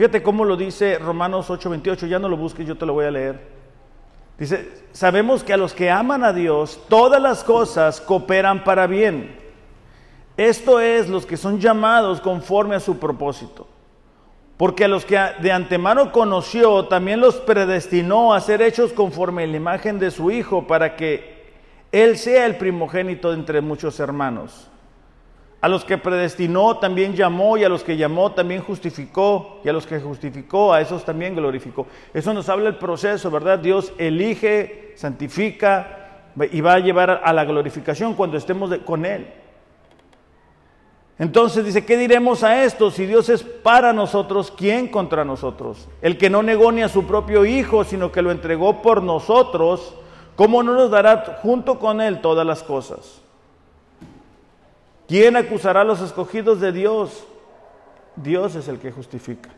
Fíjate 0.00 0.22
cómo 0.22 0.46
lo 0.46 0.56
dice 0.56 0.98
Romanos 0.98 1.50
8:28, 1.50 2.06
ya 2.06 2.18
no 2.18 2.26
lo 2.26 2.38
busques, 2.38 2.66
yo 2.66 2.74
te 2.74 2.86
lo 2.86 2.94
voy 2.94 3.04
a 3.04 3.10
leer. 3.10 3.38
Dice, 4.38 4.72
sabemos 4.92 5.44
que 5.44 5.52
a 5.52 5.58
los 5.58 5.74
que 5.74 5.90
aman 5.90 6.24
a 6.24 6.32
Dios, 6.32 6.80
todas 6.88 7.20
las 7.20 7.44
cosas 7.44 8.00
cooperan 8.00 8.64
para 8.64 8.86
bien 8.86 9.36
esto 10.38 10.80
es 10.80 11.10
los 11.10 11.26
que 11.26 11.36
son 11.36 11.60
llamados 11.60 12.22
conforme 12.22 12.76
a 12.76 12.80
su 12.80 12.98
propósito. 12.98 13.68
Porque 14.56 14.86
a 14.86 14.88
los 14.88 15.04
que 15.04 15.18
de 15.42 15.52
antemano 15.52 16.12
conoció, 16.12 16.86
también 16.86 17.20
los 17.20 17.36
predestinó 17.36 18.32
a 18.32 18.40
ser 18.40 18.62
hechos 18.62 18.94
conforme 18.94 19.44
a 19.44 19.46
la 19.48 19.58
imagen 19.58 19.98
de 19.98 20.10
su 20.10 20.30
Hijo, 20.30 20.66
para 20.66 20.96
que 20.96 21.44
Él 21.92 22.16
sea 22.16 22.46
el 22.46 22.56
primogénito 22.56 23.34
entre 23.34 23.60
muchos 23.60 24.00
hermanos. 24.00 24.70
A 25.60 25.68
los 25.68 25.84
que 25.84 25.98
predestinó 25.98 26.78
también 26.78 27.14
llamó, 27.14 27.58
y 27.58 27.64
a 27.64 27.68
los 27.68 27.84
que 27.84 27.96
llamó 27.96 28.32
también 28.32 28.62
justificó, 28.62 29.60
y 29.62 29.68
a 29.68 29.72
los 29.72 29.86
que 29.86 30.00
justificó, 30.00 30.72
a 30.72 30.80
esos 30.80 31.04
también 31.04 31.34
glorificó. 31.34 31.86
Eso 32.14 32.32
nos 32.32 32.48
habla 32.48 32.70
el 32.70 32.76
proceso, 32.76 33.30
¿verdad? 33.30 33.58
Dios 33.58 33.92
elige, 33.98 34.94
santifica 34.96 35.96
y 36.50 36.60
va 36.62 36.74
a 36.74 36.78
llevar 36.78 37.20
a 37.22 37.32
la 37.32 37.44
glorificación 37.44 38.14
cuando 38.14 38.38
estemos 38.38 38.74
con 38.86 39.04
Él. 39.04 39.26
Entonces 41.18 41.66
dice, 41.66 41.84
¿qué 41.84 41.98
diremos 41.98 42.42
a 42.42 42.64
esto? 42.64 42.90
Si 42.90 43.04
Dios 43.04 43.28
es 43.28 43.42
para 43.42 43.92
nosotros, 43.92 44.50
¿quién 44.56 44.88
contra 44.88 45.22
nosotros? 45.22 45.86
El 46.00 46.16
que 46.16 46.30
no 46.30 46.42
negó 46.42 46.72
ni 46.72 46.80
a 46.80 46.88
su 46.88 47.04
propio 47.04 47.44
Hijo, 47.44 47.84
sino 47.84 48.10
que 48.10 48.22
lo 48.22 48.30
entregó 48.30 48.80
por 48.80 49.02
nosotros, 49.02 49.94
¿cómo 50.34 50.62
no 50.62 50.72
nos 50.72 50.90
dará 50.90 51.38
junto 51.42 51.78
con 51.78 52.00
Él 52.00 52.22
todas 52.22 52.46
las 52.46 52.62
cosas? 52.62 53.19
¿Quién 55.10 55.34
acusará 55.34 55.80
a 55.80 55.84
los 55.84 56.00
escogidos 56.00 56.60
de 56.60 56.70
Dios? 56.70 57.26
Dios 58.14 58.54
es 58.54 58.68
el 58.68 58.78
que 58.78 58.92
justifica. 58.92 59.50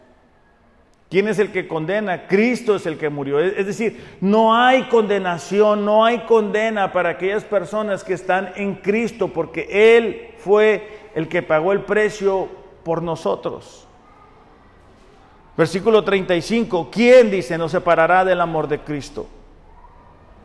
¿Quién 1.11 1.28
es 1.28 1.38
el 1.38 1.53
que 1.53 1.68
condena? 1.68 2.26
Cristo 2.26 2.74
es 2.74 2.86
el 2.86 2.96
que 2.96 3.11
murió. 3.11 3.38
Es 3.38 3.66
decir, 3.66 4.03
no 4.22 4.57
hay 4.57 4.84
condenación, 4.84 5.84
no 5.84 6.07
hay 6.07 6.20
condena 6.20 6.90
para 6.90 7.11
aquellas 7.11 7.44
personas 7.44 8.03
que 8.03 8.14
están 8.14 8.55
en 8.57 8.76
Cristo, 8.76 9.28
porque 9.28 9.98
Él 9.98 10.30
fue 10.38 11.11
el 11.14 11.28
que 11.28 11.42
pagó 11.42 11.72
el 11.72 11.82
precio 11.82 12.48
por 12.82 13.03
nosotros. 13.03 13.86
Versículo 15.55 16.03
35, 16.03 16.88
¿quién 16.90 17.30
dice 17.30 17.59
nos 17.59 17.72
separará 17.72 18.24
del 18.24 18.40
amor 18.40 18.68
de 18.68 18.78
Cristo? 18.78 19.26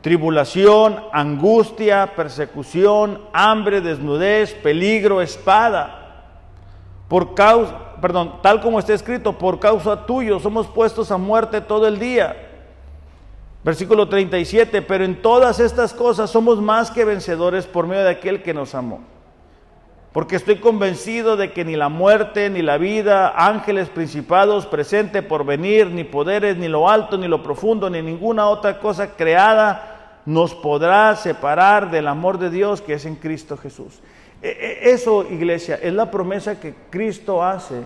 Tribulación, 0.08 1.03
angustia, 1.12 2.14
persecución, 2.16 3.20
hambre, 3.34 3.82
desnudez, 3.82 4.53
peligro, 4.53 5.22
espada. 5.22 6.24
Por 7.10 7.36
causa, 7.36 7.78
perdón, 7.99 8.36
tal 8.41 8.62
como 8.62 8.80
está 8.80 8.93
escrito, 8.93 9.38
por 9.38 9.60
causa 9.60 10.05
tuyo 10.05 10.39
somos 10.39 10.68
puestos 10.68 11.12
a 11.12 11.18
muerte 11.18 11.60
todo 11.60 11.89
el 11.89 11.99
día. 11.99 12.38
Versículo 13.66 14.08
37, 14.08 14.82
pero 14.82 15.03
en 15.03 15.22
todas 15.22 15.60
estas 15.60 15.93
cosas 15.93 16.30
somos 16.30 16.62
más 16.62 16.89
que 16.89 17.03
vencedores 17.03 17.66
por 17.66 17.86
medio 17.86 18.05
de 18.05 18.12
aquel 18.12 18.41
que 18.41 18.53
nos 18.53 18.76
amó. 18.76 19.01
Porque 20.14 20.38
estoy 20.38 20.60
convencido 20.62 21.36
de 21.36 21.51
que 21.51 21.66
ni 21.66 21.76
la 21.76 21.89
muerte, 21.89 22.49
ni 22.49 22.62
la 22.62 22.78
vida, 22.78 23.34
ángeles, 23.36 23.89
principados, 23.89 24.68
presente, 24.68 25.22
por 25.22 25.45
venir, 25.45 25.88
ni 25.88 26.05
poderes, 26.05 26.55
ni 26.55 26.70
lo 26.70 26.89
alto, 26.89 27.18
ni 27.18 27.28
lo 27.28 27.43
profundo, 27.43 27.89
ni 27.89 28.01
ninguna 28.01 28.47
otra 28.47 28.80
cosa 28.80 29.18
creada 29.18 29.95
nos 30.28 30.53
podrá 30.53 31.15
separar 31.15 31.89
del 31.89 32.05
amor 32.05 32.38
de 32.38 32.49
Dios 32.49 32.82
que 32.82 32.93
es 32.93 33.05
en 33.05 33.15
Cristo 33.15 33.55
Jesús. 33.55 34.01
E, 34.41 34.49
e, 34.49 34.91
eso, 34.91 35.23
iglesia, 35.23 35.80
es 35.82 35.93
la 35.93 36.11
promesa 36.11 36.59
que 36.59 36.75
Cristo 36.89 37.41
hace 37.41 37.82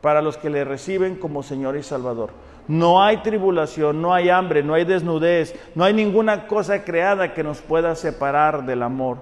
para 0.00 0.22
los 0.22 0.38
que 0.38 0.48
le 0.48 0.64
reciben 0.64 1.16
como 1.16 1.42
Señor 1.42 1.76
y 1.76 1.82
Salvador. 1.82 2.30
No 2.68 3.02
hay 3.02 3.16
tribulación, 3.16 4.00
no 4.00 4.14
hay 4.14 4.28
hambre, 4.28 4.62
no 4.62 4.74
hay 4.74 4.84
desnudez, 4.84 5.56
no 5.74 5.82
hay 5.82 5.92
ninguna 5.92 6.46
cosa 6.46 6.84
creada 6.84 7.34
que 7.34 7.42
nos 7.42 7.60
pueda 7.62 7.96
separar 7.96 8.64
del 8.64 8.84
amor 8.84 9.18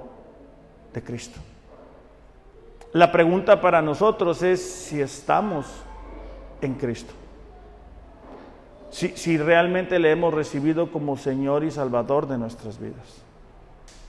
de 0.92 1.03
Cristo. 1.03 1.40
La 2.92 3.11
pregunta 3.11 3.62
para 3.62 3.80
nosotros 3.80 4.42
es 4.42 4.61
si 4.62 5.01
estamos 5.01 5.66
en 6.61 6.74
Cristo. 6.74 7.14
Si, 8.91 9.37
realmente 9.37 9.99
le 9.99 10.11
hemos 10.11 10.32
recibido 10.32 10.91
como 10.91 11.16
Señor 11.16 11.64
y 11.64 11.70
Salvador 11.70 12.28
de 12.28 12.39
nuestras 12.39 12.78
vidas. 12.78 13.22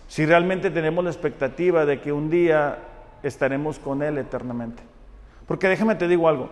Si 0.07 0.25
realmente 0.25 0.69
tenemos 0.69 1.03
la 1.03 1.09
expectativa 1.09 1.85
de 1.85 1.99
que 1.99 2.11
un 2.11 2.29
día 2.29 2.79
estaremos 3.23 3.79
con 3.79 4.01
Él 4.03 4.17
eternamente. 4.17 4.83
Porque 5.45 5.67
déjame 5.67 5.95
te 5.95 6.07
digo 6.07 6.27
algo. 6.29 6.49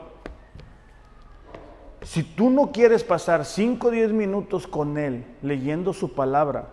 Si 2.02 2.24
tú 2.24 2.50
no 2.50 2.72
quieres 2.72 3.04
pasar 3.04 3.46
5 3.46 3.88
o 3.88 3.92
10 3.92 4.12
minutos 4.12 4.68
con 4.68 4.98
Él 4.98 5.26
leyendo 5.42 5.94
su 5.94 6.14
palabra, 6.14 6.68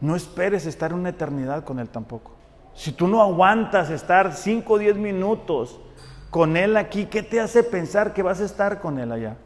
no 0.00 0.16
esperes 0.16 0.66
estar 0.66 0.92
una 0.92 1.10
eternidad 1.10 1.64
con 1.64 1.78
Él 1.78 1.88
tampoco. 1.88 2.32
Si 2.74 2.92
tú 2.92 3.06
no 3.06 3.22
aguantas 3.22 3.90
estar 3.90 4.34
5 4.34 4.72
o 4.72 4.78
10 4.78 4.96
minutos 4.96 5.80
con 6.30 6.56
Él 6.56 6.76
aquí, 6.76 7.06
¿qué 7.06 7.22
te 7.22 7.40
hace 7.40 7.62
pensar 7.62 8.12
que 8.12 8.22
vas 8.22 8.40
a 8.40 8.44
estar 8.44 8.80
con 8.80 8.98
Él 8.98 9.12
allá? 9.12 9.36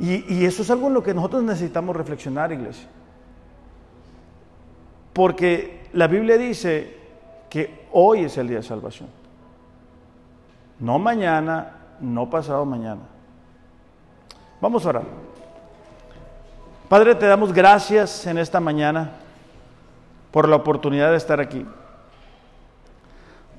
Y, 0.00 0.44
eso 0.44 0.62
es 0.62 0.70
algo 0.70 0.86
en 0.86 0.94
lo 0.94 1.02
que 1.02 1.12
nosotros 1.12 1.42
necesitamos 1.42 1.96
reflexionar, 1.96 2.52
iglesia. 2.52 2.88
Porque 5.12 5.88
la 5.92 6.06
Biblia 6.06 6.38
dice 6.38 6.96
que 7.50 7.86
hoy 7.92 8.24
es 8.24 8.36
el 8.38 8.46
día 8.46 8.58
de 8.58 8.62
salvación. 8.62 9.08
No 10.78 10.98
mañana, 11.00 11.72
no 12.00 12.30
pasado 12.30 12.64
mañana. 12.64 13.00
Vamos 14.60 14.86
a 14.86 14.88
orar. 14.90 15.02
Padre, 16.88 17.16
te 17.16 17.26
damos 17.26 17.52
gracias 17.52 18.26
en 18.26 18.38
esta 18.38 18.60
mañana 18.60 19.12
por 20.30 20.48
la 20.48 20.56
oportunidad 20.56 21.10
de 21.10 21.16
estar 21.16 21.40
aquí. 21.40 21.66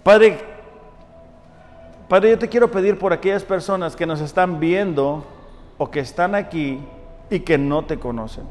Padre, 0.04 0.40
Padre, 2.08 2.32
yo 2.32 2.40
te 2.40 2.50
quiero 2.50 2.72
pedir 2.72 2.98
por 2.98 3.14
aquellas 3.14 3.44
personas 3.44 3.96
que 3.96 4.08
nos 4.08 4.20
están 4.22 4.60
viendo 4.60 5.26
o 5.80 5.90
que 5.90 6.02
están 6.02 6.36
aquí 6.36 6.80
y 7.32 7.40
que 7.40 7.58
no 7.58 7.86
te 7.86 7.98
conocen. 7.98 8.44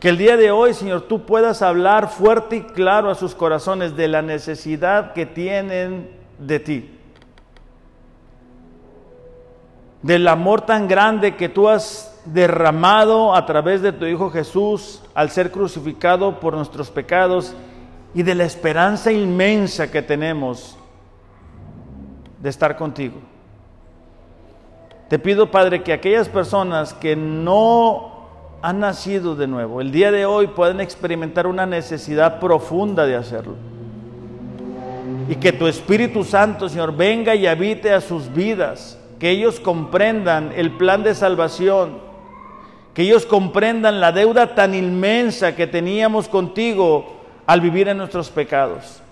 Que 0.00 0.08
el 0.08 0.16
día 0.16 0.38
de 0.38 0.50
hoy, 0.50 0.72
Señor, 0.72 1.02
tú 1.02 1.26
puedas 1.26 1.60
hablar 1.60 2.08
fuerte 2.08 2.56
y 2.56 2.62
claro 2.62 3.10
a 3.10 3.14
sus 3.14 3.34
corazones 3.34 3.94
de 3.96 4.08
la 4.08 4.22
necesidad 4.22 5.12
que 5.12 5.26
tienen 5.26 6.10
de 6.38 6.58
ti. 6.58 6.98
Del 10.02 10.26
amor 10.26 10.62
tan 10.62 10.88
grande 10.88 11.36
que 11.36 11.50
tú 11.50 11.68
has 11.68 12.18
derramado 12.24 13.34
a 13.34 13.44
través 13.44 13.82
de 13.82 13.92
tu 13.92 14.06
Hijo 14.06 14.30
Jesús 14.30 15.02
al 15.14 15.28
ser 15.28 15.50
crucificado 15.50 16.40
por 16.40 16.54
nuestros 16.54 16.90
pecados 16.90 17.54
y 18.14 18.22
de 18.22 18.34
la 18.34 18.44
esperanza 18.44 19.12
inmensa 19.12 19.90
que 19.90 20.00
tenemos 20.00 20.78
de 22.40 22.48
estar 22.48 22.74
contigo. 22.78 23.29
Te 25.10 25.18
pido, 25.18 25.50
Padre, 25.50 25.82
que 25.82 25.92
aquellas 25.92 26.28
personas 26.28 26.94
que 26.94 27.16
no 27.16 28.28
han 28.62 28.78
nacido 28.78 29.34
de 29.34 29.48
nuevo, 29.48 29.80
el 29.80 29.90
día 29.90 30.12
de 30.12 30.24
hoy 30.24 30.46
puedan 30.46 30.80
experimentar 30.80 31.48
una 31.48 31.66
necesidad 31.66 32.38
profunda 32.38 33.04
de 33.04 33.16
hacerlo. 33.16 33.56
Y 35.28 35.34
que 35.34 35.52
tu 35.52 35.66
Espíritu 35.66 36.22
Santo, 36.22 36.68
Señor, 36.68 36.96
venga 36.96 37.34
y 37.34 37.48
habite 37.48 37.92
a 37.92 38.00
sus 38.00 38.32
vidas, 38.32 39.00
que 39.18 39.30
ellos 39.30 39.58
comprendan 39.58 40.52
el 40.54 40.76
plan 40.76 41.02
de 41.02 41.16
salvación, 41.16 41.98
que 42.94 43.02
ellos 43.02 43.26
comprendan 43.26 43.98
la 43.98 44.12
deuda 44.12 44.54
tan 44.54 44.76
inmensa 44.76 45.56
que 45.56 45.66
teníamos 45.66 46.28
contigo 46.28 47.16
al 47.46 47.60
vivir 47.60 47.88
en 47.88 47.96
nuestros 47.96 48.30
pecados. 48.30 49.02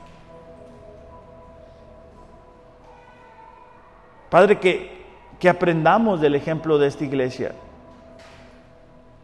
Padre, 4.31 4.61
que, 4.61 4.98
que 5.39 5.49
aprendamos 5.49 6.21
del 6.21 6.35
ejemplo 6.35 6.79
de 6.79 6.89
esta 6.89 7.05
iglesia 7.05 7.53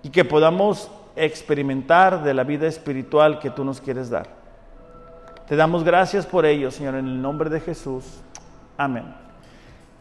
y 0.02 0.10
que 0.10 0.24
podamos 0.24 0.90
experimentar 1.16 2.22
de 2.22 2.34
la 2.34 2.44
vida 2.44 2.66
espiritual 2.66 3.38
que 3.38 3.50
tú 3.50 3.64
nos 3.64 3.80
quieres 3.80 4.10
dar. 4.10 4.28
Te 5.48 5.56
damos 5.56 5.84
gracias 5.84 6.26
por 6.26 6.46
ello, 6.46 6.70
Señor, 6.70 6.94
en 6.94 7.06
el 7.06 7.20
nombre 7.20 7.50
de 7.50 7.60
Jesús. 7.60 8.04
Amén. 8.76 9.04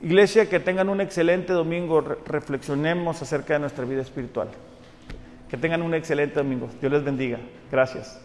Iglesia, 0.02 0.50
que 0.50 0.60
tengan 0.60 0.90
un 0.90 1.02
excelente 1.02 1.54
domingo. 1.54 2.02
reflexionemos 2.02 3.22
acerca 3.22 3.54
de 3.54 3.60
nuestra 3.60 3.86
vida 3.86 4.02
espiritual. 4.02 4.50
Que 5.50 5.58
tengan 5.58 5.82
un 5.82 5.94
excelente 5.94 6.36
domingo. 6.36 6.70
Dios 6.82 6.92
les 6.92 7.04
bendiga. 7.04 7.40
Gracias. 7.72 8.20